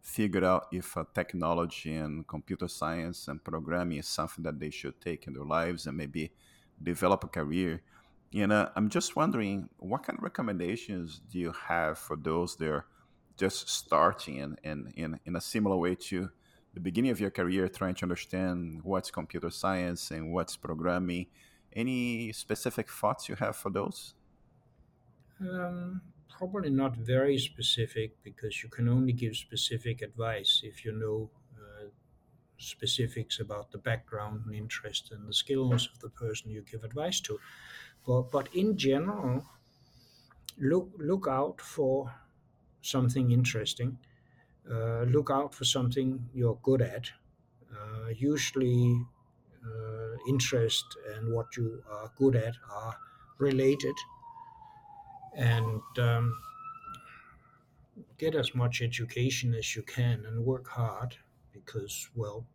figure 0.01 0.43
out 0.43 0.67
if 0.71 0.97
technology 1.13 1.93
and 1.95 2.27
computer 2.27 2.67
science 2.67 3.27
and 3.27 3.43
programming 3.43 3.99
is 3.99 4.07
something 4.07 4.43
that 4.43 4.59
they 4.59 4.69
should 4.69 4.99
take 4.99 5.27
in 5.27 5.33
their 5.33 5.45
lives 5.45 5.87
and 5.87 5.95
maybe 5.95 6.31
develop 6.81 7.23
a 7.23 7.27
career 7.27 7.81
and 8.35 8.51
uh, 8.51 8.69
I'm 8.75 8.89
just 8.89 9.15
wondering, 9.15 9.69
what 9.77 10.03
kind 10.03 10.17
of 10.17 10.23
recommendations 10.23 11.21
do 11.31 11.37
you 11.37 11.53
have 11.67 11.97
for 11.97 12.15
those 12.15 12.55
that 12.57 12.67
are 12.67 12.85
just 13.37 13.69
starting 13.69 14.39
and 14.39 14.59
in, 14.63 14.93
in, 14.95 15.19
in 15.25 15.35
a 15.35 15.41
similar 15.41 15.77
way 15.77 15.95
to 15.95 16.29
the 16.73 16.79
beginning 16.79 17.11
of 17.11 17.19
your 17.19 17.29
career, 17.29 17.67
trying 17.67 17.95
to 17.95 18.03
understand 18.03 18.81
what's 18.83 19.11
computer 19.11 19.51
science 19.51 20.09
and 20.09 20.33
what's 20.33 20.57
programming? 20.57 21.27
Any 21.73 22.31
specific 22.31 22.89
thoughts 22.89 23.29
you 23.29 23.35
have 23.35 23.55
for 23.55 23.69
those? 23.69 24.15
Um, 25.39 26.01
probably 26.29 26.69
not 26.69 26.95
very 26.95 27.37
specific 27.37 28.23
because 28.23 28.63
you 28.63 28.69
can 28.69 28.87
only 28.87 29.13
give 29.13 29.35
specific 29.35 30.01
advice 30.01 30.61
if 30.63 30.83
you 30.85 30.91
know 30.91 31.29
uh, 31.55 31.89
specifics 32.57 33.39
about 33.39 33.71
the 33.71 33.77
background 33.77 34.41
and 34.45 34.55
interest 34.55 35.11
and 35.11 35.27
the 35.27 35.33
skills 35.33 35.89
of 35.93 35.99
the 35.99 36.09
person 36.09 36.49
you 36.49 36.63
give 36.69 36.83
advice 36.83 37.19
to. 37.21 37.39
But, 38.05 38.31
but 38.31 38.53
in 38.55 38.77
general, 38.77 39.45
look 40.57 40.89
look 40.97 41.27
out 41.27 41.61
for 41.61 42.13
something 42.81 43.31
interesting. 43.31 43.99
Uh, 44.69 45.03
look 45.03 45.29
out 45.31 45.53
for 45.55 45.65
something 45.65 46.29
you're 46.33 46.59
good 46.63 46.81
at. 46.81 47.11
Uh, 47.75 48.09
usually, 48.09 49.05
uh, 49.65 50.17
interest 50.29 50.85
and 51.15 51.33
what 51.33 51.57
you 51.57 51.83
are 51.89 52.11
good 52.17 52.35
at 52.35 52.55
are 52.71 52.97
related. 53.39 53.95
And 55.35 55.81
um, 55.97 56.41
get 58.17 58.33
as 58.35 58.55
much 58.55 58.81
education 58.81 59.53
as 59.53 59.75
you 59.75 59.83
can 59.83 60.25
and 60.25 60.43
work 60.45 60.67
hard 60.67 61.17
because, 61.51 62.09
well, 62.15 62.45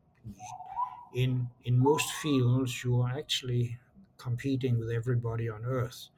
in 1.15 1.49
in 1.65 1.79
most 1.79 2.11
fields 2.13 2.83
you 2.85 3.01
are 3.01 3.11
actually 3.19 3.79
competing 4.19 4.79
with 4.79 4.91
everybody 4.91 5.49
on 5.49 5.65
earth. 5.65 6.09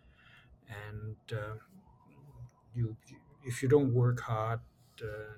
And 0.69 1.17
uh, 1.33 1.57
you 2.75 2.97
if 3.45 3.63
you 3.63 3.69
don't 3.69 3.93
work 3.95 4.21
hard 4.21 4.61
uh, 5.03 5.35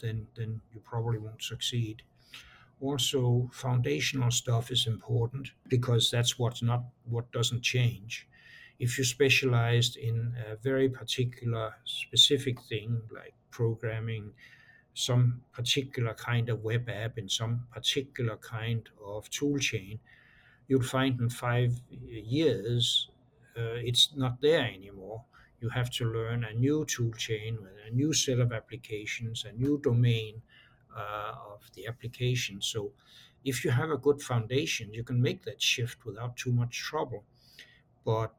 then 0.00 0.28
then 0.36 0.62
you 0.72 0.80
probably 0.80 1.18
won't 1.18 1.42
succeed. 1.42 2.02
Also 2.80 3.50
foundational 3.52 4.30
stuff 4.30 4.70
is 4.70 4.86
important 4.86 5.52
because 5.68 6.10
that's 6.10 6.38
what's 6.38 6.62
not 6.62 6.84
what 7.04 7.32
doesn't 7.32 7.62
change. 7.62 8.28
If 8.78 8.98
you 8.98 9.04
specialized 9.04 9.96
in 9.96 10.36
a 10.46 10.56
very 10.56 10.88
particular 10.88 11.76
specific 11.84 12.62
thing 12.62 13.02
like 13.12 13.34
programming 13.50 14.34
some 14.94 15.44
particular 15.52 16.14
kind 16.14 16.48
of 16.48 16.62
web 16.62 16.88
app 16.88 17.18
in 17.18 17.28
some 17.28 17.66
particular 17.72 18.36
kind 18.38 18.88
of 19.04 19.30
tool 19.30 19.58
chain 19.58 20.00
you'll 20.70 20.90
find 20.98 21.20
in 21.20 21.30
five 21.30 21.72
years 21.90 23.10
uh, 23.58 23.78
it's 23.90 24.16
not 24.16 24.40
there 24.40 24.64
anymore. 24.66 25.24
You 25.60 25.70
have 25.70 25.90
to 25.98 26.06
learn 26.06 26.44
a 26.44 26.54
new 26.54 26.86
tool 26.86 27.12
chain, 27.12 27.58
a 27.86 27.90
new 27.90 28.14
set 28.14 28.38
of 28.40 28.52
applications, 28.52 29.44
a 29.44 29.52
new 29.52 29.78
domain 29.80 30.42
uh, 30.96 31.34
of 31.54 31.70
the 31.74 31.88
application. 31.88 32.62
So, 32.62 32.94
if 33.44 33.64
you 33.64 33.72
have 33.72 33.90
a 33.90 33.98
good 33.98 34.22
foundation, 34.22 34.94
you 34.94 35.04
can 35.04 35.20
make 35.22 35.44
that 35.44 35.62
shift 35.62 36.06
without 36.06 36.36
too 36.36 36.52
much 36.52 36.78
trouble. 36.78 37.24
But 38.04 38.34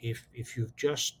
if 0.00 0.28
if 0.34 0.56
you've 0.56 0.76
just 0.76 1.18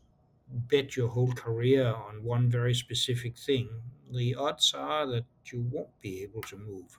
bet 0.48 0.96
your 0.96 1.08
whole 1.10 1.32
career 1.34 1.86
on 1.88 2.24
one 2.24 2.50
very 2.50 2.74
specific 2.74 3.38
thing, 3.38 3.82
the 4.10 4.34
odds 4.36 4.74
are 4.74 5.06
that 5.06 5.26
you 5.52 5.62
won't 5.62 5.98
be 6.00 6.22
able 6.22 6.42
to 6.42 6.58
move. 6.58 6.98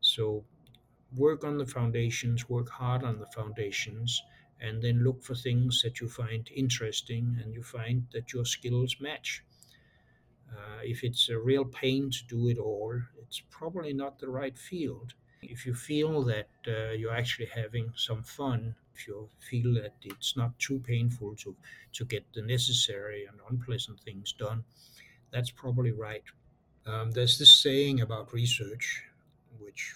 So 0.00 0.44
work 1.16 1.44
on 1.44 1.58
the 1.58 1.66
foundations, 1.66 2.48
work 2.48 2.68
hard 2.70 3.02
on 3.02 3.18
the 3.18 3.26
foundations, 3.26 4.22
and 4.60 4.82
then 4.82 5.02
look 5.02 5.22
for 5.22 5.34
things 5.34 5.80
that 5.82 6.00
you 6.00 6.08
find 6.08 6.48
interesting 6.54 7.38
and 7.42 7.54
you 7.54 7.62
find 7.62 8.06
that 8.12 8.32
your 8.32 8.44
skills 8.44 8.96
match. 9.00 9.42
Uh, 10.50 10.80
if 10.82 11.04
it's 11.04 11.28
a 11.28 11.38
real 11.38 11.64
pain 11.64 12.10
to 12.10 12.24
do 12.26 12.48
it 12.48 12.58
all, 12.58 13.00
it's 13.22 13.40
probably 13.50 13.92
not 13.92 14.18
the 14.18 14.28
right 14.28 14.58
field. 14.58 15.14
If 15.42 15.64
you 15.64 15.74
feel 15.74 16.22
that 16.24 16.50
uh, 16.66 16.90
you're 16.92 17.14
actually 17.14 17.48
having 17.54 17.92
some 17.96 18.22
fun, 18.22 18.74
if 18.94 19.06
you 19.08 19.28
feel 19.38 19.74
that 19.74 19.94
it's 20.02 20.36
not 20.36 20.58
too 20.58 20.80
painful 20.80 21.34
to, 21.36 21.56
to 21.94 22.04
get 22.04 22.26
the 22.34 22.42
necessary 22.42 23.26
and 23.26 23.38
unpleasant 23.48 24.00
things 24.00 24.32
done, 24.32 24.64
that's 25.30 25.50
probably 25.50 25.92
right. 25.92 26.24
Um, 26.86 27.12
there's 27.12 27.38
this 27.38 27.54
saying 27.54 28.00
about 28.00 28.32
research, 28.32 29.04
which 29.58 29.94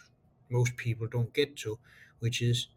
most 0.51 0.76
people 0.76 1.07
don't 1.07 1.32
get 1.32 1.57
to, 1.57 1.78
which 2.20 2.42
is 2.42 2.68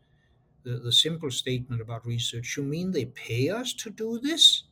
the, 0.64 0.80
the 0.80 0.92
simple 0.92 1.32
statement 1.32 1.82
about 1.82 2.06
research. 2.06 2.58
You 2.58 2.64
mean 2.64 2.92
they 2.92 3.06
pay 3.06 3.50
us 3.50 3.74
to 3.74 3.90
do 3.90 4.20
this? 4.20 4.64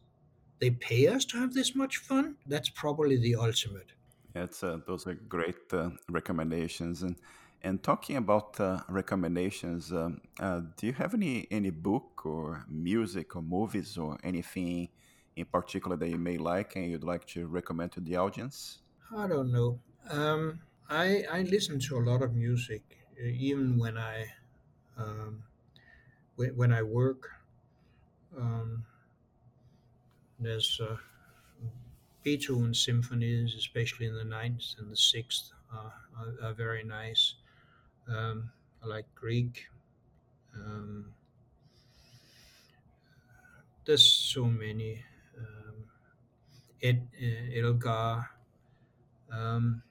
They 0.60 0.72
pay 0.72 1.08
us 1.08 1.26
to 1.26 1.38
have 1.38 1.54
this 1.54 1.76
much 1.76 1.98
fun? 1.98 2.36
That's 2.48 2.70
probably 2.70 3.18
the 3.18 3.36
ultimate. 3.36 3.91
It's, 4.34 4.64
uh, 4.64 4.80
those 4.86 5.08
are 5.08 5.14
great 5.14 5.56
uh, 5.72 5.91
recommendations. 6.10 7.04
And 7.04 7.16
and 7.66 7.82
talking 7.82 8.18
about 8.18 8.60
uh, 8.60 8.82
recommendations, 8.89 9.91
um, 9.91 10.22
uh, 10.39 10.62
do 10.78 10.86
you 10.86 10.93
have 10.93 11.16
any 11.16 11.48
any 11.50 11.72
book 11.72 12.24
or 12.26 12.64
music 12.70 13.36
or 13.36 13.41
movies 13.41 13.98
or 13.98 14.20
anything 14.24 14.89
in 15.36 15.46
particular 15.46 15.98
that 15.98 16.10
you 16.10 16.20
may 16.20 16.38
like 16.38 16.76
and 16.76 16.91
you'd 16.91 17.04
like 17.04 17.26
to 17.26 17.48
recommend 17.48 17.91
to 17.93 18.02
the 18.02 18.18
audience? 18.18 18.80
I 19.16 19.28
don't 19.28 19.52
know. 19.52 19.80
Um, 20.12 20.60
I 20.90 21.24
I 21.32 21.42
listen 21.42 21.80
to 21.80 21.98
a 21.98 22.04
lot 22.04 22.22
of 22.22 22.36
music, 22.36 22.84
even 23.20 23.78
when 23.78 23.98
I 23.98 24.26
um, 24.98 25.44
when, 26.36 26.72
I 26.72 26.82
work. 26.84 27.32
Um, 28.38 28.86
there's 30.40 30.80
uh, 30.82 30.98
Beethoven 32.24 32.74
symphonies, 32.74 33.56
especially 33.56 34.06
in 34.06 34.16
the 34.16 34.24
ninth 34.24 34.76
and 34.78 34.92
the 34.92 34.98
sixth, 34.98 35.52
are, 35.72 35.94
are 36.42 36.54
very 36.54 36.84
nice. 36.84 37.36
Um, 38.08 38.52
I 38.84 38.88
like 38.88 39.06
Grieg. 39.16 39.60
Um, 40.54 41.14
there's 43.86 44.06
so 44.06 44.46
many. 44.46 45.04
Um, 45.38 45.76
Ed, 46.84 47.08
uh, 47.22 47.60
Elgar. 47.60 48.30
Um, 49.32 49.82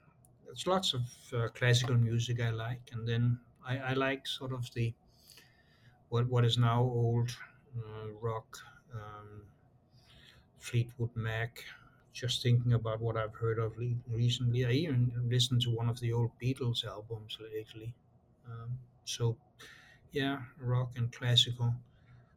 there's 0.55 0.67
lots 0.67 0.93
of 0.93 1.03
uh, 1.33 1.49
classical 1.49 1.95
music 1.97 2.39
I 2.39 2.49
like, 2.51 2.89
and 2.93 3.07
then 3.07 3.41
I, 3.63 3.77
I 3.79 3.93
like 3.93 4.25
sort 4.27 4.53
of 4.53 4.73
the 4.73 4.93
what 6.09 6.27
what 6.27 6.45
is 6.45 6.57
now 6.57 6.81
old 6.81 7.37
uh, 7.77 8.11
rock, 8.13 8.57
um, 8.93 9.45
Fleetwood 10.59 11.15
Mac. 11.15 11.63
Just 12.11 12.43
thinking 12.43 12.73
about 12.73 12.99
what 12.99 13.15
I've 13.17 13.35
heard 13.35 13.57
of 13.57 13.77
le- 13.77 14.01
recently, 14.07 14.65
I 14.65 14.71
even 14.71 15.29
listened 15.29 15.61
to 15.61 15.69
one 15.71 15.87
of 15.89 15.99
the 16.01 16.11
old 16.11 16.37
Beatles 16.39 16.83
albums 16.85 17.37
lately. 17.39 17.95
Um, 18.45 18.79
so, 19.05 19.37
yeah, 20.11 20.45
rock 20.59 20.97
and 20.97 21.11
classical. 21.13 21.75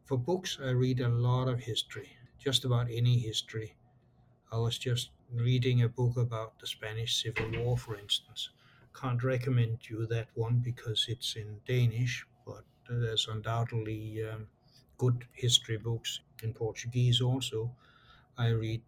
For 0.05 0.19
books, 0.19 0.59
I 0.61 0.71
read 0.71 1.01
a 1.01 1.09
lot 1.11 1.49
of 1.49 1.61
history, 1.61 2.17
just 2.39 2.65
about 2.65 2.91
any 2.91 3.19
history. 3.21 3.77
I 4.53 4.59
was 4.59 4.77
just 4.79 5.11
reading 5.33 5.83
a 5.83 5.89
book 5.89 6.17
about 6.19 6.59
the 6.59 6.67
Spanish 6.67 7.23
Civil 7.23 7.51
War, 7.59 7.79
for 7.79 7.97
instance. 7.97 8.51
Can't 8.95 9.23
recommend 9.25 9.89
you 9.89 10.05
that 10.07 10.29
one 10.35 10.59
because 10.59 11.07
it's 11.09 11.35
in 11.37 11.61
Danish, 11.67 12.27
but 12.45 12.65
there's 12.89 13.27
undoubtedly 13.27 14.23
um, 14.29 14.49
good 14.99 15.27
history 15.33 15.79
books 15.79 16.21
in 16.43 16.53
Portuguese 16.53 17.21
also. 17.23 17.75
I 18.39 18.49
read 18.49 18.83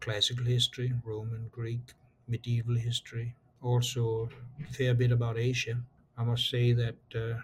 classical 0.00 0.44
history, 0.46 0.92
Roman, 1.04 1.48
Greek, 1.48 1.94
medieval 2.28 2.76
history, 2.76 3.36
also 3.62 4.30
a 4.60 4.72
fair 4.72 4.94
bit 4.94 5.12
about 5.12 5.38
Asia. 5.38 5.82
I 6.16 6.24
must 6.24 6.50
say 6.50 6.72
that 6.74 6.98
uh, 7.14 7.40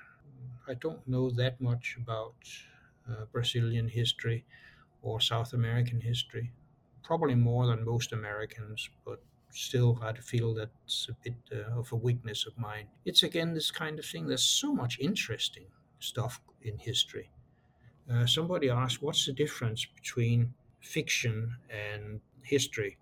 I 0.67 0.75
don't 0.75 1.07
know 1.09 1.31
that 1.31 1.61
much 1.61 1.97
about 1.97 2.37
uh, 3.09 3.27
Brazilian 3.27 3.89
history 3.89 4.45
or 5.03 5.21
South 5.21 5.53
American 5.55 6.01
history. 6.03 6.53
Probably 7.05 7.35
more 7.35 7.67
than 7.67 7.85
most 7.85 8.13
Americans, 8.13 8.89
but 9.05 9.21
still 9.53 9.99
I'd 10.03 10.19
feel 10.19 10.55
that's 10.55 11.09
a 11.09 11.17
bit 11.23 11.37
uh, 11.53 11.79
of 11.79 11.93
a 11.93 11.97
weakness 11.97 12.47
of 12.47 12.59
mine. 12.59 12.87
It's 13.05 13.23
again 13.23 13.55
this 13.55 13.71
kind 13.71 13.99
of 13.99 14.05
thing. 14.05 14.27
There's 14.27 14.43
so 14.43 14.75
much 14.75 14.99
interesting 14.99 15.67
stuff 16.01 16.41
in 16.63 16.79
history. 16.79 17.31
Uh, 18.11 18.27
somebody 18.27 18.69
asked, 18.69 19.03
what's 19.03 19.27
the 19.27 19.33
difference 19.33 19.87
between 19.87 20.53
fiction 20.81 21.57
and 21.71 22.21
history? 22.43 22.99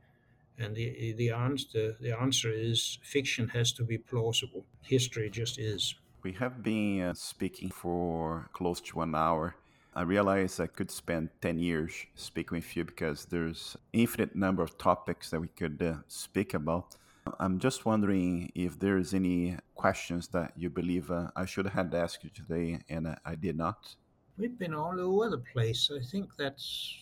And 0.58 0.76
the, 0.76 1.14
the, 1.16 1.30
answer, 1.30 1.96
the 2.00 2.16
answer 2.16 2.50
is 2.52 2.98
fiction 3.02 3.48
has 3.48 3.72
to 3.72 3.84
be 3.84 3.98
plausible. 3.98 4.64
History 4.82 5.30
just 5.30 5.58
is. 5.58 5.94
We 6.22 6.32
have 6.34 6.62
been 6.62 7.02
uh, 7.02 7.14
speaking 7.14 7.70
for 7.70 8.48
close 8.52 8.80
to 8.82 8.96
one 8.96 9.14
hour. 9.14 9.56
I 9.94 10.02
realize 10.02 10.58
I 10.58 10.68
could 10.68 10.90
spend 10.90 11.28
10 11.42 11.58
years 11.58 11.92
speaking 12.14 12.56
with 12.56 12.76
you 12.76 12.84
because 12.84 13.26
there's 13.26 13.76
infinite 13.92 14.34
number 14.34 14.62
of 14.62 14.78
topics 14.78 15.28
that 15.30 15.40
we 15.40 15.48
could 15.48 15.82
uh, 15.82 15.96
speak 16.08 16.54
about. 16.54 16.96
I'm 17.38 17.58
just 17.58 17.84
wondering 17.84 18.50
if 18.54 18.78
there's 18.78 19.12
any 19.12 19.58
questions 19.74 20.28
that 20.28 20.52
you 20.56 20.70
believe 20.70 21.10
uh, 21.10 21.28
I 21.36 21.44
should 21.44 21.66
have 21.66 21.92
asked 21.94 22.24
you 22.24 22.30
today 22.30 22.80
and 22.88 23.06
uh, 23.06 23.16
I 23.24 23.34
did 23.34 23.56
not. 23.56 23.94
We've 24.38 24.58
been 24.58 24.72
all 24.72 24.98
over 24.98 25.28
the 25.28 25.42
place. 25.52 25.90
I 25.94 26.02
think 26.02 26.36
that's 26.36 26.98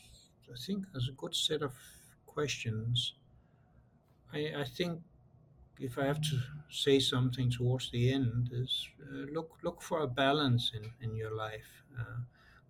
I 0.52 0.56
think 0.56 0.84
there's 0.92 1.08
a 1.08 1.12
good 1.12 1.34
set 1.34 1.62
of 1.62 1.72
questions. 2.26 3.14
I, 4.32 4.52
I 4.58 4.64
think 4.64 5.00
if 5.78 5.96
I 5.96 6.06
have 6.06 6.20
to 6.20 6.40
say 6.70 6.98
something 6.98 7.50
towards 7.50 7.90
the 7.92 8.12
end 8.12 8.50
is 8.52 8.88
uh, 9.00 9.30
look 9.32 9.58
look 9.62 9.80
for 9.80 10.00
a 10.00 10.08
balance 10.08 10.72
in, 10.74 10.90
in 11.08 11.16
your 11.16 11.34
life. 11.36 11.84
Uh, 11.96 12.22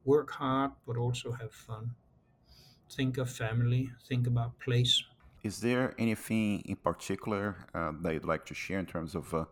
work 0.05 0.31
hard, 0.31 0.73
but 0.87 0.97
also 0.97 1.33
have 1.33 1.53
fun. 1.53 1.91
Think 2.91 3.19
of 3.19 3.31
family. 3.31 3.91
Think 4.09 4.27
about 4.27 4.59
place. 4.59 5.03
Is 5.43 5.61
there 5.61 5.95
anything 5.99 6.61
in 6.67 6.77
particular 6.77 7.67
uh, 7.75 7.93
that 8.03 8.13
you'd 8.13 8.25
like 8.25 8.45
to 8.47 8.55
share 8.55 8.79
in 8.79 8.87
terms 8.87 9.15
of 9.15 9.33
uh, 9.33 9.45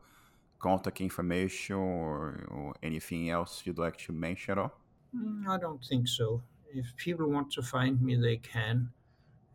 contact 0.59 1.01
information 1.01 1.77
or, 1.77 2.45
or, 2.51 2.75
anything 2.83 3.31
else 3.31 3.63
you'd 3.65 3.79
like 3.79 3.97
to 3.99 4.13
mention 4.13 4.53
at 4.53 4.59
all? 4.59 4.73
Mm, 5.17 5.49
I 5.49 5.57
don't 5.57 5.83
think 5.83 6.09
so. 6.09 6.43
If 6.75 6.95
people 6.97 7.31
want 7.31 7.51
to 7.53 7.63
find 7.63 8.03
me, 8.03 8.17
they 8.17 8.37
can. 8.37 8.91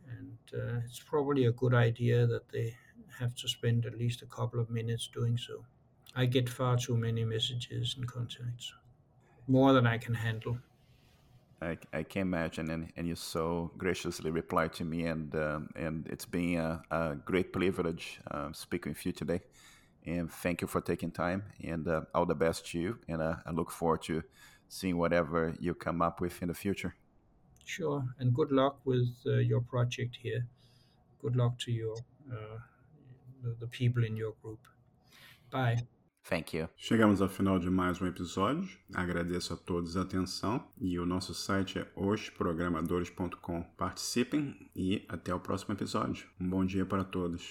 And 0.09 0.37
uh, 0.53 0.81
it's 0.85 0.99
probably 0.99 1.45
a 1.45 1.51
good 1.51 1.73
idea 1.73 2.25
that 2.25 2.49
they 2.49 2.75
have 3.19 3.35
to 3.35 3.47
spend 3.47 3.85
at 3.85 3.97
least 3.97 4.21
a 4.21 4.25
couple 4.25 4.59
of 4.59 4.69
minutes 4.69 5.09
doing 5.13 5.37
so. 5.37 5.65
I 6.15 6.25
get 6.25 6.49
far 6.49 6.77
too 6.77 6.97
many 6.97 7.23
messages 7.25 7.95
and 7.97 8.07
contacts, 8.07 8.73
more 9.47 9.73
than 9.73 9.85
I 9.85 9.97
can 9.97 10.13
handle. 10.13 10.57
I, 11.63 11.77
I 11.93 12.03
can 12.03 12.23
imagine, 12.23 12.69
and, 12.69 12.91
and 12.97 13.07
you 13.07 13.15
so 13.15 13.71
graciously 13.77 14.31
replied 14.31 14.73
to 14.73 14.83
me, 14.83 15.05
and 15.05 15.33
um, 15.35 15.69
and 15.75 16.07
it's 16.07 16.25
been 16.25 16.59
a, 16.59 16.81
a 16.91 17.15
great 17.15 17.53
privilege 17.53 18.19
uh, 18.29 18.51
speaking 18.51 18.91
with 18.91 19.05
you 19.05 19.11
today, 19.11 19.41
and 20.05 20.31
thank 20.31 20.61
you 20.61 20.67
for 20.67 20.81
taking 20.81 21.11
time, 21.11 21.43
and 21.63 21.87
uh, 21.87 22.01
all 22.13 22.25
the 22.25 22.35
best 22.35 22.67
to 22.67 22.79
you, 22.79 22.99
and 23.07 23.21
uh, 23.21 23.35
I 23.45 23.51
look 23.51 23.71
forward 23.71 24.01
to 24.03 24.23
seeing 24.67 24.97
whatever 24.97 25.55
you 25.59 25.73
come 25.73 26.01
up 26.01 26.19
with 26.21 26.41
in 26.41 26.49
the 26.49 26.53
future. 26.53 26.95
Sure, 27.65 28.03
and 28.19 28.33
good 28.33 28.51
luck 28.51 28.79
with 28.85 29.09
uh, 29.25 29.37
your 29.37 29.61
project 29.61 30.17
here. 30.21 30.45
Good 31.21 31.35
luck 31.35 31.57
to 31.59 31.71
your 31.71 31.95
uh, 32.31 32.59
the 33.59 33.67
people 33.67 34.03
in 34.03 34.17
your 34.17 34.33
group. 34.41 34.59
Bye. 35.49 35.77
Thank 36.29 36.55
you. 36.55 36.69
Chegamos 36.77 37.21
ao 37.21 37.27
final 37.27 37.59
de 37.59 37.69
mais 37.69 38.01
um 38.01 38.07
episódio. 38.07 38.69
Agradeço 38.93 39.53
a 39.53 39.57
todos 39.57 39.97
a 39.97 40.01
atenção 40.03 40.65
e 40.79 40.97
o 40.97 41.05
nosso 41.05 41.33
site 41.33 41.79
é 41.79 41.87
osprogramadores.com. 41.95 43.63
Participem 43.77 44.55
e 44.75 45.05
até 45.09 45.35
o 45.35 45.39
próximo 45.39 45.73
episódio. 45.73 46.25
Um 46.39 46.49
bom 46.49 46.65
dia 46.65 46.85
para 46.85 47.03
todos. 47.03 47.43